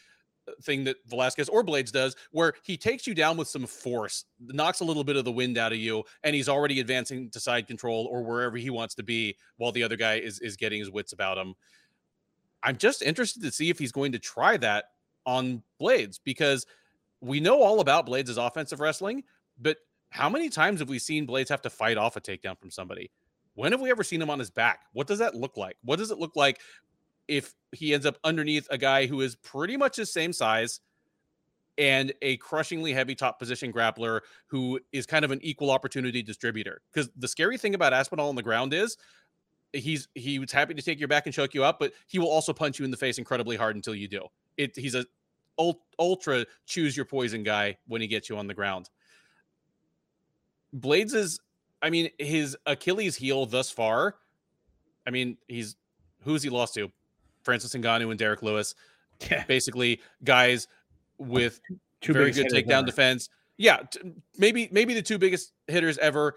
[0.49, 4.25] uh, thing that Velasquez or Blaydes does, where he takes you down with some force,
[4.41, 7.39] knocks a little bit of the wind out of you, and he's already advancing to
[7.39, 10.79] side control or wherever he wants to be while the other guy is is getting
[10.79, 11.55] his wits about him.
[12.63, 14.87] I'm just interested to see if he's going to try that
[15.27, 16.67] on Blaydes because
[17.21, 19.25] we know all about Blaydes' offensive wrestling,
[19.61, 19.79] but
[20.11, 23.11] how many times have we seen Blaydes have to fight off a takedown from somebody?
[23.55, 24.81] When have we ever seen him on his back?
[24.93, 25.77] What does that look like?
[25.85, 26.61] What does it look like
[27.29, 30.81] if he ends up underneath a guy who is pretty much his same size
[31.79, 36.81] and a crushingly heavy top position grappler who is kind of an equal opportunity distributor?
[36.93, 38.97] Because the scary thing about Aspinall on the ground is
[39.73, 42.29] he's he was happy to take your back and choke you up, but he will
[42.31, 44.27] also punch you in the face incredibly hard until you do.
[44.61, 45.07] It he's a
[45.99, 48.91] ultra choose your poison guy when he gets you on the ground.
[50.79, 51.41] Blaydes is,
[51.83, 54.17] I mean, his Achilles heel thus far.
[55.07, 55.77] I mean, he's
[56.23, 56.93] who's he lost to?
[57.43, 58.75] Francis Ngannou and Derek Lewis.
[59.31, 59.45] Yeah.
[59.47, 60.69] Basically, guys
[61.19, 61.61] with
[62.01, 63.29] Two very good takedown defense.
[63.57, 64.01] Yeah, t-
[64.39, 66.37] maybe maybe the two biggest hitters ever.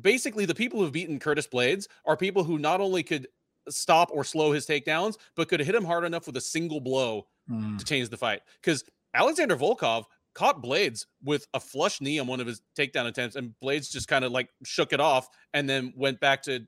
[0.00, 3.28] Basically, the people who've beaten Curtis Blaydes are people who not only could
[3.68, 7.26] stop or slow his takedowns, but could hit him hard enough with a single blow
[7.50, 7.78] Mm.
[7.78, 8.42] to change the fight.
[8.60, 8.82] Because
[9.14, 13.54] Alexander Volkov caught Blaydes with a flush knee on one of his takedown attempts, and
[13.62, 16.66] Blaydes just kind of like shook it off and then went back to,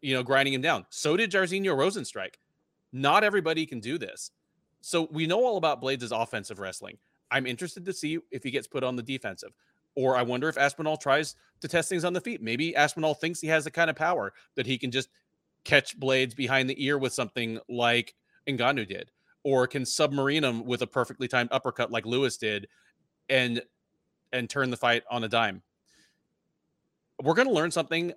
[0.00, 0.86] you know, grinding him down.
[0.88, 2.36] So did Jairzinho Rozenstruik.
[2.90, 4.30] Not everybody can do this.
[4.80, 6.96] So we know all about Blaydes' offensive wrestling.
[7.30, 9.52] I'm interested to see if he gets put on the defensive.
[9.94, 12.40] Or I wonder if Aspinall tries to test things on the feet.
[12.40, 15.08] Maybe Aspinall thinks he has the kind of power that he can just
[15.68, 18.14] catch Blaydes behind the ear with something like
[18.48, 19.10] Ngannou did,
[19.44, 22.66] or can submarine him with a perfectly timed uppercut like Lewis did,
[23.28, 23.62] and
[24.32, 25.62] and turn the fight on a dime.
[27.22, 28.14] We're gonna learn something.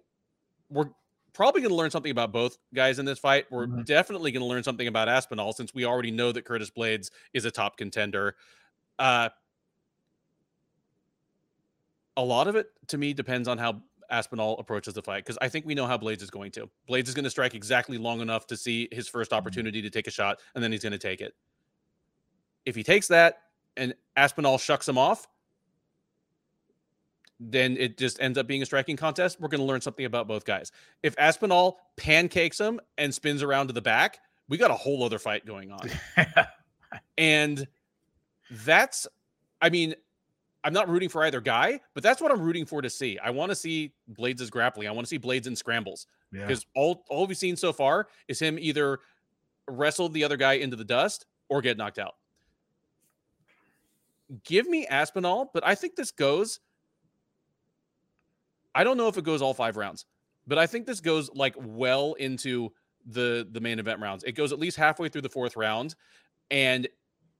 [0.69, 0.89] We're
[1.33, 3.51] probably gonna learn something about both guys in this fight.
[3.51, 3.85] We're Mhm.
[3.85, 7.51] definitely gonna learn something about Aspinall since we already know that Curtis Blaydes is a
[7.51, 8.37] top contender.
[8.97, 9.29] Uh,
[12.15, 13.81] a lot of it to me depends on how
[14.11, 16.69] Aspinall approaches the fight because I think we know how Blaydes is going to.
[16.89, 19.37] Blaydes is going to strike exactly long enough to see his first mm-hmm.
[19.37, 21.33] opportunity to take a shot, and then he's going to take it.
[22.65, 23.43] If he takes that
[23.77, 25.27] and Aspinall shucks him off,
[27.39, 29.39] then it just ends up being a striking contest.
[29.39, 30.71] We're going to learn something about both guys.
[31.01, 35.17] If Aspinall pancakes him and spins around to the back, we got a whole other
[35.17, 35.89] fight going on.
[37.17, 37.67] And
[38.49, 39.07] that's,
[39.61, 39.95] I mean,
[40.63, 43.17] I'm not rooting for either guy, but that's what I'm rooting for to see.
[43.17, 44.87] I want to see Blaydes as grappling.
[44.87, 46.45] I want to see Blaydes in scrambles yeah.
[46.45, 48.99] because all all we've seen so far is him either
[49.67, 52.15] wrestle the other guy into the dust or get knocked out.
[54.45, 56.59] Give me Aspinall, but I think this goes.
[58.73, 60.05] I don't know if it goes all five rounds,
[60.47, 62.71] but I think this goes like well into
[63.05, 64.23] the the main event rounds.
[64.23, 65.95] It goes at least halfway through the fourth round,
[66.49, 66.87] and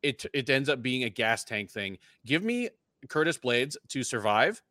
[0.01, 1.97] it it ends up being a gas tank thing.
[2.25, 2.69] Give me
[3.09, 4.61] Curtis Blaydes to survive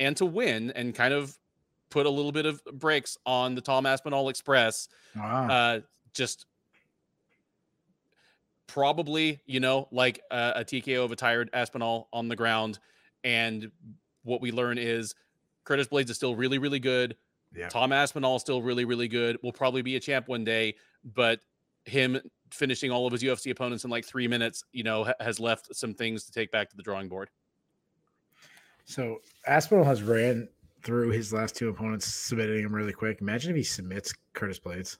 [0.00, 1.36] and to win and kind of
[1.90, 4.88] put a little bit of brakes on the Tom Aspinall Express.
[5.14, 5.48] wow.
[5.48, 5.80] Uh,
[6.14, 6.46] just
[8.66, 12.78] probably, you know, like uh, a TKO of a tired Aspinall on the ground.
[13.24, 13.70] And
[14.22, 15.14] what we learn is
[15.64, 17.16] Curtis Blaydes is still really, really good.
[17.54, 17.68] yeah.
[17.68, 19.38] Tom Aspinall is still really, really good.
[19.42, 21.40] Will probably be a champ one day, but
[21.84, 22.18] him
[22.50, 25.74] finishing all of his UFC opponents in like three minutes, you know, ha- has left
[25.74, 27.28] some things to take back to the drawing board.
[28.84, 30.48] So Aspinall has ran
[30.82, 33.20] through his last two opponents, submitting him really quick.
[33.20, 34.98] Imagine if he submits Curtis Blaydes.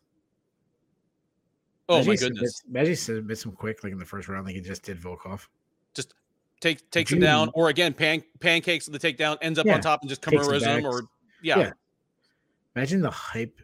[1.88, 2.56] Oh Imagine my goodness!
[2.58, 4.98] Submits, imagine he submits him quick, like in the first round, like he just did
[5.00, 5.46] Volkov.
[5.94, 6.14] Just
[6.60, 10.00] take takes him down, or again, pan, pancakes the takedown, ends up Yeah, on top
[10.02, 11.02] and just Kimura's him, or
[11.42, 11.72] yeah, Yeah.
[12.76, 13.60] Imagine the hype.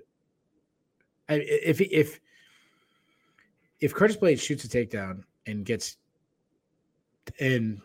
[1.29, 2.21] I, if if
[3.81, 5.97] if Curtis Blaydes shoots a takedown and gets
[7.41, 7.81] and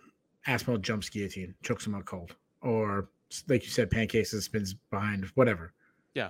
[0.48, 3.10] Aspinall jumps guillotine, chokes him out cold, or
[3.48, 5.74] like you said, pancakes spins behind, whatever.
[6.14, 6.30] Yeah.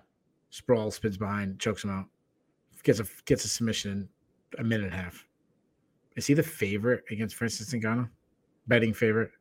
[0.49, 2.05] sprawl spins behind, chokes him out,
[2.83, 4.07] gets a gets a submission
[4.57, 5.25] in a minute and a half.
[6.15, 8.09] Is he the favorite against Francis Ngannou?
[8.67, 9.31] Betting favorite?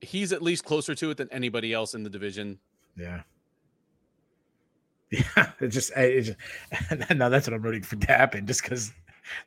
[0.00, 2.58] he's at least closer to it than anybody else in the division.
[2.96, 3.22] Yeah.
[5.08, 8.92] Yeah, it just, it just no, that's what I'm rooting for to happen, just because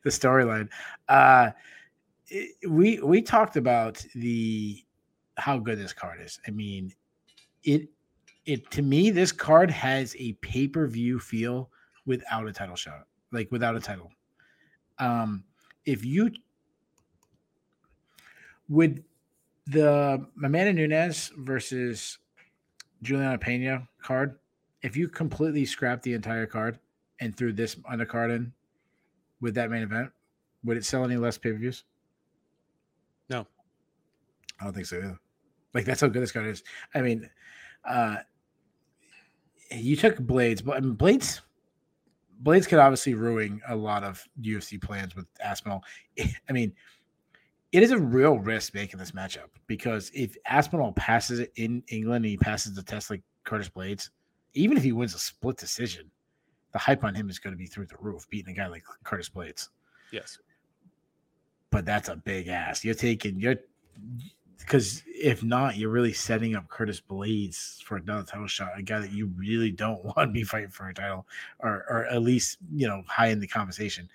[0.05, 0.69] the storyline.
[1.09, 1.51] Uh
[2.67, 4.83] we we talked about the
[5.37, 6.39] how good this card is.
[6.47, 6.93] I mean,
[7.63, 7.89] it
[8.45, 11.69] it to me this card has a pay per view feel
[12.05, 14.11] without a title shot, like without a title.
[14.97, 15.43] Um,
[15.85, 16.31] if you
[18.67, 19.03] would
[19.65, 22.17] the Amanda Nunes versus
[23.01, 24.39] Juliana Pena card,
[24.81, 26.79] if you completely scrapped the entire card
[27.19, 28.53] and threw this undercard in
[29.41, 30.11] with that main event,
[30.63, 31.83] would it sell any less pay per views?
[34.59, 35.19] I don't think so either.
[35.73, 36.63] Like that's how good this card is.
[36.93, 37.29] I mean,
[37.87, 38.17] uh
[39.71, 41.41] you took Blaydes, but I mean, Blaydes
[42.43, 45.83] Blaydes could obviously ruin a lot of UFC plans with Aspinall.
[46.49, 46.73] I mean,
[47.71, 52.25] it is a real risk making this matchup because if Aspinall passes it in England
[52.25, 54.09] and he passes the test like Curtis Blaydes,
[54.53, 56.09] even if he wins a split decision,
[56.71, 58.83] the hype on him is going to be through the roof, beating a guy like
[59.03, 59.69] Curtis Blaydes.
[60.11, 60.39] Yes.
[61.69, 62.83] But that's a big ass.
[62.83, 63.57] You're taking you're
[64.59, 68.99] because if not, you're really setting up Curtis Blaydes for another title shot, a guy
[68.99, 71.25] that you really don't want to be fighting for a title,
[71.59, 74.09] or or at least you know high in the conversation.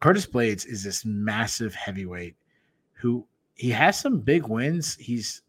[0.00, 2.36] Curtis Blaydes is this massive heavyweight
[2.94, 4.96] who he has some big wins.
[4.96, 5.42] He's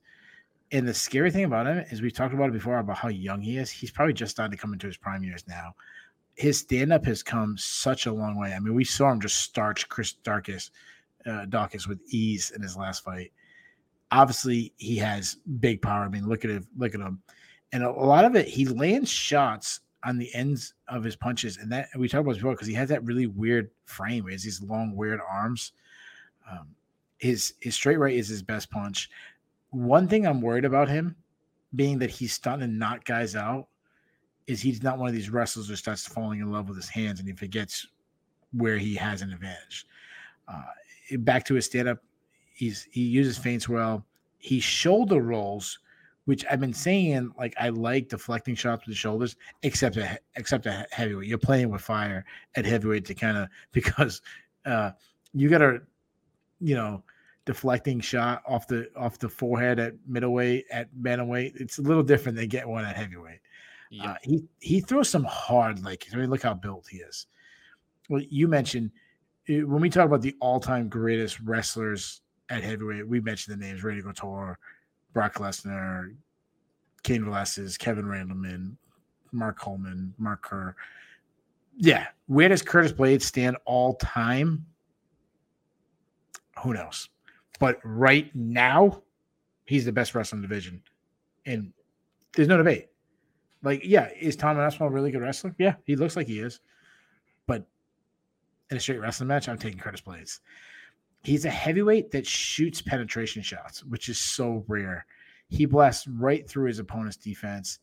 [0.71, 3.41] And the scary thing about him is we've talked about it before about how young
[3.41, 3.71] he is.
[3.71, 5.75] He's probably just starting to come into his prime years now.
[6.35, 8.53] His stand up has come such a long way.
[8.53, 10.71] I mean, we saw him just starch Chris Daukaus,
[11.25, 11.45] uh,
[11.87, 13.31] with ease in his last fight.
[14.13, 16.03] Obviously, he has big power.
[16.03, 17.19] I mean, look at him, look at him,
[17.71, 21.71] and a, lot of it he lands shots on the ends of his punches, and
[21.71, 24.27] that we talked about before because he has that really weird frame.
[24.27, 25.71] Has these long, weird arms.
[26.49, 26.67] Um,
[27.17, 29.09] his his straight right is his best punch.
[29.71, 31.15] One thing I'm worried about him
[31.75, 33.67] being that he's starting to knock guys out
[34.45, 37.19] is he's not one of these wrestlers who starts falling in love with his hands
[37.19, 37.87] and he forgets
[38.51, 39.87] where he has an advantage.
[40.47, 40.61] Uh,
[41.19, 41.99] back to his stand up,
[42.63, 44.05] he's he uses feints well.
[44.37, 45.79] He shoulder rolls,
[46.25, 50.65] which I've been saying like I like deflecting shots with the shoulders, except a, except
[50.65, 51.27] a heavyweight.
[51.27, 52.25] You're playing with fire
[52.55, 54.21] at heavyweight to kind of because
[54.65, 54.91] uh,
[55.33, 55.81] you got to,
[56.59, 57.03] you know,
[57.45, 61.59] deflecting shot off the off the forehead at middleweight at bantamweight.
[61.59, 63.39] It's a little different than getting one at heavyweight.
[63.91, 64.11] Yeah.
[64.11, 67.27] Uh, he he throws some hard like I mean look how built he is.
[68.09, 68.91] Well, you mentioned
[69.47, 73.83] eh, when we talk about the all-time greatest wrestlers at heavyweight, we mentioned the names
[73.83, 74.59] Randy Couture,
[75.13, 76.13] Brock Lesnar,
[77.03, 78.75] Cain Velasquez, Kevin Randleman,
[79.31, 80.75] Mark Coleman, Mark Kerr.
[81.75, 84.65] Yeah, where does Curtis Blaydes stand all time?
[86.63, 87.09] Who knows?
[87.59, 89.01] But right now,
[89.65, 90.81] he's the best wrestler in the division.
[91.45, 91.73] And
[92.35, 92.89] there's no debate.
[93.63, 95.55] Like, yeah, is Tom Aspinall a really good wrestler?
[95.57, 96.59] Yeah, he looks like he is.
[97.47, 97.65] But
[98.69, 100.39] in a straight wrestling match, I'm taking Curtis Blaydes.
[101.23, 105.05] He's a heavyweight that shoots penetration shots, which is so rare.
[105.49, 107.79] He blasts right through his opponent's defense.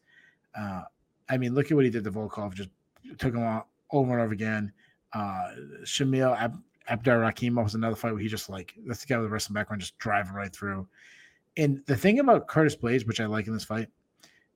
[0.54, 0.82] Uh,
[1.28, 2.54] I mean, look at what he did to Volkov.
[2.54, 2.70] Just
[3.18, 4.72] took him out over and over again.
[5.12, 5.48] Uh,
[5.84, 9.32] Shamil Ab- Abdurakhimov was another fight where he just like that's the guy with the
[9.32, 10.86] wrestling background, just driving right through.
[11.56, 13.88] And the thing about Curtis Blaydes, which I like in this fight,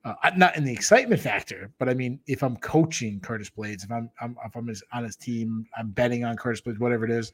[0.03, 3.91] uh, not in the excitement factor, but I mean, if I'm coaching Curtis Blaydes, if
[3.91, 7.11] I'm, I'm if I'm his, on his team, I'm betting on Curtis Blaydes, whatever it
[7.11, 7.33] is,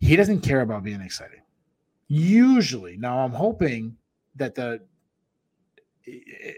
[0.00, 1.40] he doesn't care about being excited.
[2.08, 3.96] Usually, now I'm hoping
[4.36, 4.80] that the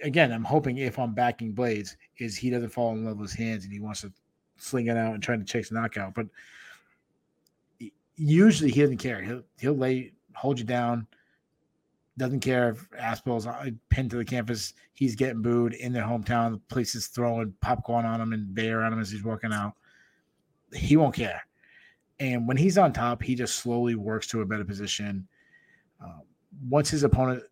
[0.02, 3.38] again, I'm hoping if I'm backing Blaydes, is he doesn't fall in love with his
[3.38, 4.12] hands and he wants to
[4.56, 6.14] sling it out and try to chase knockout.
[6.14, 6.26] But
[8.16, 9.22] usually he doesn't care.
[9.22, 11.06] He'll he'll lay hold you down.
[12.18, 14.74] Doesn't care if Aspinall's uh, pinned to the campus.
[14.92, 16.52] He's getting booed in their hometown.
[16.52, 19.72] The police is throwing popcorn on him and beer on him as he's walking out.
[20.74, 21.42] He won't care.
[22.20, 25.26] And when he's on top, he just slowly works to a better position.
[26.04, 26.20] Uh,
[26.68, 27.42] once his opponent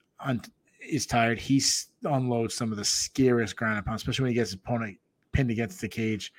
[0.87, 1.63] is tired, he
[2.05, 4.99] unloads some of the scariest ground and pound, especially when he gets his opponent
[5.33, 6.33] pinned against the cage.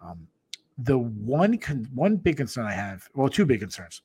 [0.00, 0.26] Um,
[0.78, 4.02] the one con- one big concern I have, well, two big concerns.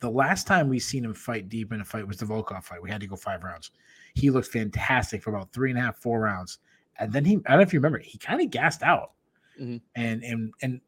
[0.00, 2.82] The last time we seen him fight deep in a fight was the Volkov fight.
[2.82, 3.72] We had to go five rounds.
[4.14, 6.58] He looked fantastic for about three and a half, four rounds,
[6.98, 9.12] and then he I don't know if you remember, he kind of gassed out,
[9.60, 9.78] mm-hmm.
[9.96, 10.80] and and and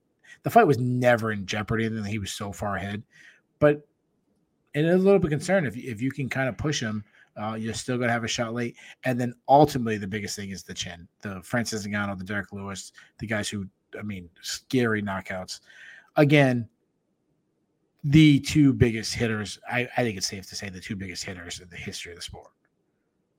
[0.42, 3.02] the fight was never in jeopardy, and he was so far ahead.
[3.58, 3.86] But
[4.74, 7.04] and a little bit concerned if if you can kind of push him.
[7.36, 8.76] Uh, you're still to have a shot late.
[9.04, 11.08] And then ultimately, the biggest thing is the chin.
[11.22, 13.66] The Francis Ngannou, the Derek Lewis, the guys who
[13.98, 15.60] I mean, scary knockouts.
[16.16, 16.68] Again,
[18.04, 21.60] the two biggest hitters, I, I think it's safe to say the two biggest hitters
[21.60, 22.50] in the history of the sport.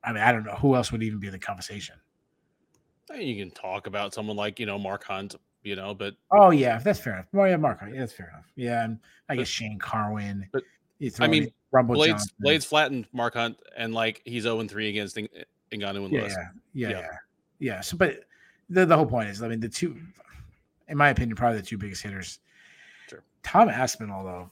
[0.04, 1.96] I mean, I don't know who else would even be in the conversation.
[3.16, 6.80] You can talk about someone like, you know, Mark Hunt, you know, but oh yeah,
[6.80, 7.28] that's fair enough.
[7.34, 8.52] Yeah, Mark Hunt, yeah, that's fair enough.
[8.56, 9.00] Yeah, and
[9.30, 10.48] I guess Shane Carwin.
[10.52, 10.64] But
[11.20, 12.36] I mean, Rumble Blaydes Johnson.
[12.44, 16.34] Blaydes flattened Mark Hunt, and like he's zero oh and three against Ngannou and Lewis.
[16.36, 17.08] Yeah, yeah, yeah, yeah,
[17.60, 17.82] yeah.
[17.82, 18.22] So, but
[18.70, 19.98] the the whole point is, I mean, the two
[20.92, 22.40] in my opinion, probably the two biggest hitters.
[23.10, 23.24] Sure.
[23.44, 24.50] Tom Aspinall, though,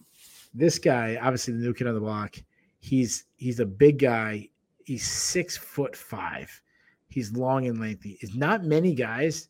[0.53, 2.37] this guy, obviously the new kid on the block,
[2.79, 4.47] he's he's a big guy.
[4.85, 6.61] He's six foot five.
[7.09, 8.17] He's long and lengthy.
[8.21, 9.49] It's not many guys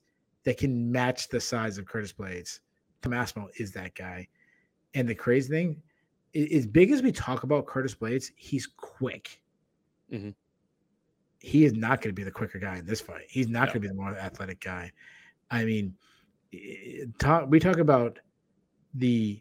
[0.50, 2.62] that can match the size of Curtis Blaydes.
[3.04, 4.28] Tom Aspinall is that guy.
[4.96, 5.80] And the crazy thing,
[6.34, 9.44] as big as we talk about Curtis Blaydes, he's quick.
[10.12, 10.32] Mm-hmm.
[11.38, 13.26] He is not going to be the quicker guy in this fight.
[13.30, 13.74] He's not no.
[13.74, 14.92] going to be the more athletic guy.
[15.52, 15.94] I mean,
[17.20, 18.18] talk we talk about
[18.96, 19.40] the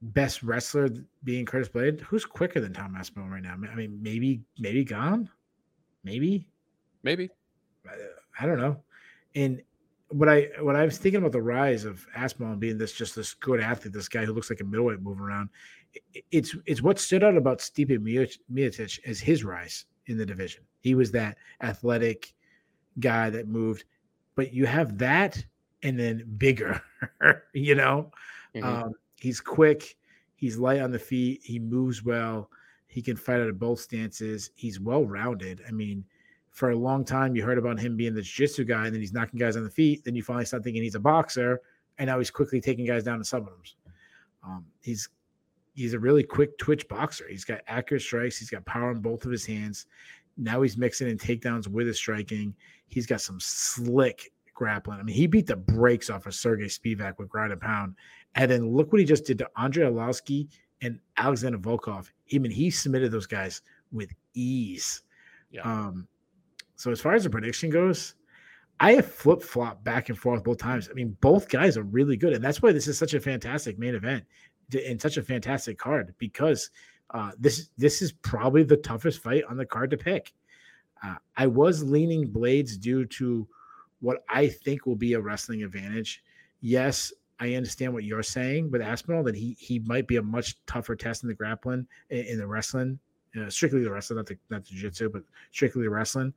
[0.00, 0.90] best wrestler
[1.24, 2.02] being Curtis Blade.
[2.02, 3.54] Who's quicker than Tom Aspinall right now?
[3.54, 5.28] I mean, maybe maybe Gane,
[6.04, 6.46] maybe,
[7.02, 7.30] maybe.
[7.84, 8.80] I, I don't know.
[9.34, 9.62] And
[10.08, 13.34] what I what I was thinking about the rise of Aspinall being this just this
[13.34, 15.50] good athlete, this guy who looks like a middleweight moving around.
[16.30, 17.98] It's it's what stood out about Stipe
[18.52, 20.64] Miocic as his rise in the division.
[20.80, 22.32] He was that athletic
[22.98, 23.84] guy that moved
[24.40, 25.44] but you have that
[25.82, 26.80] and then bigger,
[27.52, 28.10] you know.
[28.54, 28.66] Mm-hmm.
[28.66, 29.96] Um, he's quick,
[30.36, 32.48] he's light on the feet, he moves well,
[32.86, 34.50] He can fight out of both stances.
[34.54, 35.62] He's well rounded.
[35.68, 36.04] I mean,
[36.60, 39.14] for a long time, you heard about him being the jiu-jitsu guy, and then he's
[39.14, 40.04] knocking guys on the feet.
[40.04, 41.62] Then you finally start thinking he's a boxer,
[41.96, 43.76] and now he's quickly taking guys down to submittals.
[44.44, 45.08] Um, he's
[45.74, 47.24] he's a really quick twitch boxer.
[47.30, 48.36] He's got accurate strikes.
[48.36, 49.86] He's got power in both of his hands.
[50.36, 52.54] Now he's mixing in takedowns with his striking.
[52.88, 55.00] He's got some slick grappling.
[55.00, 57.94] I mean, he beat the brakes off of Sergey Spivak with ground and pound.
[58.34, 60.48] And then look what he just did to Andrei Arlovski
[60.82, 62.10] and Alexander Volkov.
[62.34, 65.04] I mean, he submitted those guys with ease.
[65.50, 65.62] Yeah.
[65.62, 66.06] Um,
[66.80, 68.14] so as far as the prediction goes,
[68.80, 70.88] I have flip flop back and forth both times.
[70.88, 73.78] I mean, both guys are really good, and that's why this is such a fantastic
[73.78, 74.24] main event
[74.72, 76.70] and such a fantastic card because
[77.10, 80.32] uh, this this is probably the toughest fight on the card to pick.
[81.04, 83.46] Uh, I was leaning Blaydes due to
[84.00, 86.22] what I think will be a wrestling advantage.
[86.62, 90.56] Yes, I understand what you're saying with Aspinall that he he might be a much
[90.64, 92.98] tougher test in the grappling in, in the wrestling,
[93.38, 96.32] uh, strictly the wrestling, not the not the jiu-jitsu, but strictly the wrestling.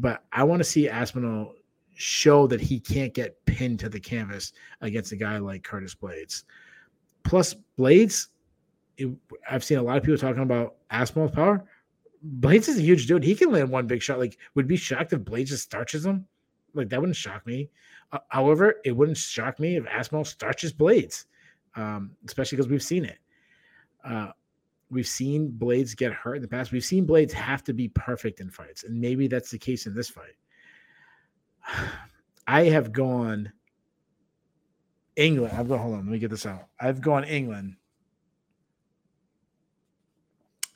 [0.00, 1.54] But I want to see Aspinall
[1.94, 6.44] show that he can't get pinned to the canvas against a guy like Curtis Blaydes.
[7.24, 8.28] Plus, Blaydes,
[8.96, 9.08] it,
[9.50, 11.64] I've seen a lot of people talking about Aspinall's power.
[12.38, 13.24] Blaydes is a huge dude.
[13.24, 14.20] He can land one big shot.
[14.20, 16.26] Like, would be shocked if Blaydes just starches him.
[16.74, 17.68] Like, that wouldn't shock me.
[18.12, 21.24] Uh, however, it wouldn't shock me if Aspinall starches Blaydes,
[21.74, 23.18] um, especially because we've seen it.
[24.04, 24.28] Uh,
[24.90, 26.72] we've seen Blaydes get hurt in the past.
[26.72, 29.94] We've seen Blaydes have to be perfect in fights, and maybe that's the case in
[29.94, 30.36] this fight.
[32.46, 33.52] I have gone
[35.16, 35.54] England.
[35.56, 35.78] I've gone.
[35.78, 36.68] Hold on, let me get this out.
[36.80, 37.76] I've gone England.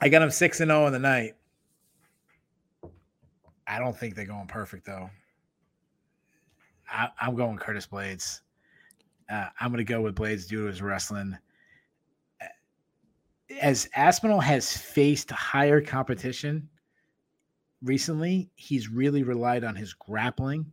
[0.01, 1.35] I got them six and zero oh in the night.
[3.67, 5.09] I don't think they're going perfect though.
[6.91, 8.41] I, am going Curtis Blaydes.
[9.31, 11.39] Uh, I'm going to go with Blaydes due to his wrestling.
[13.61, 16.69] As Aspinall has faced higher competition
[17.83, 20.73] recently, he's really relied on his grappling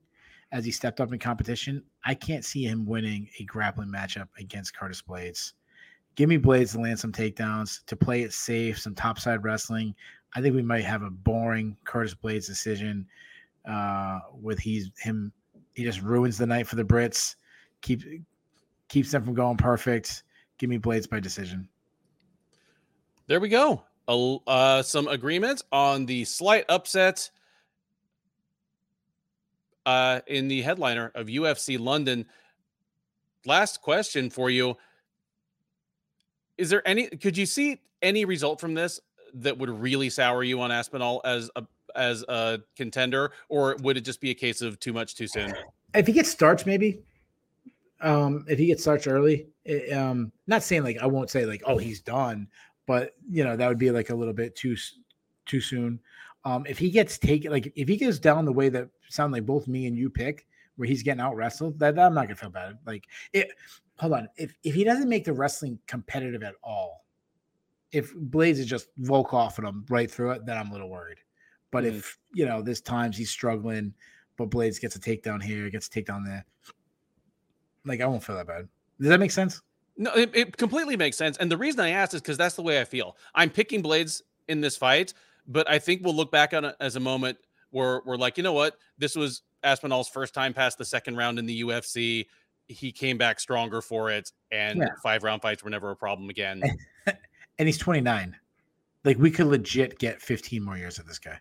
[0.52, 1.84] as he stepped up in competition.
[2.06, 5.54] I can't see him winning a grappling matchup against Curtis Blaydes.
[6.16, 9.96] Give me Blaydes to land some takedowns, to play it safe, some topside wrestling.
[10.34, 13.08] I think we might have a boring Curtis Blaydes decision
[13.66, 15.32] uh, with he's him.
[15.74, 17.36] He just ruins the night for the Brits.
[17.82, 18.04] Keep
[18.90, 20.24] keeps them from going perfect.
[20.58, 21.70] Give me Blaydes by decision.
[23.30, 23.84] There we go.
[24.08, 27.30] Uh, some agreement on the slight upset
[29.86, 32.26] uh, in the headliner of UFC London.
[33.46, 34.78] Last question for you.
[36.58, 39.00] Is there any could you see any result from this
[39.36, 41.64] that would really sour you on Aspinall as a
[41.96, 45.54] as a contender, or would it just be a case of too much too soon?
[45.94, 47.04] If he gets starts, maybe.
[48.02, 51.62] Um, if he gets starts early, it, um, not saying like I won't say like
[51.68, 52.48] oh he's done,
[52.90, 54.76] but you know that would be like a little bit too
[55.46, 56.00] too soon.
[56.44, 59.46] Um, if he gets taken, like if he goes down the way that sound like
[59.46, 62.36] both me and you pick, where he's getting out wrestled, that, that I'm not gonna
[62.36, 62.80] feel bad.
[62.88, 63.52] Like it.
[64.00, 67.06] Hold on, if if he doesn't make the wrestling competitive at all,
[67.92, 71.20] if Blaydes is just Volkov him right through it, then I'm a little worried.
[71.70, 71.94] But mm.
[71.94, 73.94] if you know this times he's struggling,
[74.36, 76.44] but Blaydes gets a takedown here, gets a takedown there,
[77.86, 78.68] like I won't feel that bad.
[79.00, 79.62] Does that make sense?
[80.00, 81.38] No, it, it completely makes sense.
[81.38, 83.18] And the reason I asked is because that's the way I feel.
[83.36, 85.14] I'm picking Blaydes in this fight
[85.50, 87.38] but I think we'll look back on it as a moment
[87.72, 91.40] where we're like, you know what, this was Aspinall's first time past the second round
[91.40, 92.28] in the UFC.
[92.68, 94.90] He came back stronger for it, and yeah.
[95.02, 96.62] five round fights were never a problem again.
[97.58, 98.36] and he's 29.
[99.04, 101.40] Like we could legit get 15 more years of this guy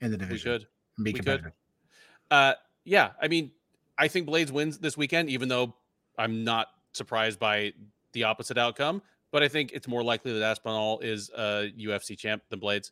[0.00, 0.52] in the division.
[0.52, 0.66] We could.
[0.96, 1.52] And be we competitive.
[1.52, 2.34] Could.
[2.34, 3.50] Uh, yeah, I mean,
[3.98, 5.74] I think Blaydes wins this weekend, even though
[6.16, 7.72] I'm not surprised by
[8.12, 9.02] the opposite outcome.
[9.32, 12.90] But I think it's more likely that Aspinall is a UFC champ than Blaydes,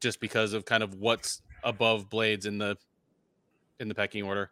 [0.00, 2.76] just because of kind of what's above Blaydes in the
[3.80, 4.50] in the pecking order.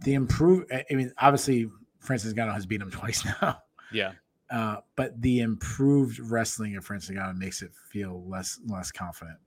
[0.00, 1.70] The improve I mean obviously
[2.00, 3.62] Francis Ngannou has beat him twice now.
[3.92, 4.12] Yeah.
[4.50, 9.38] Uh, but the improved wrestling of Francis Ngannou makes it feel less less confident.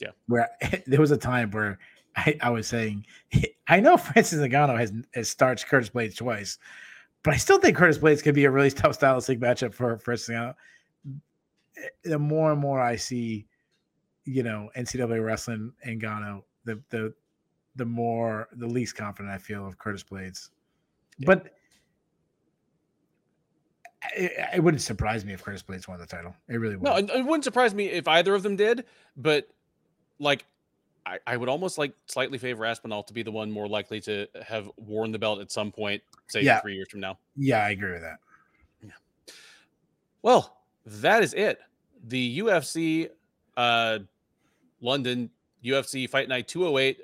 [0.00, 0.10] Yeah.
[0.26, 0.48] Where
[0.86, 1.78] there was a time where
[2.16, 3.06] I, I was saying
[3.68, 6.58] I know Francis Ngannou has has starched Curtis Blaydes twice,
[7.24, 10.30] but I still think Curtis Blaydes could be a really tough stylistic matchup for Francis
[10.30, 10.56] out.
[11.76, 13.46] Eh, the more and more I see
[14.24, 17.12] you know NCAA wrestling and Ngannou, the the
[17.76, 20.50] the more the least confident I feel of Curtis Blaydes.
[21.18, 21.26] Yeah.
[21.26, 21.52] But
[24.16, 26.34] it, it, wouldn't surprise me if Curtis Blaydes won the title.
[26.48, 26.84] It really would.
[26.84, 28.84] No, it, it wouldn't surprise me if either of them did.
[29.16, 29.48] But
[30.18, 30.44] like,
[31.06, 34.26] I, I would almost like slightly favor Aspinall to be the one more likely to
[34.46, 36.60] have worn the belt at some point, say yeah.
[36.60, 37.18] three years from now.
[37.36, 38.18] Yeah, I agree with that.
[38.82, 38.90] Yeah.
[40.22, 41.60] Well, that is it
[42.06, 43.10] the UFC
[43.56, 43.98] uh,
[44.80, 45.30] London
[45.64, 47.00] UFC Fight Night 208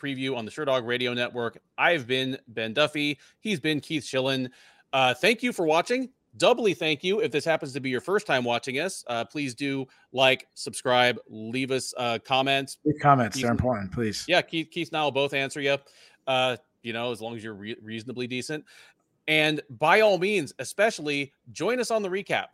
[0.00, 1.58] preview on the Sherdog Radio Network.
[1.78, 3.18] I've been Ben Duffy.
[3.40, 4.50] He's been Keith Shillan.
[4.92, 6.10] Uh, thank you for watching.
[6.36, 9.04] Doubly thank you if this happens to be your first time watching us.
[9.06, 12.78] Uh, please do like, subscribe, leave us uh, comments.
[12.84, 14.24] Leave comments, Keith, they're important, please.
[14.26, 15.76] Yeah, Keith, Keith and I will both answer you.
[16.26, 18.64] Uh, you know, as long as you're re- reasonably decent.
[19.28, 22.46] And by all means, especially join us on the recap.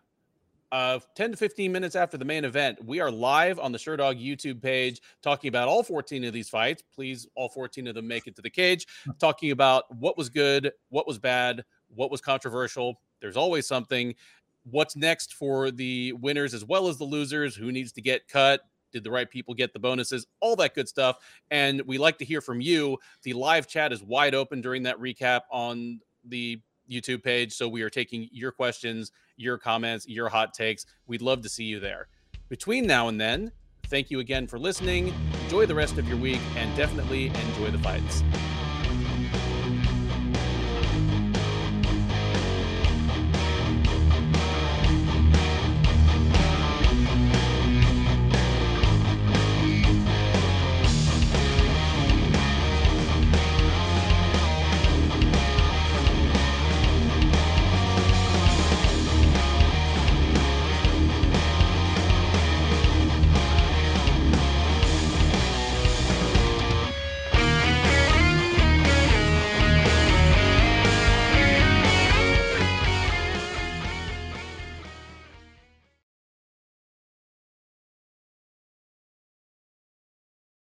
[0.70, 4.22] Uh, 10 to 15 minutes after the main event, we are live on the Sherdog
[4.22, 6.82] YouTube page talking about all 14 of these fights.
[6.94, 8.86] Please, all 14 of them make it to the cage,
[9.18, 13.00] talking about what was good, what was bad, what was controversial.
[13.20, 14.14] There's always something.
[14.64, 17.56] What's next for the winners as well as the losers?
[17.56, 18.60] Who needs to get cut?
[18.92, 20.26] Did the right people get the bonuses?
[20.40, 21.18] All that good stuff.
[21.50, 22.98] And we like to hear from you.
[23.22, 27.52] The live chat is wide open during that recap on the YouTube page.
[27.52, 30.86] So we are taking your questions, your comments, your hot takes.
[31.06, 32.08] We'd love to see you there.
[32.48, 33.52] Between now and then,
[33.88, 35.12] thank you again for listening.
[35.44, 38.22] Enjoy the rest of your week and definitely enjoy the fights.